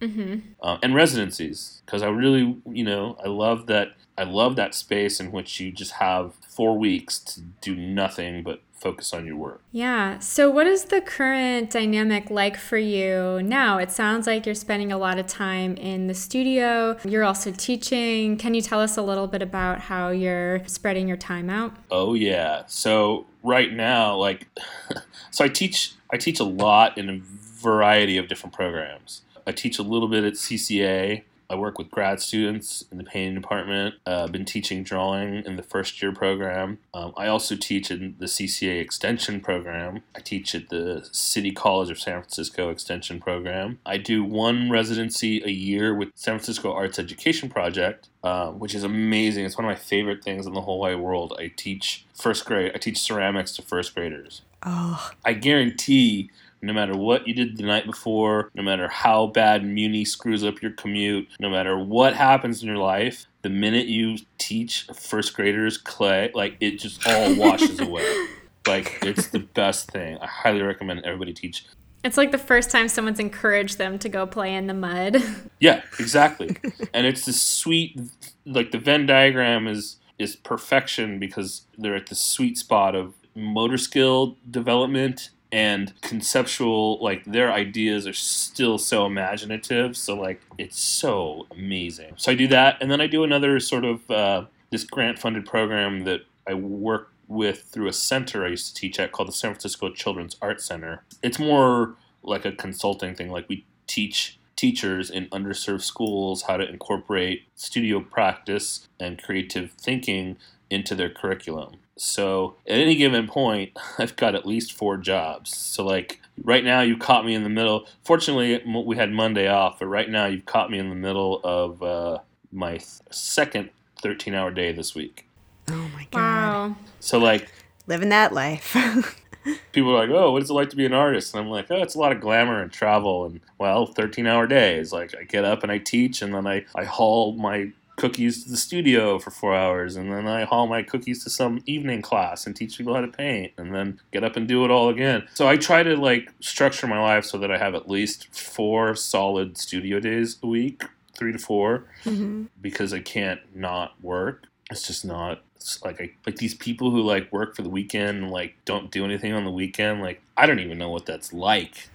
Mm-hmm. 0.00 0.38
Uh, 0.60 0.78
and 0.82 0.94
residencies 0.94 1.82
because 1.86 2.02
I 2.02 2.08
really 2.08 2.60
you 2.66 2.84
know 2.84 3.16
I 3.24 3.28
love 3.28 3.66
that 3.66 3.88
I 4.16 4.24
love 4.24 4.56
that 4.56 4.74
space 4.74 5.20
in 5.20 5.30
which 5.30 5.60
you 5.60 5.70
just 5.70 5.92
have 5.92 6.34
four 6.48 6.76
weeks 6.76 7.18
to 7.18 7.40
do 7.60 7.76
nothing 7.76 8.42
but 8.42 8.60
focus 8.84 9.14
on 9.14 9.24
your 9.24 9.36
work. 9.36 9.62
Yeah. 9.72 10.18
So, 10.18 10.50
what 10.50 10.66
is 10.66 10.84
the 10.84 11.00
current 11.00 11.70
dynamic 11.70 12.30
like 12.30 12.58
for 12.58 12.76
you 12.76 13.40
now? 13.42 13.78
It 13.78 13.90
sounds 13.90 14.26
like 14.26 14.44
you're 14.44 14.54
spending 14.54 14.92
a 14.92 14.98
lot 14.98 15.18
of 15.18 15.26
time 15.26 15.74
in 15.76 16.06
the 16.06 16.14
studio. 16.14 16.98
You're 17.02 17.24
also 17.24 17.50
teaching. 17.50 18.36
Can 18.36 18.52
you 18.52 18.60
tell 18.60 18.80
us 18.80 18.98
a 18.98 19.02
little 19.02 19.26
bit 19.26 19.40
about 19.40 19.80
how 19.80 20.10
you're 20.10 20.62
spreading 20.68 21.08
your 21.08 21.16
time 21.16 21.48
out? 21.48 21.74
Oh, 21.90 22.12
yeah. 22.12 22.64
So, 22.66 23.26
right 23.42 23.72
now, 23.72 24.16
like, 24.16 24.46
so 25.30 25.44
I 25.44 25.48
teach. 25.48 25.94
I 26.12 26.18
teach 26.18 26.38
a 26.38 26.44
lot 26.44 26.96
in 26.96 27.08
a 27.08 27.20
variety 27.20 28.18
of 28.18 28.28
different 28.28 28.54
programs. 28.54 29.22
I 29.46 29.52
teach 29.52 29.78
a 29.78 29.82
little 29.82 30.08
bit 30.08 30.22
at 30.22 30.34
CCA, 30.34 31.24
I 31.54 31.56
work 31.56 31.78
with 31.78 31.88
grad 31.88 32.20
students 32.20 32.84
in 32.90 32.98
the 32.98 33.04
painting 33.04 33.40
department. 33.40 33.94
Uh, 34.04 34.24
I've 34.24 34.32
been 34.32 34.44
teaching 34.44 34.82
drawing 34.82 35.44
in 35.46 35.54
the 35.54 35.62
first 35.62 36.02
year 36.02 36.12
program. 36.12 36.78
Um, 36.92 37.12
I 37.16 37.28
also 37.28 37.54
teach 37.54 37.92
in 37.92 38.16
the 38.18 38.26
CCA 38.26 38.80
extension 38.80 39.40
program. 39.40 40.02
I 40.16 40.18
teach 40.18 40.56
at 40.56 40.68
the 40.68 41.08
City 41.12 41.52
College 41.52 41.90
of 41.90 42.00
San 42.00 42.20
Francisco 42.20 42.70
extension 42.70 43.20
program. 43.20 43.78
I 43.86 43.98
do 43.98 44.24
one 44.24 44.68
residency 44.68 45.44
a 45.44 45.48
year 45.48 45.94
with 45.94 46.08
San 46.16 46.34
Francisco 46.34 46.72
Arts 46.72 46.98
Education 46.98 47.48
Project, 47.48 48.08
uh, 48.24 48.48
which 48.50 48.74
is 48.74 48.82
amazing. 48.82 49.44
It's 49.44 49.56
one 49.56 49.64
of 49.64 49.68
my 49.68 49.76
favorite 49.76 50.24
things 50.24 50.46
in 50.46 50.54
the 50.54 50.62
whole 50.62 50.80
wide 50.80 50.98
world. 50.98 51.36
I 51.38 51.52
teach 51.54 52.04
first 52.14 52.46
grade. 52.46 52.72
I 52.74 52.78
teach 52.78 52.98
ceramics 52.98 53.54
to 53.54 53.62
first 53.62 53.94
graders. 53.94 54.42
Oh. 54.64 55.12
I 55.24 55.34
guarantee 55.34 56.30
no 56.64 56.72
matter 56.72 56.96
what 56.96 57.26
you 57.28 57.34
did 57.34 57.56
the 57.56 57.62
night 57.62 57.86
before, 57.86 58.50
no 58.54 58.62
matter 58.62 58.88
how 58.88 59.26
bad 59.26 59.64
Muni 59.64 60.04
screws 60.04 60.44
up 60.44 60.62
your 60.62 60.72
commute, 60.72 61.28
no 61.38 61.50
matter 61.50 61.78
what 61.78 62.14
happens 62.14 62.62
in 62.62 62.68
your 62.68 62.78
life, 62.78 63.26
the 63.42 63.50
minute 63.50 63.86
you 63.86 64.16
teach 64.38 64.86
first 64.94 65.34
graders 65.34 65.76
clay, 65.76 66.30
like 66.34 66.56
it 66.60 66.78
just 66.78 67.06
all 67.06 67.34
washes 67.38 67.80
away. 67.80 68.26
Like 68.66 68.98
it's 69.02 69.28
the 69.28 69.40
best 69.40 69.90
thing. 69.90 70.18
I 70.18 70.26
highly 70.26 70.62
recommend 70.62 71.04
everybody 71.04 71.34
teach. 71.34 71.66
It's 72.02 72.16
like 72.16 72.32
the 72.32 72.38
first 72.38 72.70
time 72.70 72.88
someone's 72.88 73.20
encouraged 73.20 73.78
them 73.78 73.98
to 73.98 74.08
go 74.08 74.26
play 74.26 74.54
in 74.54 74.66
the 74.66 74.74
mud. 74.74 75.16
Yeah, 75.60 75.82
exactly. 75.98 76.56
and 76.92 77.06
it's 77.06 77.24
this 77.24 77.40
sweet 77.40 77.98
like 78.44 78.70
the 78.70 78.78
Venn 78.78 79.06
diagram 79.06 79.66
is 79.66 79.96
is 80.18 80.36
perfection 80.36 81.18
because 81.18 81.62
they're 81.78 81.94
at 81.96 82.08
the 82.08 82.14
sweet 82.14 82.58
spot 82.58 82.94
of 82.94 83.14
motor 83.34 83.78
skill 83.78 84.36
development 84.50 85.30
and 85.54 85.92
conceptual 86.00 86.98
like 87.00 87.24
their 87.24 87.52
ideas 87.52 88.08
are 88.08 88.12
still 88.12 88.76
so 88.76 89.06
imaginative 89.06 89.96
so 89.96 90.16
like 90.16 90.40
it's 90.58 90.78
so 90.78 91.46
amazing 91.52 92.12
so 92.16 92.32
i 92.32 92.34
do 92.34 92.48
that 92.48 92.76
and 92.80 92.90
then 92.90 93.00
i 93.00 93.06
do 93.06 93.22
another 93.22 93.60
sort 93.60 93.84
of 93.84 94.10
uh, 94.10 94.44
this 94.70 94.82
grant 94.82 95.16
funded 95.16 95.46
program 95.46 96.02
that 96.02 96.22
i 96.48 96.52
work 96.52 97.12
with 97.28 97.62
through 97.62 97.86
a 97.86 97.92
center 97.92 98.44
i 98.44 98.48
used 98.48 98.74
to 98.74 98.80
teach 98.80 98.98
at 98.98 99.12
called 99.12 99.28
the 99.28 99.32
san 99.32 99.52
francisco 99.52 99.88
children's 99.90 100.36
art 100.42 100.60
center 100.60 101.04
it's 101.22 101.38
more 101.38 101.94
like 102.24 102.44
a 102.44 102.50
consulting 102.50 103.14
thing 103.14 103.30
like 103.30 103.48
we 103.48 103.64
teach 103.86 104.38
teachers 104.56 105.10
in 105.10 105.26
underserved 105.26 105.82
schools 105.82 106.42
how 106.42 106.56
to 106.56 106.68
incorporate 106.68 107.42
studio 107.54 108.00
practice 108.00 108.88
and 108.98 109.22
creative 109.22 109.72
thinking 109.72 110.36
into 110.70 110.94
their 110.94 111.10
curriculum. 111.10 111.76
So 111.96 112.56
at 112.66 112.78
any 112.78 112.96
given 112.96 113.26
point, 113.26 113.72
I've 113.98 114.16
got 114.16 114.34
at 114.34 114.46
least 114.46 114.72
four 114.72 114.96
jobs. 114.96 115.56
So 115.56 115.84
like 115.84 116.20
right 116.42 116.64
now, 116.64 116.80
you 116.80 116.96
caught 116.96 117.24
me 117.24 117.34
in 117.34 117.42
the 117.44 117.48
middle. 117.48 117.86
Fortunately, 118.04 118.62
we 118.84 118.96
had 118.96 119.12
Monday 119.12 119.48
off, 119.48 119.78
but 119.78 119.86
right 119.86 120.08
now 120.08 120.26
you've 120.26 120.46
caught 120.46 120.70
me 120.70 120.78
in 120.78 120.88
the 120.88 120.94
middle 120.94 121.40
of 121.44 121.82
uh, 121.82 122.18
my 122.52 122.72
th- 122.72 122.82
second 123.10 123.70
13-hour 124.02 124.50
day 124.50 124.72
this 124.72 124.94
week. 124.94 125.26
Oh 125.70 125.88
my 125.94 126.06
god! 126.10 126.18
Wow. 126.20 126.76
So 127.00 127.18
like 127.18 127.50
Living 127.86 128.08
that 128.10 128.32
life. 128.32 128.74
people 129.72 129.90
are 129.90 130.06
like, 130.06 130.10
"Oh, 130.10 130.32
what 130.32 130.42
is 130.42 130.50
it 130.50 130.54
like 130.54 130.70
to 130.70 130.76
be 130.76 130.86
an 130.86 130.92
artist?" 130.94 131.34
And 131.34 131.42
I'm 131.44 131.50
like, 131.50 131.70
"Oh, 131.70 131.82
it's 131.82 131.94
a 131.94 131.98
lot 131.98 132.12
of 132.12 132.20
glamour 132.20 132.62
and 132.62 132.72
travel 132.72 133.26
and 133.26 133.40
well, 133.58 133.86
13-hour 133.86 134.46
days. 134.46 134.92
Like 134.92 135.14
I 135.18 135.24
get 135.24 135.44
up 135.44 135.62
and 135.62 135.70
I 135.70 135.78
teach, 135.78 136.22
and 136.22 136.34
then 136.34 136.46
I 136.46 136.64
I 136.74 136.84
haul 136.84 137.32
my 137.32 137.70
cookies 137.96 138.44
to 138.44 138.50
the 138.50 138.56
studio 138.56 139.18
for 139.18 139.30
four 139.30 139.54
hours, 139.54 139.96
and 139.96 140.12
then 140.12 140.26
I 140.26 140.44
haul 140.44 140.66
my 140.66 140.82
cookies 140.82 141.22
to 141.24 141.30
some 141.30 141.60
evening 141.66 142.02
class 142.02 142.46
and 142.46 142.54
teach 142.56 142.76
people 142.78 142.94
how 142.94 143.00
to 143.00 143.08
paint, 143.08 143.52
and 143.56 143.74
then 143.74 144.00
get 144.12 144.24
up 144.24 144.36
and 144.36 144.46
do 144.48 144.64
it 144.64 144.70
all 144.70 144.88
again. 144.88 145.26
So 145.34 145.46
I 145.48 145.56
try 145.56 145.82
to 145.82 145.96
like 145.96 146.32
structure 146.40 146.86
my 146.86 147.00
life 147.00 147.24
so 147.24 147.38
that 147.38 147.50
I 147.50 147.58
have 147.58 147.74
at 147.74 147.88
least 147.88 148.34
four 148.34 148.94
solid 148.94 149.56
studio 149.58 150.00
days 150.00 150.38
a 150.42 150.46
week, 150.46 150.82
three 151.16 151.32
to 151.32 151.38
4 151.38 151.84
Mhm. 152.04 152.48
because 152.60 152.92
I 152.92 152.98
can't 153.00 153.40
not 153.54 153.94
work. 154.02 154.46
It's 154.70 154.86
just 154.86 155.04
not 155.04 155.42
it's 155.56 155.82
like 155.84 156.00
I, 156.00 156.10
like 156.26 156.36
these 156.36 156.54
people 156.54 156.90
who 156.90 157.00
like 157.00 157.32
work 157.32 157.54
for 157.56 157.62
the 157.62 157.68
weekend 157.70 158.22
and 158.24 158.30
like 158.30 158.54
don't 158.66 158.90
do 158.90 159.04
anything 159.04 159.32
on 159.32 159.44
the 159.44 159.50
weekend. 159.50 160.02
Like 160.02 160.20
I 160.36 160.44
don't 160.46 160.58
even 160.58 160.76
know 160.78 160.90
what 160.90 161.06
that's 161.06 161.32
like. 161.32 161.88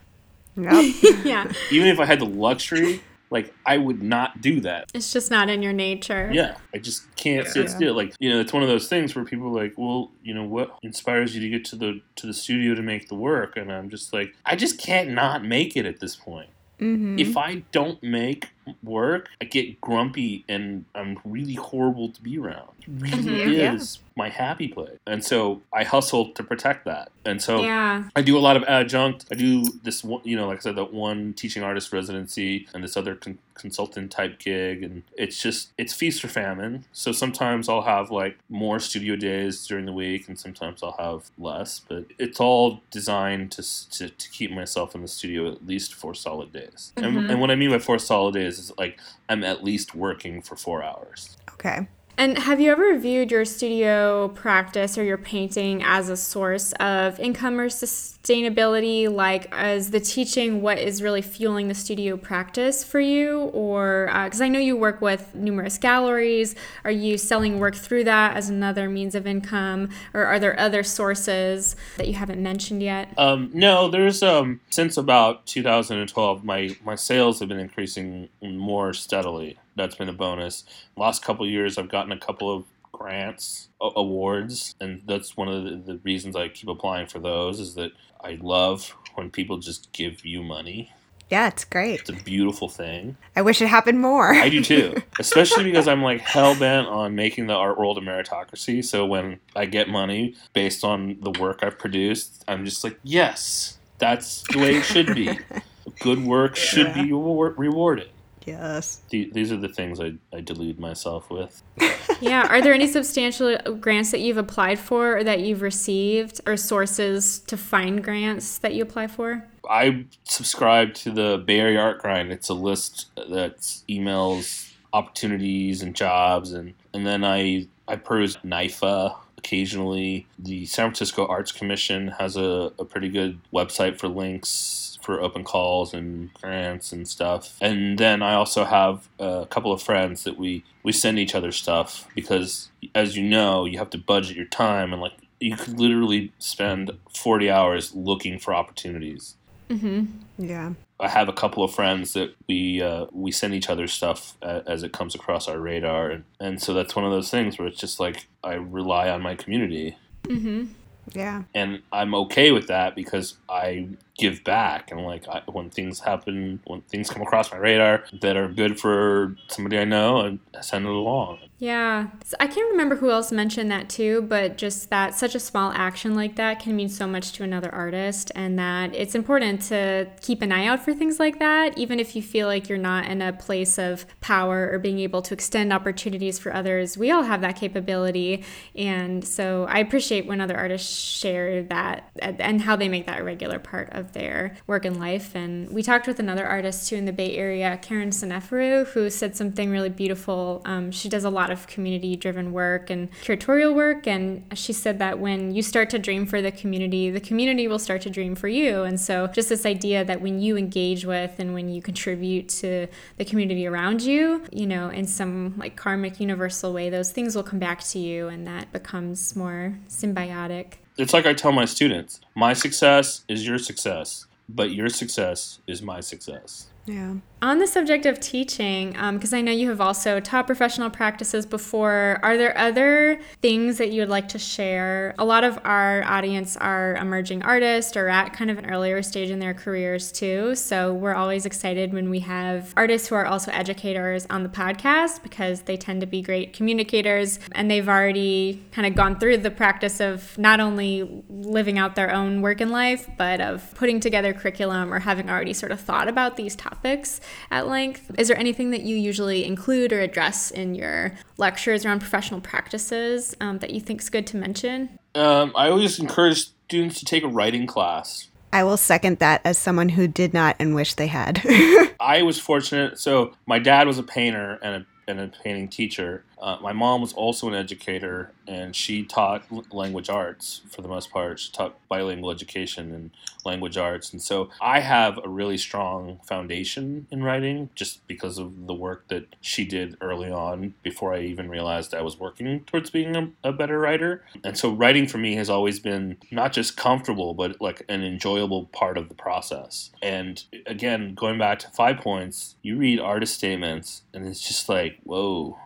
Yep. 0.55 0.95
yeah. 1.25 1.51
Even 1.71 1.87
if 1.89 1.99
I 1.99 2.05
had 2.05 2.19
the 2.19 2.25
luxury, 2.25 3.01
like 3.31 3.53
I 3.65 3.77
would 3.77 4.01
not 4.01 4.41
do 4.41 4.59
that. 4.61 4.89
It's 4.93 5.13
just 5.13 5.29
not 5.31 5.49
in 5.49 5.61
your 5.61 5.73
nature. 5.73 6.29
Yeah, 6.33 6.55
I 6.73 6.77
just 6.79 7.13
can't 7.15 7.47
sit 7.47 7.65
Yeah. 7.65 7.75
still. 7.75 7.93
Like 7.95 8.15
you 8.19 8.29
know, 8.29 8.39
it's 8.39 8.53
one 8.53 8.63
of 8.63 8.69
those 8.69 8.87
things 8.87 9.15
where 9.15 9.25
people 9.25 9.47
are 9.57 9.63
like, 9.63 9.73
well, 9.77 10.11
you 10.23 10.33
know, 10.33 10.43
what 10.43 10.77
inspires 10.83 11.35
you 11.35 11.41
to 11.41 11.49
get 11.49 11.65
to 11.65 11.75
the 11.75 12.01
to 12.15 12.27
the 12.27 12.33
studio 12.33 12.75
to 12.75 12.81
make 12.81 13.07
the 13.09 13.15
work? 13.15 13.55
And 13.57 13.71
I'm 13.71 13.89
just 13.89 14.13
like, 14.13 14.33
I 14.45 14.55
just 14.55 14.79
can't 14.79 15.09
not 15.11 15.43
make 15.45 15.75
it 15.77 15.85
at 15.85 15.99
this 15.99 16.15
point. 16.15 16.49
Mhm. 16.79 17.19
If 17.19 17.35
I 17.35 17.63
don't 17.71 18.01
make 18.01 18.49
work, 18.83 19.29
I 19.41 19.45
get 19.45 19.79
grumpy 19.81 20.45
and 20.49 20.85
I'm 20.95 21.19
really 21.25 21.55
horrible 21.55 22.09
to 22.09 22.21
be 22.21 22.37
around. 22.37 22.69
It 22.81 22.87
really 22.87 23.23
Mhm. 23.23 23.57
Yeah. 23.57 23.73
is 23.75 23.99
my 24.15 24.29
happy 24.29 24.67
place. 24.67 24.97
And 25.07 25.23
so 25.23 25.61
I 25.73 25.83
hustle 25.85 26.31
to 26.31 26.43
protect 26.43 26.83
that. 26.85 27.11
And 27.25 27.41
so 27.41 27.63
Yeah. 27.63 28.03
I 28.15 28.21
do 28.21 28.37
a 28.37 28.39
lot 28.39 28.57
of 28.57 28.63
adjunct. 28.63 29.25
I 29.31 29.35
do 29.35 29.63
this, 29.83 30.03
one, 30.03 30.21
you 30.25 30.35
know, 30.35 30.47
like 30.47 30.57
I 30.57 30.61
said, 30.61 30.75
that 30.75 30.91
one 30.93 31.33
teaching 31.33 31.63
artist 31.63 31.93
residency 31.93 32.67
and 32.73 32.83
this 32.83 32.97
other 32.97 33.15
con- 33.15 33.37
consultant 33.53 34.09
type 34.09 34.39
gig, 34.39 34.83
and 34.83 35.03
it's 35.17 35.41
just 35.41 35.69
it's 35.77 35.93
feast 35.93 36.23
or 36.23 36.29
famine. 36.29 36.85
So 36.93 37.11
sometimes 37.11 37.67
I'll 37.69 37.81
have 37.81 38.09
like 38.09 38.37
more 38.49 38.79
studio 38.79 39.15
days 39.17 39.65
during 39.67 39.85
the 39.85 39.91
week, 39.93 40.27
and 40.29 40.39
sometimes 40.39 40.81
I'll 40.81 40.95
have 40.97 41.29
less. 41.37 41.79
But 41.87 42.05
it's 42.17 42.39
all 42.39 42.81
designed 42.91 43.51
to 43.53 43.89
to, 43.91 44.09
to 44.09 44.29
keep 44.31 44.51
myself 44.51 44.95
in 44.95 45.01
the 45.01 45.07
studio 45.09 45.49
at 45.51 45.65
least 45.67 45.93
four 45.93 46.13
solid 46.13 46.51
days. 46.53 46.91
Mhm. 46.97 47.05
And, 47.05 47.31
and 47.31 47.41
what 47.41 47.51
I 47.51 47.55
mean 47.55 47.69
by 47.71 47.79
four 47.79 47.99
solid 47.99 48.33
days 48.33 48.58
is 48.59 48.71
like 48.77 48.99
I'm 49.27 49.43
at 49.43 49.63
least 49.63 49.95
working 49.95 50.41
for 50.41 50.55
four 50.55 50.83
hours. 50.83 51.37
okay. 51.53 51.87
And 52.19 52.37
have 52.37 52.59
you 52.59 52.69
ever 52.69 52.97
viewed 52.97 53.31
your 53.31 53.45
studio 53.45 54.27
practice 54.27 54.97
or 54.97 55.05
your 55.05 55.17
painting 55.17 55.81
as 55.81 56.09
a 56.09 56.17
source 56.17 56.73
of 56.73 57.17
income 57.17 57.57
or 57.57 57.69
sustainability? 57.69 59.09
Like, 59.09 59.47
as 59.53 59.91
the 59.91 60.01
teaching, 60.01 60.61
what 60.61 60.79
is 60.79 61.01
really 61.01 61.21
fueling 61.21 61.69
the 61.69 61.73
studio 61.73 62.17
practice 62.17 62.83
for 62.83 62.99
you? 62.99 63.43
Or, 63.53 64.11
because 64.25 64.41
I 64.41 64.49
know 64.49 64.59
you 64.59 64.75
work 64.75 64.99
with 64.99 65.33
numerous 65.33 65.77
galleries, 65.77 66.55
are 66.83 66.91
you 66.91 67.17
selling 67.17 67.57
work 67.57 67.75
through 67.75 68.03
that 68.03 68.35
as 68.35 68.49
another 68.49 68.89
means 68.89 69.15
of 69.15 69.25
income? 69.25 69.87
Or 70.13 70.25
are 70.25 70.39
there 70.39 70.59
other 70.59 70.83
sources 70.83 71.77
that 71.95 72.09
you 72.09 72.15
haven't 72.15 72.43
mentioned 72.43 72.83
yet? 72.83 73.13
Um, 73.17 73.49
no, 73.53 73.87
there's 73.87 74.21
um 74.21 74.59
since 74.69 74.97
about 74.97 75.45
2012, 75.45 76.43
my 76.43 76.75
my 76.83 76.95
sales 76.95 77.39
have 77.39 77.47
been 77.47 77.61
increasing 77.61 78.27
more 78.41 78.93
steadily. 78.93 79.57
That's 79.79 79.95
been 79.95 80.09
a 80.09 80.13
bonus. 80.13 80.65
Last 80.97 81.23
couple 81.23 81.45
of 81.45 81.51
years, 81.51 81.77
I've 81.77 81.87
gotten 81.87 82.11
a 82.11 82.17
couple 82.17 82.53
of 82.53 82.65
grants, 82.91 83.69
awards, 83.79 84.75
and 84.81 85.01
that's 85.05 85.37
one 85.37 85.47
of 85.47 85.63
the, 85.63 85.93
the 85.93 85.99
reasons 86.03 86.35
I 86.35 86.49
keep 86.49 86.67
applying 86.67 87.07
for 87.07 87.19
those. 87.19 87.61
Is 87.61 87.75
that 87.75 87.93
I 88.21 88.37
love 88.41 88.93
when 89.15 89.29
people 89.31 89.57
just 89.57 89.93
give 89.93 90.25
you 90.25 90.43
money. 90.43 90.91
Yeah, 91.29 91.47
it's 91.47 91.63
great. 91.63 92.01
It's 92.01 92.09
a 92.09 92.13
beautiful 92.13 92.67
thing. 92.67 93.15
I 93.37 93.41
wish 93.41 93.61
it 93.61 93.67
happened 93.67 94.01
more. 94.01 94.33
I 94.33 94.49
do 94.49 94.61
too, 94.61 94.95
especially 95.19 95.63
because 95.63 95.87
I'm 95.87 96.03
like 96.03 96.19
hell 96.19 96.59
bent 96.59 96.87
on 96.87 97.15
making 97.15 97.47
the 97.47 97.53
art 97.53 97.77
world 97.79 97.97
a 97.97 98.01
meritocracy. 98.01 98.83
So 98.83 99.05
when 99.05 99.39
I 99.55 99.65
get 99.65 99.87
money 99.87 100.35
based 100.53 100.83
on 100.83 101.19
the 101.21 101.31
work 101.39 101.59
I've 101.61 101.79
produced, 101.79 102.43
I'm 102.49 102.65
just 102.65 102.83
like, 102.83 102.99
yes, 103.03 103.77
that's 103.97 104.43
the 104.51 104.59
way 104.59 104.75
it 104.75 104.83
should 104.83 105.15
be. 105.15 105.39
Good 106.01 106.23
work 106.25 106.55
should 106.57 106.93
be 106.93 107.09
rewar- 107.09 107.57
rewarded. 107.57 108.09
Yes. 108.49 109.01
The- 109.09 109.29
These 109.31 109.51
are 109.51 109.57
the 109.57 109.69
things 109.69 109.99
I, 109.99 110.13
I 110.33 110.41
delude 110.41 110.79
myself 110.79 111.29
with. 111.29 111.61
yeah. 112.21 112.47
Are 112.47 112.61
there 112.61 112.73
any 112.73 112.87
substantial 112.87 113.57
grants 113.79 114.11
that 114.11 114.19
you've 114.19 114.37
applied 114.37 114.79
for 114.79 115.17
or 115.17 115.23
that 115.23 115.41
you've 115.41 115.61
received 115.61 116.41
or 116.45 116.57
sources 116.57 117.39
to 117.39 117.57
find 117.57 118.03
grants 118.03 118.57
that 118.59 118.73
you 118.73 118.83
apply 118.83 119.07
for? 119.07 119.45
I 119.69 120.05
subscribe 120.23 120.93
to 120.95 121.11
the 121.11 121.43
Bay 121.45 121.59
Area 121.59 121.79
Art 121.79 121.99
Grind. 121.99 122.31
It's 122.31 122.49
a 122.49 122.53
list 122.55 123.07
that 123.15 123.57
emails 123.87 124.73
opportunities 124.91 125.83
and 125.83 125.95
jobs, 125.95 126.51
and, 126.53 126.73
and 126.93 127.05
then 127.05 127.23
I 127.23 127.67
I 127.87 127.95
peruse 127.95 128.37
NYFA 128.37 129.15
occasionally. 129.37 130.27
The 130.39 130.65
San 130.65 130.85
Francisco 130.87 131.25
Arts 131.27 131.51
Commission 131.51 132.09
has 132.19 132.35
a, 132.35 132.71
a 132.79 132.85
pretty 132.85 133.09
good 133.09 133.39
website 133.53 133.99
for 133.99 134.07
links 134.07 134.88
for 135.09 135.19
open 135.21 135.43
calls 135.43 135.91
and 135.91 136.31
grants 136.35 136.91
and 136.91 137.07
stuff. 137.07 137.57
And 137.61 137.97
then 137.97 138.21
I 138.21 138.35
also 138.35 138.63
have 138.63 139.09
a 139.17 139.47
couple 139.49 139.71
of 139.71 139.81
friends 139.81 140.23
that 140.23 140.37
we 140.37 140.63
we 140.83 140.91
send 140.91 141.17
each 141.17 141.33
other 141.33 141.51
stuff 141.51 142.07
because, 142.13 142.69
as 142.93 143.17
you 143.17 143.23
know, 143.23 143.65
you 143.65 143.79
have 143.79 143.89
to 143.89 143.97
budget 143.97 144.37
your 144.37 144.45
time 144.45 144.93
and 144.93 145.01
like 145.01 145.13
you 145.39 145.55
could 145.57 145.79
literally 145.79 146.31
spend 146.37 146.91
40 147.15 147.49
hours 147.49 147.95
looking 147.95 148.37
for 148.37 148.53
opportunities. 148.53 149.35
Mm-hmm. 149.67 150.05
Yeah. 150.37 150.73
I 150.99 151.07
have 151.07 151.27
a 151.27 151.33
couple 151.33 151.63
of 151.63 151.73
friends 151.73 152.13
that 152.13 152.35
we 152.47 152.79
uh, 152.81 153.07
we 153.11 153.31
send 153.31 153.55
each 153.55 153.69
other 153.69 153.87
stuff 153.87 154.35
as 154.43 154.83
it 154.83 154.93
comes 154.93 155.15
across 155.15 155.47
our 155.47 155.57
radar, 155.57 156.11
and, 156.11 156.23
and 156.39 156.61
so 156.61 156.73
that's 156.75 156.95
one 156.95 157.05
of 157.05 157.11
those 157.11 157.31
things 157.31 157.57
where 157.57 157.67
it's 157.67 157.79
just 157.79 157.99
like 157.99 158.27
I 158.43 158.53
rely 158.53 159.09
on 159.09 159.21
my 159.23 159.33
community, 159.35 159.97
Mm-hmm. 160.25 160.65
Yeah. 161.13 161.43
and 161.55 161.81
I'm 161.91 162.13
okay 162.13 162.51
with 162.51 162.67
that 162.67 162.95
because 162.95 163.37
I 163.49 163.87
give 164.19 164.43
back, 164.43 164.91
and 164.91 165.05
like 165.05 165.27
I, 165.27 165.41
when 165.51 165.69
things 165.69 166.01
happen, 166.01 166.59
when 166.65 166.81
things 166.81 167.09
come 167.09 167.21
across 167.21 167.51
my 167.51 167.57
radar 167.57 168.03
that 168.21 168.35
are 168.35 168.49
good 168.49 168.79
for 168.79 169.35
somebody 169.47 169.77
I 169.79 169.85
know, 169.85 170.37
I 170.53 170.61
send 170.61 170.85
it 170.85 170.91
along. 170.91 171.39
Yeah. 171.57 172.07
I 172.39 172.47
can't 172.47 172.71
remember 172.71 172.95
who 172.95 173.11
else 173.11 173.31
mentioned 173.31 173.69
that 173.71 173.89
too, 173.89 174.21
but 174.21 174.57
just 174.57 174.89
that 174.89 175.13
such 175.13 175.35
a 175.35 175.39
small 175.39 175.71
action 175.73 176.15
like 176.15 176.37
that 176.37 176.59
can 176.59 176.75
mean 176.75 176.87
so 176.89 177.05
much 177.05 177.31
to 177.33 177.43
another 177.43 177.73
artist, 177.73 178.31
and 178.35 178.59
that 178.59 178.93
it's 178.93 179.15
important 179.15 179.61
to 179.63 180.07
keep 180.21 180.41
an 180.41 180.51
eye 180.51 180.65
out 180.65 180.83
for 180.83 180.93
things 180.93 181.19
like 181.19 181.39
that, 181.39 181.77
even 181.77 181.99
if 181.99 182.15
you 182.15 182.21
feel 182.21 182.47
like 182.47 182.67
you're 182.67 182.77
not 182.77 183.05
in 183.05 183.21
a 183.21 183.33
place 183.33 183.77
of 183.77 184.05
power 184.19 184.69
or 184.71 184.79
being 184.79 184.99
able 184.99 185.21
to 185.21 185.33
extend 185.33 185.71
opportunities 185.71 186.37
for 186.37 186.53
others. 186.53 186.97
We 186.97 187.11
all 187.11 187.23
have 187.23 187.41
that 187.41 187.55
capability. 187.55 188.43
And 188.75 189.25
so 189.25 189.65
I 189.69 189.79
appreciate 189.79 190.25
when 190.27 190.41
other 190.41 190.57
artists 190.57 190.93
share 190.93 191.63
that 191.63 192.09
and 192.19 192.49
and 192.49 192.61
how 192.61 192.75
they 192.75 192.89
make 192.89 193.05
that 193.05 193.19
a 193.19 193.23
regular 193.23 193.59
part 193.59 193.89
of 193.91 194.08
their 194.13 194.55
work 194.67 194.85
and 194.85 194.99
life. 194.99 195.35
And 195.35 195.69
we 195.71 195.83
talked 195.83 196.07
with 196.07 196.19
another 196.19 196.45
artist 196.45 196.89
too 196.89 196.95
in 196.95 197.05
the 197.05 197.13
Bay 197.13 197.35
Area, 197.35 197.77
Karen 197.81 198.09
Seneferu, 198.09 198.87
who 198.87 199.09
said 199.09 199.35
something 199.35 199.69
really 199.69 199.89
beautiful. 199.89 200.61
Um, 200.65 200.91
she 200.91 201.09
does 201.09 201.23
a 201.23 201.29
lot 201.29 201.51
of 201.51 201.67
community 201.67 202.15
driven 202.15 202.51
work 202.51 202.89
and 202.89 203.11
curatorial 203.23 203.75
work. 203.75 204.07
And 204.07 204.45
she 204.53 204.73
said 204.73 204.99
that 204.99 205.19
when 205.19 205.53
you 205.53 205.61
start 205.61 205.89
to 205.91 205.99
dream 205.99 206.25
for 206.25 206.41
the 206.41 206.51
community, 206.51 207.09
the 207.09 207.19
community 207.19 207.67
will 207.67 207.79
start 207.79 208.01
to 208.03 208.09
dream 208.09 208.35
for 208.35 208.47
you. 208.47 208.83
And 208.83 208.99
so 208.99 209.27
just 209.27 209.49
this 209.49 209.65
idea 209.65 210.03
that 210.05 210.21
when 210.21 210.39
you 210.41 210.57
engage 210.57 211.05
with 211.05 211.39
and 211.39 211.53
when 211.53 211.69
you 211.69 211.81
contribute 211.81 212.49
to 212.49 212.87
the 213.17 213.25
community 213.25 213.65
around 213.67 214.01
you, 214.01 214.43
you 214.51 214.67
know, 214.67 214.89
in 214.89 215.07
some 215.07 215.55
like 215.57 215.75
karmic 215.75 216.19
universal 216.19 216.73
way, 216.73 216.89
those 216.89 217.11
things 217.11 217.35
will 217.35 217.43
come 217.43 217.59
back 217.59 217.83
to 217.83 217.99
you 217.99 218.27
and 218.27 218.47
that 218.47 218.71
becomes 218.71 219.35
more 219.35 219.77
symbiotic. 219.87 220.73
It's 220.99 221.13
like 221.13 221.25
I 221.25 221.33
tell 221.33 221.53
my 221.53 221.65
students: 221.65 222.19
my 222.35 222.51
success 222.53 223.23
is 223.29 223.47
your 223.47 223.57
success, 223.57 224.25
but 224.49 224.71
your 224.71 224.89
success 224.89 225.59
is 225.65 225.81
my 225.81 226.01
success. 226.01 226.67
Yeah. 226.85 227.15
On 227.41 227.59
the 227.59 227.67
subject 227.67 228.05
of 228.05 228.19
teaching, 228.19 228.89
because 229.13 229.31
um, 229.31 229.37
I 229.37 229.41
know 229.41 229.53
you 229.53 229.69
have 229.69 229.79
also 229.79 230.19
taught 230.19 230.45
professional 230.45 230.89
practices 230.89 231.45
before, 231.45 232.19
are 232.21 232.35
there 232.35 232.57
other 232.57 233.17
things 233.41 233.77
that 233.77 233.93
you 233.93 234.01
would 234.01 234.09
like 234.09 234.27
to 234.29 234.39
share? 234.39 235.15
A 235.17 235.23
lot 235.23 235.45
of 235.45 235.57
our 235.63 236.03
audience 236.03 236.57
are 236.57 236.95
emerging 236.97 237.43
artists 237.43 237.95
or 237.95 238.09
at 238.09 238.33
kind 238.33 238.51
of 238.51 238.57
an 238.57 238.69
earlier 238.69 239.01
stage 239.01 239.29
in 239.29 239.39
their 239.39 239.53
careers 239.53 240.11
too. 240.11 240.53
So 240.53 240.93
we're 240.93 241.13
always 241.13 241.45
excited 241.45 241.93
when 241.93 242.09
we 242.09 242.19
have 242.19 242.73
artists 242.75 243.07
who 243.07 243.15
are 243.15 243.25
also 243.25 243.51
educators 243.53 244.27
on 244.29 244.43
the 244.43 244.49
podcast 244.49 245.23
because 245.23 245.61
they 245.61 245.77
tend 245.77 246.01
to 246.01 246.07
be 246.07 246.21
great 246.21 246.51
communicators 246.51 247.39
and 247.53 247.71
they've 247.71 247.87
already 247.87 248.61
kind 248.73 248.85
of 248.85 248.95
gone 248.95 249.17
through 249.17 249.37
the 249.37 249.51
practice 249.51 250.01
of 250.01 250.37
not 250.37 250.59
only 250.59 251.23
living 251.29 251.77
out 251.77 251.95
their 251.95 252.13
own 252.13 252.41
work 252.41 252.59
in 252.59 252.69
life, 252.69 253.09
but 253.17 253.39
of 253.39 253.73
putting 253.75 254.01
together 254.01 254.33
curriculum 254.33 254.93
or 254.93 254.99
having 254.99 255.29
already 255.29 255.53
sort 255.53 255.71
of 255.71 255.79
thought 255.79 256.09
about 256.09 256.35
these 256.35 256.53
topics 256.53 257.21
at 257.51 257.67
length. 257.67 258.11
Is 258.17 258.27
there 258.27 258.37
anything 258.37 258.71
that 258.71 258.81
you 258.81 258.95
usually 258.95 259.45
include 259.45 259.93
or 259.93 259.99
address 260.01 260.51
in 260.51 260.75
your 260.75 261.13
lectures 261.37 261.85
around 261.85 261.99
professional 261.99 262.41
practices 262.41 263.35
um, 263.41 263.59
that 263.59 263.71
you 263.71 263.79
think 263.81 264.01
is 264.01 264.09
good 264.09 264.27
to 264.27 264.37
mention? 264.37 264.99
Um, 265.15 265.53
I 265.55 265.69
always 265.69 265.99
encourage 265.99 266.51
students 266.67 266.99
to 266.99 267.05
take 267.05 267.23
a 267.23 267.27
writing 267.27 267.67
class. 267.67 268.27
I 268.51 268.63
will 268.63 268.77
second 268.77 269.19
that 269.19 269.41
as 269.45 269.57
someone 269.57 269.89
who 269.89 270.07
did 270.07 270.33
not 270.33 270.55
and 270.59 270.73
wish 270.73 270.95
they 270.95 271.07
had. 271.07 271.41
I 271.99 272.23
was 272.23 272.39
fortunate. 272.39 272.99
So, 272.99 273.33
my 273.45 273.59
dad 273.59 273.85
was 273.85 273.99
a 273.99 274.03
painter 274.03 274.57
and 274.63 274.83
a 274.83 274.85
and 275.09 275.19
a 275.19 275.27
painting 275.43 275.67
teacher. 275.67 276.23
Uh, 276.39 276.57
my 276.61 276.73
mom 276.73 277.01
was 277.01 277.13
also 277.13 277.47
an 277.47 277.53
educator, 277.53 278.31
and 278.47 278.75
she 278.75 279.03
taught 279.03 279.43
language 279.73 280.09
arts 280.09 280.61
for 280.69 280.81
the 280.81 280.87
most 280.87 281.11
part. 281.11 281.39
She 281.39 281.51
taught 281.51 281.75
bilingual 281.87 282.31
education 282.31 282.93
and 282.93 283.11
language 283.45 283.77
arts, 283.77 284.11
and 284.11 284.21
so 284.21 284.49
I 284.61 284.79
have 284.79 285.19
a 285.23 285.29
really 285.29 285.57
strong 285.57 286.19
foundation 286.23 287.07
in 287.11 287.23
writing 287.23 287.69
just 287.75 288.05
because 288.07 288.37
of 288.37 288.67
the 288.67 288.73
work 288.73 289.07
that 289.09 289.35
she 289.41 289.65
did 289.65 289.97
early 290.01 290.31
on 290.31 290.73
before 290.83 291.13
I 291.13 291.21
even 291.21 291.49
realized 291.49 291.93
I 291.93 292.01
was 292.01 292.19
working 292.19 292.61
towards 292.65 292.89
being 292.89 293.15
a, 293.15 293.31
a 293.43 293.51
better 293.51 293.79
writer. 293.79 294.23
And 294.43 294.57
so 294.57 294.71
writing 294.71 295.07
for 295.07 295.17
me 295.17 295.35
has 295.35 295.49
always 295.49 295.79
been 295.79 296.17
not 296.31 296.53
just 296.53 296.77
comfortable, 296.77 297.33
but 297.33 297.59
like 297.61 297.83
an 297.89 298.03
enjoyable 298.03 298.65
part 298.67 298.97
of 298.97 299.09
the 299.09 299.15
process. 299.15 299.91
And 300.01 300.43
again, 300.65 301.15
going 301.15 301.37
back 301.37 301.59
to 301.59 301.69
five 301.69 301.97
points, 301.97 302.55
you 302.61 302.77
read 302.77 302.99
artist 302.99 303.35
statements, 303.35 304.03
and 304.13 304.25
it's 304.25 304.45
just 304.47 304.69
like 304.69 304.97
whoa. 305.03 305.57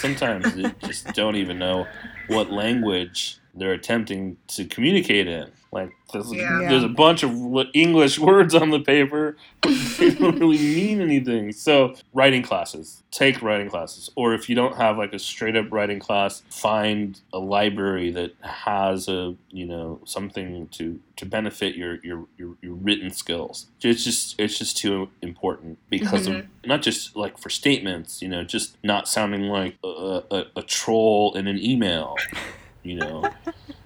Sometimes 0.00 0.56
you 0.56 0.70
just 0.84 1.12
don't 1.14 1.36
even 1.36 1.58
know 1.58 1.86
what 2.28 2.50
language 2.62 3.38
they're 3.54 3.72
attempting 3.72 4.36
to 4.48 4.64
communicate 4.64 5.26
in. 5.26 5.50
Like 5.70 5.90
there's, 6.12 6.32
yeah. 6.32 6.66
there's 6.68 6.84
a 6.84 6.88
bunch 6.88 7.22
of 7.22 7.30
English 7.74 8.18
words 8.18 8.54
on 8.54 8.70
the 8.70 8.80
paper, 8.80 9.36
they 9.62 10.10
don't 10.14 10.38
really 10.40 10.56
mean 10.56 11.00
anything. 11.02 11.52
So 11.52 11.94
writing 12.14 12.42
classes, 12.42 13.02
take 13.10 13.42
writing 13.42 13.68
classes, 13.68 14.08
or 14.16 14.32
if 14.32 14.48
you 14.48 14.54
don't 14.54 14.76
have 14.76 14.96
like 14.96 15.12
a 15.12 15.18
straight 15.18 15.56
up 15.56 15.70
writing 15.70 15.98
class, 15.98 16.42
find 16.48 17.20
a 17.34 17.38
library 17.38 18.10
that 18.12 18.32
has 18.40 19.08
a 19.08 19.34
you 19.50 19.66
know 19.66 20.00
something 20.04 20.68
to 20.68 20.98
to 21.16 21.26
benefit 21.26 21.74
your 21.74 21.96
your 22.02 22.24
your, 22.38 22.54
your 22.62 22.74
written 22.74 23.10
skills. 23.10 23.66
It's 23.82 24.04
just 24.04 24.40
it's 24.40 24.58
just 24.58 24.78
too 24.78 25.10
important 25.20 25.78
because 25.90 26.28
mm-hmm. 26.28 26.38
of 26.38 26.46
not 26.64 26.80
just 26.80 27.14
like 27.14 27.36
for 27.36 27.50
statements, 27.50 28.22
you 28.22 28.28
know, 28.28 28.42
just 28.42 28.78
not 28.82 29.06
sounding 29.06 29.42
like 29.42 29.76
a, 29.84 30.22
a, 30.30 30.44
a 30.56 30.62
troll 30.62 31.34
in 31.34 31.46
an 31.46 31.58
email 31.58 32.16
you 32.82 32.96
know, 32.96 33.24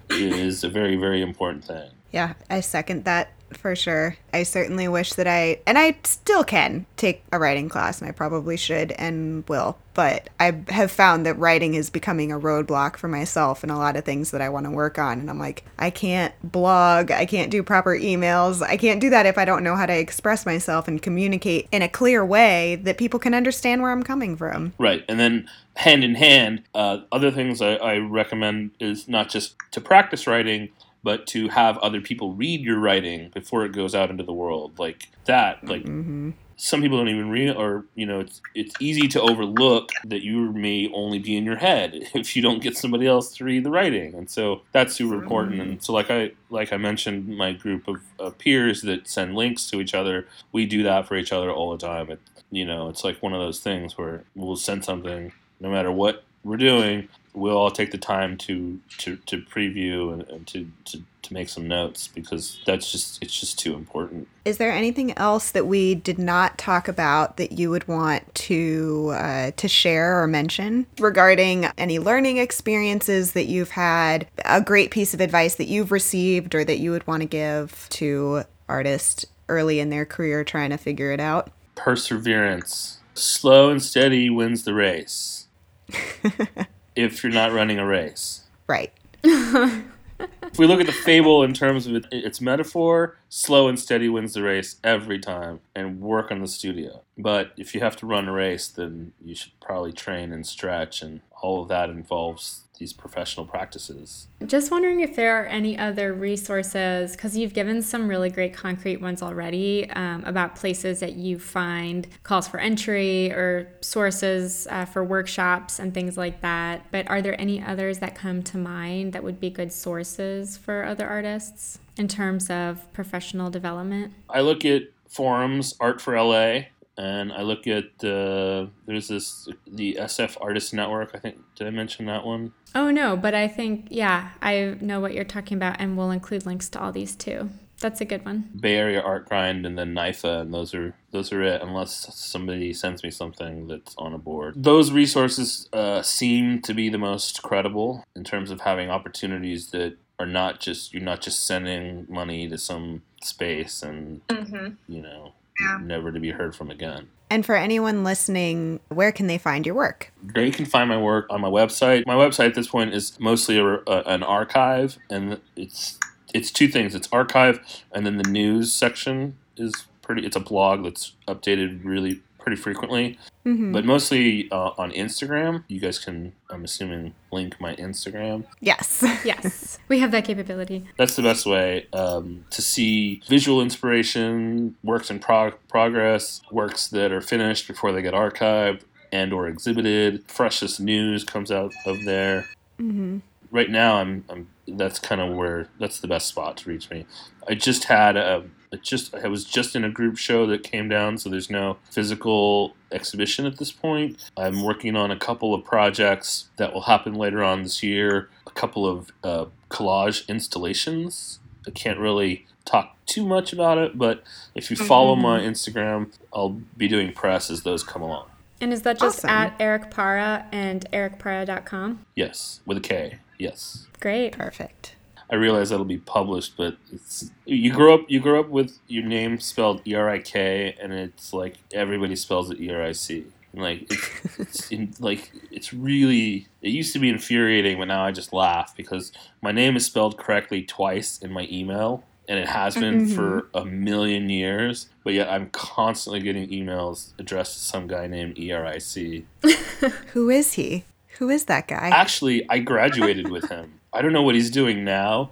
is 0.09 0.63
a 0.63 0.69
very, 0.69 0.95
very 0.95 1.21
important 1.21 1.65
thing. 1.65 1.89
Yeah, 2.11 2.33
I 2.49 2.59
second 2.61 3.05
that 3.05 3.31
for 3.57 3.75
sure. 3.75 4.17
I 4.33 4.43
certainly 4.43 4.87
wish 4.87 5.13
that 5.13 5.27
I, 5.27 5.59
and 5.67 5.77
I 5.77 5.97
still 6.03 6.43
can 6.43 6.85
take 6.97 7.23
a 7.31 7.39
writing 7.39 7.69
class, 7.69 8.01
and 8.01 8.09
I 8.09 8.11
probably 8.11 8.57
should 8.57 8.91
and 8.93 9.47
will. 9.47 9.77
But 9.93 10.29
I 10.39 10.63
have 10.69 10.91
found 10.91 11.25
that 11.25 11.37
writing 11.37 11.75
is 11.75 11.91
becoming 11.91 12.31
a 12.31 12.39
roadblock 12.39 12.97
for 12.97 13.07
myself 13.07 13.61
and 13.61 13.71
a 13.71 13.77
lot 13.77 13.95
of 13.95 14.03
things 14.03 14.31
that 14.31 14.41
I 14.41 14.49
want 14.49 14.65
to 14.65 14.71
work 14.71 14.97
on. 14.97 15.19
And 15.19 15.29
I'm 15.29 15.37
like, 15.37 15.63
I 15.77 15.91
can't 15.91 16.33
blog, 16.43 17.11
I 17.11 17.27
can't 17.27 17.51
do 17.51 17.61
proper 17.61 17.95
emails, 17.95 18.63
I 18.63 18.75
can't 18.75 18.99
do 18.99 19.11
that 19.11 19.27
if 19.27 19.37
I 19.37 19.45
don't 19.45 19.63
know 19.63 19.75
how 19.75 19.85
to 19.85 19.93
express 19.95 20.45
myself 20.47 20.87
and 20.87 20.99
communicate 20.99 21.67
in 21.71 21.83
a 21.83 21.89
clear 21.89 22.25
way 22.25 22.75
that 22.77 22.97
people 22.97 23.19
can 23.19 23.35
understand 23.35 23.83
where 23.83 23.91
I'm 23.91 24.03
coming 24.03 24.35
from. 24.35 24.73
Right. 24.79 25.05
And 25.07 25.19
then 25.19 25.47
hand 25.75 26.03
in 26.03 26.15
hand, 26.15 26.63
uh, 26.73 26.99
other 27.11 27.29
things 27.29 27.61
I, 27.61 27.75
I 27.75 27.97
recommend 27.97 28.71
is 28.79 29.07
not 29.07 29.29
just 29.29 29.55
to 29.71 29.81
practice 29.81 30.25
writing, 30.25 30.69
but 31.03 31.27
to 31.27 31.49
have 31.49 31.77
other 31.79 32.01
people 32.01 32.33
read 32.33 32.61
your 32.61 32.79
writing 32.79 33.29
before 33.33 33.65
it 33.65 33.71
goes 33.71 33.93
out 33.93 34.09
into 34.09 34.23
the 34.23 34.33
world 34.33 34.77
like 34.79 35.09
that 35.25 35.63
like 35.67 35.83
mm-hmm. 35.83 36.31
some 36.55 36.81
people 36.81 36.97
don't 36.97 37.09
even 37.09 37.29
read 37.29 37.55
or 37.55 37.85
you 37.95 38.05
know 38.05 38.19
it's 38.19 38.41
it's 38.55 38.73
easy 38.79 39.07
to 39.07 39.21
overlook 39.21 39.89
that 40.05 40.21
you 40.21 40.51
may 40.53 40.89
only 40.93 41.19
be 41.19 41.35
in 41.35 41.43
your 41.43 41.57
head 41.57 41.91
if 42.13 42.35
you 42.35 42.41
don't 42.41 42.61
get 42.61 42.77
somebody 42.77 43.05
else 43.05 43.35
to 43.35 43.43
read 43.43 43.63
the 43.63 43.71
writing 43.71 44.13
and 44.15 44.29
so 44.29 44.61
that's 44.71 44.93
super 44.93 45.15
mm-hmm. 45.15 45.23
important 45.23 45.61
and 45.61 45.83
so 45.83 45.93
like 45.93 46.09
i 46.09 46.31
like 46.49 46.73
i 46.73 46.77
mentioned 46.77 47.27
my 47.27 47.51
group 47.51 47.87
of, 47.87 47.97
of 48.19 48.37
peers 48.37 48.81
that 48.81 49.07
send 49.07 49.35
links 49.35 49.69
to 49.69 49.79
each 49.79 49.93
other 49.93 50.27
we 50.51 50.65
do 50.65 50.83
that 50.83 51.07
for 51.07 51.15
each 51.15 51.31
other 51.31 51.51
all 51.51 51.71
the 51.71 51.85
time 51.85 52.09
it, 52.09 52.19
you 52.49 52.65
know 52.65 52.89
it's 52.89 53.03
like 53.03 53.21
one 53.21 53.33
of 53.33 53.39
those 53.39 53.59
things 53.59 53.97
where 53.97 54.23
we'll 54.35 54.55
send 54.55 54.83
something 54.83 55.31
no 55.59 55.69
matter 55.69 55.91
what 55.91 56.23
we're 56.43 56.57
doing 56.57 57.07
we'll 57.33 57.57
all 57.57 57.71
take 57.71 57.91
the 57.91 57.97
time 57.97 58.37
to 58.37 58.79
to, 58.99 59.15
to 59.17 59.41
preview 59.41 60.13
and, 60.13 60.23
and 60.29 60.47
to, 60.47 60.69
to, 60.85 61.03
to 61.21 61.33
make 61.33 61.49
some 61.49 61.67
notes 61.67 62.07
because 62.07 62.59
that's 62.65 62.91
just 62.91 63.21
it's 63.21 63.39
just 63.39 63.57
too 63.59 63.75
important. 63.75 64.27
Is 64.45 64.57
there 64.57 64.71
anything 64.71 65.17
else 65.17 65.51
that 65.51 65.65
we 65.65 65.95
did 65.95 66.19
not 66.19 66.57
talk 66.57 66.87
about 66.87 67.37
that 67.37 67.53
you 67.53 67.69
would 67.69 67.87
want 67.87 68.33
to 68.35 69.11
uh, 69.13 69.51
to 69.57 69.67
share 69.67 70.21
or 70.21 70.27
mention 70.27 70.85
regarding 70.99 71.65
any 71.77 71.99
learning 71.99 72.37
experiences 72.37 73.33
that 73.33 73.45
you've 73.45 73.71
had, 73.71 74.27
a 74.45 74.61
great 74.61 74.91
piece 74.91 75.13
of 75.13 75.21
advice 75.21 75.55
that 75.55 75.67
you've 75.67 75.91
received 75.91 76.55
or 76.55 76.63
that 76.63 76.79
you 76.79 76.91
would 76.91 77.05
want 77.07 77.21
to 77.21 77.27
give 77.27 77.87
to 77.91 78.43
artists 78.69 79.25
early 79.49 79.79
in 79.79 79.89
their 79.89 80.05
career 80.05 80.43
trying 80.43 80.69
to 80.69 80.77
figure 80.77 81.11
it 81.11 81.19
out? 81.19 81.51
Perseverance. 81.75 82.99
Slow 83.15 83.69
and 83.69 83.81
steady 83.81 84.29
wins 84.29 84.63
the 84.63 84.73
race. 84.73 85.47
if 86.95 87.23
you're 87.23 87.33
not 87.33 87.51
running 87.51 87.79
a 87.79 87.85
race. 87.85 88.43
Right. 88.67 88.91
if 89.23 90.57
we 90.57 90.67
look 90.67 90.79
at 90.79 90.85
the 90.85 90.93
fable 90.93 91.43
in 91.43 91.53
terms 91.53 91.87
of 91.87 92.05
its 92.11 92.41
metaphor, 92.41 93.17
slow 93.29 93.67
and 93.67 93.79
steady 93.79 94.09
wins 94.09 94.33
the 94.33 94.43
race 94.43 94.77
every 94.83 95.19
time 95.19 95.59
and 95.75 95.99
work 96.01 96.31
on 96.31 96.39
the 96.39 96.47
studio. 96.47 97.01
But 97.17 97.51
if 97.57 97.73
you 97.73 97.81
have 97.81 97.95
to 97.97 98.05
run 98.05 98.27
a 98.27 98.31
race, 98.31 98.67
then 98.67 99.13
you 99.23 99.35
should 99.35 99.59
probably 99.59 99.91
train 99.91 100.31
and 100.31 100.45
stretch, 100.45 101.01
and 101.01 101.21
all 101.41 101.63
of 101.63 101.67
that 101.69 101.89
involves 101.89 102.61
these 102.79 102.93
professional 102.93 103.45
practices. 103.45 104.27
Just 104.45 104.71
wondering 104.71 104.99
if 105.01 105.15
there 105.15 105.39
are 105.39 105.45
any 105.45 105.77
other 105.77 106.13
resources, 106.13 107.13
because 107.13 107.37
you've 107.37 107.53
given 107.53 107.81
some 107.81 108.07
really 108.07 108.29
great 108.29 108.53
concrete 108.53 108.99
ones 109.01 109.21
already 109.21 109.89
um, 109.91 110.23
about 110.25 110.55
places 110.55 110.99
that 110.99 111.13
you 111.13 111.37
find 111.37 112.07
calls 112.23 112.47
for 112.47 112.59
entry 112.59 113.31
or 113.31 113.71
sources 113.81 114.67
uh, 114.69 114.85
for 114.85 115.03
workshops 115.03 115.79
and 115.79 115.93
things 115.93 116.17
like 116.17 116.41
that. 116.41 116.85
But 116.91 117.09
are 117.09 117.21
there 117.21 117.39
any 117.39 117.61
others 117.63 117.99
that 117.99 118.15
come 118.15 118.41
to 118.43 118.57
mind 118.57 119.13
that 119.13 119.23
would 119.23 119.39
be 119.39 119.49
good 119.49 119.71
sources 119.71 120.57
for 120.57 120.83
other 120.83 121.07
artists 121.07 121.79
in 121.95 122.07
terms 122.07 122.49
of 122.49 122.91
professional 122.91 123.51
development? 123.51 124.13
I 124.29 124.41
look 124.41 124.65
at 124.65 124.83
forums, 125.13 125.75
Art 125.79 126.01
for 126.01 126.19
LA, 126.19 126.63
and 126.97 127.31
I 127.31 127.41
look 127.41 127.65
at 127.67 127.85
uh, 128.03 128.67
there's 128.85 129.07
this 129.07 129.47
the 129.67 129.97
SF 129.99 130.37
Artist 130.41 130.73
Network. 130.73 131.11
I 131.13 131.19
think 131.19 131.37
did 131.55 131.67
I 131.67 131.69
mention 131.69 132.05
that 132.05 132.25
one? 132.25 132.53
Oh 132.75 132.91
no, 132.91 133.15
but 133.17 133.33
I 133.33 133.47
think 133.47 133.87
yeah, 133.89 134.31
I 134.41 134.77
know 134.81 134.99
what 134.99 135.13
you're 135.13 135.23
talking 135.23 135.57
about, 135.57 135.77
and 135.79 135.97
we'll 135.97 136.11
include 136.11 136.45
links 136.45 136.69
to 136.69 136.81
all 136.81 136.91
these 136.91 137.15
too. 137.15 137.49
That's 137.79 137.99
a 137.99 138.05
good 138.05 138.23
one. 138.23 138.49
Bay 138.57 138.75
Area 138.75 139.01
Art 139.01 139.27
Grind 139.27 139.65
and 139.65 139.77
then 139.77 139.93
NYFA, 139.93 140.41
and 140.41 140.53
those 140.53 140.73
are 140.73 140.95
those 141.11 141.33
are 141.33 141.41
it. 141.41 141.61
Unless 141.61 142.15
somebody 142.15 142.73
sends 142.73 143.03
me 143.03 143.11
something 143.11 143.67
that's 143.67 143.95
on 143.97 144.13
a 144.13 144.17
board, 144.17 144.53
those 144.55 144.91
resources 144.91 145.67
uh, 145.73 146.01
seem 146.01 146.61
to 146.61 146.73
be 146.73 146.89
the 146.89 146.97
most 146.97 147.41
credible 147.41 148.03
in 148.15 148.23
terms 148.23 148.51
of 148.51 148.61
having 148.61 148.89
opportunities 148.89 149.71
that 149.71 149.97
are 150.19 150.25
not 150.25 150.59
just 150.59 150.93
you're 150.93 151.03
not 151.03 151.21
just 151.21 151.45
sending 151.45 152.05
money 152.07 152.47
to 152.47 152.57
some 152.57 153.01
space 153.25 153.83
and 153.83 154.25
mm-hmm. 154.27 154.69
you 154.87 155.01
know 155.01 155.33
yeah. 155.59 155.79
never 155.81 156.11
to 156.11 156.19
be 156.19 156.31
heard 156.31 156.55
from 156.55 156.69
again. 156.69 157.09
And 157.29 157.45
for 157.45 157.55
anyone 157.55 158.03
listening, 158.03 158.79
where 158.89 159.11
can 159.11 159.25
they 159.27 159.39
find 159.39 159.65
your 159.65 159.73
work? 159.73 160.11
They 160.21 160.51
can 160.51 160.65
find 160.65 160.87
my 160.87 161.01
work 161.01 161.25
on 161.31 161.41
my 161.41 161.49
website. 161.49 162.05
My 162.05 162.13
website 162.13 162.47
at 162.47 162.55
this 162.55 162.67
point 162.67 162.93
is 162.93 163.19
mostly 163.19 163.57
a, 163.57 163.65
a, 163.65 164.03
an 164.05 164.21
archive, 164.21 164.99
and 165.09 165.39
it's 165.55 165.97
it's 166.33 166.51
two 166.51 166.67
things. 166.67 166.93
It's 166.93 167.09
archive, 167.11 167.59
and 167.91 168.05
then 168.05 168.17
the 168.17 168.29
news 168.29 168.73
section 168.73 169.37
is 169.57 169.87
pretty. 170.01 170.25
It's 170.25 170.35
a 170.35 170.39
blog 170.39 170.83
that's 170.83 171.13
updated 171.27 171.83
really 171.83 172.21
pretty 172.43 172.61
frequently, 172.61 173.17
Mhm. 173.45 173.71
but 173.71 173.85
mostly 173.85 174.51
uh, 174.51 174.71
on 174.77 174.91
Instagram. 174.91 175.63
You 175.69 175.79
guys 175.79 175.97
can, 175.97 176.33
I'm 176.49 176.63
assuming, 176.65 177.13
link 177.31 177.59
my 177.59 177.73
Instagram. 177.77 178.43
Yes. 178.59 179.03
Yes, 179.25 179.79
we 179.87 179.99
have 179.99 180.11
that 180.11 180.25
capability. 180.25 180.85
That's 180.97 181.15
the 181.15 181.21
best 181.21 181.45
way 181.45 181.87
um, 181.93 182.43
to 182.51 182.61
see 182.61 183.21
visual 183.29 183.61
inspiration, 183.61 184.75
works 184.83 185.09
in 185.09 185.19
prog- 185.19 185.57
progress, 185.69 186.41
works 186.51 186.87
that 186.89 187.11
are 187.13 187.21
finished 187.21 187.67
before 187.67 187.91
they 187.93 188.01
get 188.01 188.13
archived 188.13 188.81
and 189.13 189.31
or 189.31 189.47
exhibited. 189.47 190.23
Freshest 190.27 190.81
news 190.81 191.23
comes 191.23 191.51
out 191.51 191.71
of 191.85 192.03
there. 192.03 192.45
hmm 192.77 193.19
Right 193.51 193.69
now, 193.69 193.97
I'm, 193.97 194.25
I'm 194.29 194.47
that's 194.67 194.97
kind 194.99 195.21
of 195.21 195.35
where 195.35 195.67
that's 195.79 195.99
the 195.99 196.07
best 196.07 196.27
spot 196.27 196.57
to 196.57 196.69
reach 196.69 196.89
me. 196.89 197.05
I 197.47 197.53
just 197.53 197.83
had 197.85 198.17
a 198.17 198.43
it 198.73 198.81
just 198.81 199.13
I 199.15 199.27
was 199.27 199.45
just 199.45 199.75
in 199.75 199.83
a 199.83 199.89
group 199.89 200.17
show 200.17 200.45
that 200.47 200.63
came 200.63 200.89
down, 200.89 201.17
so 201.17 201.29
there's 201.29 201.49
no 201.49 201.77
physical 201.91 202.75
exhibition 202.91 203.45
at 203.45 203.57
this 203.57 203.71
point. 203.71 204.31
I'm 204.35 204.63
working 204.63 204.95
on 204.95 205.11
a 205.11 205.17
couple 205.17 205.53
of 205.53 205.63
projects 205.63 206.49
that 206.57 206.73
will 206.73 206.81
happen 206.81 207.13
later 207.13 207.43
on 207.43 207.63
this 207.63 207.83
year. 207.83 208.29
A 208.47 208.51
couple 208.51 208.85
of 208.85 209.11
uh, 209.23 209.45
collage 209.69 210.27
installations. 210.27 211.39
I 211.67 211.71
can't 211.71 211.99
really 211.99 212.45
talk 212.65 212.95
too 213.05 213.25
much 213.25 213.53
about 213.53 213.77
it, 213.77 213.97
but 213.97 214.23
if 214.55 214.69
you 214.69 214.77
follow 214.77 215.15
my 215.15 215.39
Instagram, 215.39 216.11
I'll 216.33 216.61
be 216.77 216.87
doing 216.87 217.13
press 217.13 217.49
as 217.49 217.63
those 217.63 217.83
come 217.83 218.01
along. 218.01 218.27
And 218.61 218.71
is 218.71 218.83
that 218.83 218.99
just 218.99 219.19
Awesome. 219.19 219.29
at 219.29 219.55
Erik 219.59 219.91
Parra 219.91 220.45
and 220.51 220.89
erikparra.com? 220.91 222.05
Yes, 222.15 222.61
with 222.65 222.77
a 222.77 222.81
K. 222.81 223.19
Yes. 223.37 223.87
Great. 223.99 224.33
Perfect. 224.33 224.95
I 225.33 225.35
realize 225.35 225.71
that'll 225.71 225.83
be 225.83 225.97
published, 225.97 226.55
but 226.57 226.77
it's 226.91 227.31
you 227.47 227.73
grow 227.73 227.95
up 227.95 228.01
you 228.07 228.19
grow 228.19 228.39
up 228.39 228.49
with 228.49 228.77
your 228.87 229.03
name 229.03 229.39
spelled 229.39 229.81
E 229.87 229.95
R 229.95 230.07
I 230.07 230.19
K, 230.19 230.75
and 230.79 230.93
it's 230.93 231.33
like 231.33 231.55
everybody 231.73 232.15
spells 232.15 232.51
it 232.51 232.61
E 232.61 232.71
R 232.71 232.83
I 232.83 232.91
C. 232.91 233.25
Like 233.55 233.91
it's, 233.91 234.39
it's 234.39 234.67
in, 234.71 234.93
like 234.99 235.31
it's 235.49 235.73
really 235.73 236.47
it 236.61 236.69
used 236.69 236.93
to 236.93 236.99
be 236.99 237.09
infuriating, 237.09 237.79
but 237.79 237.85
now 237.85 238.05
I 238.05 238.11
just 238.11 238.31
laugh 238.31 238.77
because 238.77 239.11
my 239.41 239.51
name 239.51 239.75
is 239.75 239.87
spelled 239.87 240.19
correctly 240.19 240.61
twice 240.61 241.17
in 241.17 241.31
my 241.31 241.47
email, 241.51 242.03
and 242.29 242.37
it 242.37 242.47
has 242.47 242.75
been 242.75 243.07
mm-hmm. 243.07 243.15
for 243.15 243.49
a 243.55 243.65
million 243.65 244.29
years. 244.29 244.87
But 245.03 245.13
yet 245.13 245.29
I'm 245.29 245.49
constantly 245.49 246.19
getting 246.19 246.47
emails 246.49 247.13
addressed 247.17 247.53
to 247.55 247.59
some 247.63 247.87
guy 247.87 248.05
named 248.05 248.37
E 248.37 248.51
R 248.51 248.67
I 248.67 248.77
C. 248.77 249.25
Who 250.13 250.29
is 250.29 250.53
he? 250.53 250.85
Who 251.17 251.31
is 251.31 251.45
that 251.45 251.67
guy? 251.67 251.89
Actually, 251.89 252.47
I 252.51 252.59
graduated 252.59 253.31
with 253.31 253.49
him. 253.49 253.79
I 253.93 254.01
don't 254.01 254.13
know 254.13 254.23
what 254.23 254.35
he's 254.35 254.49
doing 254.49 254.83
now. 254.83 255.31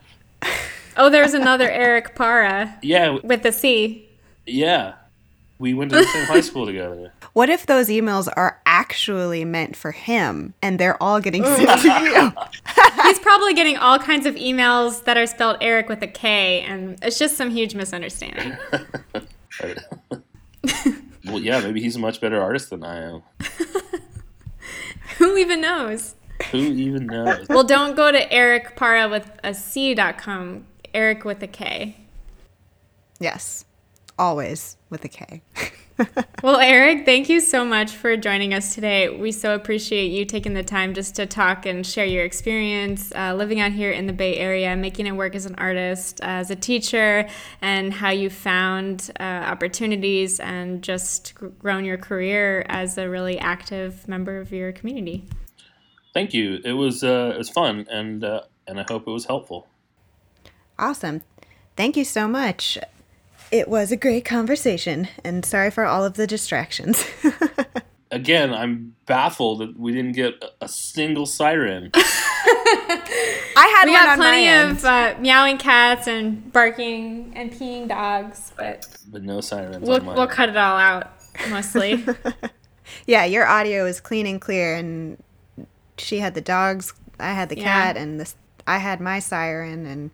Oh, 0.98 1.10
there's 1.10 1.34
another 1.34 1.70
Eric 1.70 2.16
Parra 2.16 2.78
Yeah, 2.82 3.18
with 3.24 3.44
the 3.44 3.52
C. 3.52 4.08
Yeah. 4.46 4.94
We 5.58 5.74
went 5.74 5.92
to 5.92 5.98
the 5.98 6.04
same 6.06 6.26
high 6.26 6.42
school 6.42 6.66
together. 6.66 7.14
What 7.34 7.50
if 7.50 7.66
those 7.66 7.88
emails 7.88 8.28
are 8.36 8.60
actually 8.66 9.46
meant 9.46 9.78
for 9.78 9.92
him 9.94 10.54
and 10.62 10.78
they're 10.78 11.02
all 11.02 11.22
getting 11.22 11.46
sent 11.46 11.80
to 11.82 11.88
you? 12.04 13.04
He's 13.04 13.20
probably 13.20 13.54
getting 13.54 13.78
all 13.78 13.98
kinds 14.00 14.26
of 14.26 14.36
emails 14.36 15.06
that 15.06 15.16
are 15.16 15.26
spelled 15.26 15.56
Eric 15.62 15.88
with 15.88 16.02
a 16.02 16.08
K, 16.08 16.60
and 16.64 17.00
it's 17.02 17.18
just 17.18 17.38
some 17.38 17.50
huge 17.50 17.74
misunderstanding. 17.74 18.58
well, 21.26 21.40
yeah, 21.40 21.62
maybe 21.62 21.80
he's 21.82 21.96
a 21.96 22.00
much 22.00 22.20
better 22.20 22.42
artist 22.42 22.70
than 22.70 22.84
I 22.84 22.98
am. 23.02 23.22
Who 25.20 25.38
even 25.38 25.62
knows? 25.62 26.16
Who 26.52 26.58
even 26.58 27.08
knows? 27.08 27.48
Well, 27.50 27.64
don't 27.64 27.96
go 27.96 28.12
to 28.12 28.32
Eric 28.32 28.76
Parra 28.76 29.08
with 29.10 29.32
a 29.44 29.54
C.com, 29.54 30.66
Eric 30.94 31.26
with 31.26 31.42
a 31.44 31.48
K. 31.48 31.98
Yes. 33.20 33.66
Always 34.18 34.78
with 34.90 35.06
a 35.06 35.10
K. 35.10 35.42
Well, 36.44 36.58
Erik, 36.58 37.06
thank 37.06 37.30
you 37.30 37.40
so 37.40 37.64
much 37.64 37.92
for 37.92 38.18
joining 38.18 38.56
us 38.56 38.74
today. 38.74 39.10
We 39.10 39.32
so 39.32 39.54
appreciate 39.54 40.08
you 40.08 40.26
taking 40.26 40.56
the 40.56 40.64
time 40.64 40.96
just 40.96 41.16
to 41.18 41.28
talk 41.28 41.68
and 41.68 41.86
share 41.86 42.06
your 42.06 42.24
experience 42.24 43.12
uh, 43.16 43.36
living 43.36 43.60
out 43.60 43.72
here 43.72 43.92
in 43.92 44.08
the 44.08 44.14
Bay 44.14 44.38
Area, 44.38 44.76
making 44.76 45.06
it 45.06 45.12
work 45.12 45.36
as 45.36 45.46
an 45.46 45.54
artist, 45.60 46.20
as 46.24 46.50
a 46.50 46.56
teacher, 46.56 47.28
and 47.62 47.94
how 47.94 48.10
you 48.10 48.32
found 48.32 49.12
uh, 49.20 49.24
opportunities 49.24 50.40
and 50.40 50.82
just 50.82 51.36
grown 51.60 51.86
your 51.86 51.98
career 51.98 52.66
as 52.70 52.98
a 52.98 53.08
really 53.08 53.38
active 53.38 54.08
member 54.08 54.40
of 54.40 54.52
your 54.52 54.72
community. 54.72 55.26
Thank 56.14 56.34
you. 56.34 56.60
It 56.64 56.74
was 56.74 57.04
uh, 57.04 57.32
it 57.36 57.38
was 57.38 57.50
fun, 57.50 57.88
and 57.90 58.24
uh, 58.24 58.42
and 58.68 58.80
I 58.80 58.86
hope 58.90 59.08
it 59.08 59.12
was 59.12 59.26
helpful. 59.26 59.68
Awesome. 60.78 61.22
Thank 61.76 61.96
you 61.96 62.04
so 62.06 62.28
much. 62.28 62.78
It 63.52 63.68
was 63.68 63.92
a 63.92 63.98
great 63.98 64.26
conversation, 64.26 65.08
and 65.24 65.46
sorry 65.46 65.72
for 65.72 65.86
all 65.86 66.04
of 66.06 66.14
the 66.16 66.28
distractions. 66.28 67.06
Again, 68.12 68.54
I'm 68.54 68.96
baffled 69.06 69.60
that 69.60 69.80
we 69.80 69.94
didn't 69.94 70.12
get 70.14 70.34
a, 70.44 70.66
a 70.66 70.68
single 70.68 71.26
siren. 71.26 71.92
I 71.96 73.74
had 73.78 73.86
We 73.86 73.92
one 73.92 74.00
got 74.04 74.10
on 74.10 74.20
my 74.20 74.26
plenty 74.26 74.48
end. 74.48 74.72
of 74.78 74.86
uh, 74.86 75.16
meowing 75.20 75.58
cats 75.58 76.08
and 76.08 76.52
barking 76.52 77.32
and 77.36 77.52
peeing 77.52 77.88
dogs, 77.88 78.52
but 78.58 78.86
but 79.08 79.24
no 79.24 79.40
sirens 79.40 79.88
we'll, 79.88 80.02
on 80.10 80.16
we'll 80.16 80.28
cut 80.28 80.50
it 80.50 80.58
all 80.58 80.78
out 80.78 81.12
mostly. 81.50 82.04
Yeah, 83.08 83.24
your 83.24 83.48
audio 83.48 83.86
is 83.86 84.02
clean 84.02 84.28
and 84.28 84.42
clear, 84.42 84.76
and 84.76 85.18
she 86.02 86.20
had 86.20 86.34
the 86.34 86.42
dogs, 86.42 86.94
I 87.20 87.34
had 87.34 87.50
the 87.50 87.58
Yeah. 87.58 87.64
cat, 87.64 87.98
and 87.98 88.20
this 88.20 88.36
I 88.68 88.78
had 88.78 89.00
my 89.02 89.20
siren, 89.20 89.86
and 89.88 90.12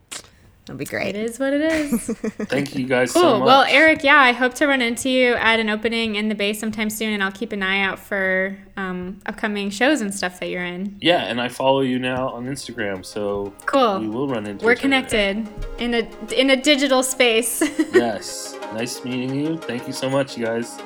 it'll 0.63 0.77
be 0.77 0.85
great. 0.85 1.15
It 1.15 1.23
is 1.29 1.38
what 1.38 1.51
it 1.53 1.61
is. 1.61 2.07
Thank 2.47 2.75
you 2.75 2.85
guys 2.88 3.11
Cool. 3.11 3.21
so 3.21 3.39
much. 3.39 3.45
well, 3.45 3.63
Erik, 3.63 4.03
yeah, 4.03 4.17
I 4.19 4.31
hope 4.31 4.53
to 4.55 4.67
run 4.67 4.81
into 4.81 5.09
you 5.09 5.33
at 5.35 5.59
an 5.59 5.69
opening 5.69 6.15
in 6.15 6.29
the 6.29 6.35
Bay 6.35 6.53
sometime 6.53 6.89
soon, 6.89 7.11
and 7.13 7.21
I'll 7.21 7.31
keep 7.31 7.51
an 7.51 7.61
eye 7.61 7.81
out 7.81 7.99
for 7.99 8.57
um, 8.77 9.19
upcoming 9.25 9.69
shows 9.69 9.99
and 10.01 10.13
stuff 10.15 10.39
that 10.39 10.47
you're 10.49 10.63
in. 10.65 10.97
yeah, 11.01 11.23
and 11.25 11.41
I 11.41 11.49
follow 11.49 11.81
you 11.81 11.99
now 11.99 12.29
on 12.29 12.45
Instagram, 12.45 13.05
so 13.05 13.53
Cool. 13.65 13.99
we 13.99 14.07
will 14.07 14.27
run 14.29 14.45
into. 14.47 14.63
We're 14.65 14.71
each 14.71 14.77
other. 14.79 14.81
connected 14.81 15.47
in 15.79 15.93
a 15.93 16.07
in 16.33 16.49
a 16.51 16.55
digital 16.61 17.03
space. 17.03 17.61
Yes. 17.93 18.55
Nice 18.73 19.03
meeting 19.03 19.33
you. 19.33 19.57
Thank 19.57 19.88
you 19.88 19.93
so 19.93 20.09
much, 20.09 20.38
you 20.38 20.45
guys. 20.45 20.77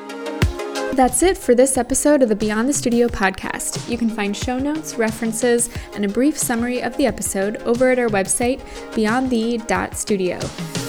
That's 0.93 1.23
it 1.23 1.37
for 1.37 1.55
this 1.55 1.77
episode 1.77 2.21
of 2.21 2.27
the 2.27 2.35
Beyond 2.35 2.67
the 2.67 2.73
Studio 2.73 3.07
podcast. 3.07 3.89
You 3.89 3.97
can 3.97 4.09
find 4.09 4.35
show 4.35 4.59
notes, 4.59 4.95
references, 4.95 5.69
and 5.93 6.03
a 6.03 6.09
brief 6.09 6.37
summary 6.37 6.81
of 6.83 6.97
the 6.97 7.05
episode 7.05 7.57
over 7.63 7.91
at 7.91 7.97
our 7.97 8.09
website, 8.09 8.59
beyondthe.studio. 8.91 10.39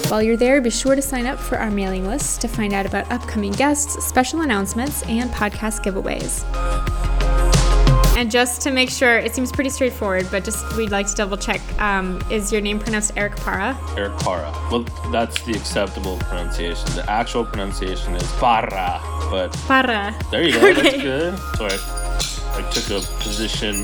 While 0.09 0.21
you're 0.21 0.35
there, 0.35 0.59
be 0.59 0.69
sure 0.69 0.95
to 0.95 1.01
sign 1.01 1.25
up 1.25 1.39
for 1.39 1.57
our 1.57 1.71
mailing 1.71 2.05
list 2.05 2.41
to 2.41 2.49
find 2.49 2.73
out 2.73 2.85
about 2.85 3.09
upcoming 3.13 3.53
guests, 3.53 4.05
special 4.05 4.41
announcements, 4.41 5.03
and 5.03 5.29
podcast 5.31 5.83
giveaways. 5.85 7.12
And 8.15 8.29
just 8.29 8.61
to 8.61 8.71
make 8.71 8.89
sure, 8.91 9.17
it 9.17 9.33
seems 9.33 9.51
pretty 9.51 9.71
straightforward, 9.71 10.27
but 10.29 10.43
just 10.45 10.75
we'd 10.77 10.91
like 10.91 11.07
to 11.07 11.15
double 11.15 11.35
check 11.35 11.59
um, 11.81 12.21
is 12.29 12.51
your 12.51 12.61
name 12.61 12.79
pronounced 12.79 13.11
Erik 13.17 13.35
Parra? 13.37 13.75
Erik 13.97 14.15
Parra. 14.19 14.51
Well, 14.71 14.83
that's 15.11 15.41
the 15.43 15.53
acceptable 15.53 16.17
pronunciation. 16.19 16.93
The 16.95 17.09
actual 17.09 17.43
pronunciation 17.43 18.15
is 18.15 18.31
Para, 18.33 19.01
but 19.31 19.51
Para. 19.67 20.15
there 20.29 20.43
you 20.43 20.53
go. 20.53 20.59
Okay. 20.69 20.73
That's 20.83 20.97
good. 21.01 21.37
Sorry, 21.57 21.79
I 22.55 22.61
took 22.71 22.89
a 22.91 23.01
position. 23.23 23.83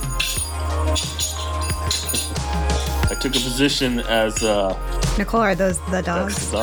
I 3.11 3.15
took 3.19 3.35
a 3.35 3.39
position 3.39 3.99
as 4.01 4.43
uh, 4.43 4.77
Nicole, 5.17 5.41
are 5.41 5.55
those 5.55 5.79
the 5.89 6.01
that's 6.03 6.51
dogs? 6.51 6.51
the 6.51 6.57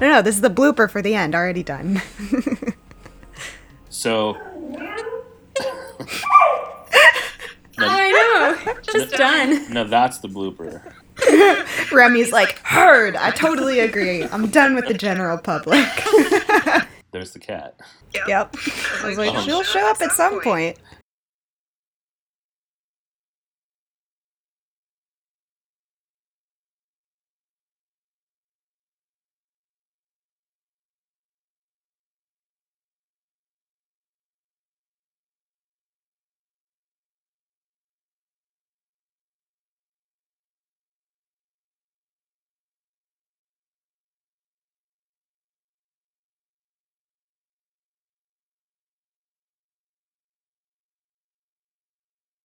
No, 0.00 0.08
no, 0.10 0.22
this 0.22 0.34
is 0.34 0.40
the 0.42 0.50
blooper 0.50 0.90
for 0.90 1.00
the 1.02 1.14
end. 1.14 1.34
Already 1.34 1.62
done. 1.62 2.02
So. 3.88 4.36
I 7.78 8.10
know. 8.66 8.74
Just 8.82 9.12
done. 9.16 9.72
No, 9.72 9.84
that's 9.84 10.18
the 10.18 10.28
blooper. 10.28 10.82
Remy's 11.92 12.30
like, 12.32 12.58
heard. 12.58 13.16
I 13.16 13.30
totally 13.30 13.80
agree. 13.80 14.24
I'm 14.24 14.48
done 14.48 14.74
with 14.74 14.86
the 14.86 14.94
general 14.94 15.38
public. 15.38 15.86
There's 17.12 17.32
the 17.32 17.38
cat. 17.38 17.76
yep. 18.28 18.54
I 19.02 19.08
was 19.08 19.16
like, 19.18 19.34
Um, 19.34 19.44
she'll 19.44 19.62
show 19.62 19.86
up 19.90 20.00
at 20.02 20.12
some 20.12 20.40
point. 20.42 20.78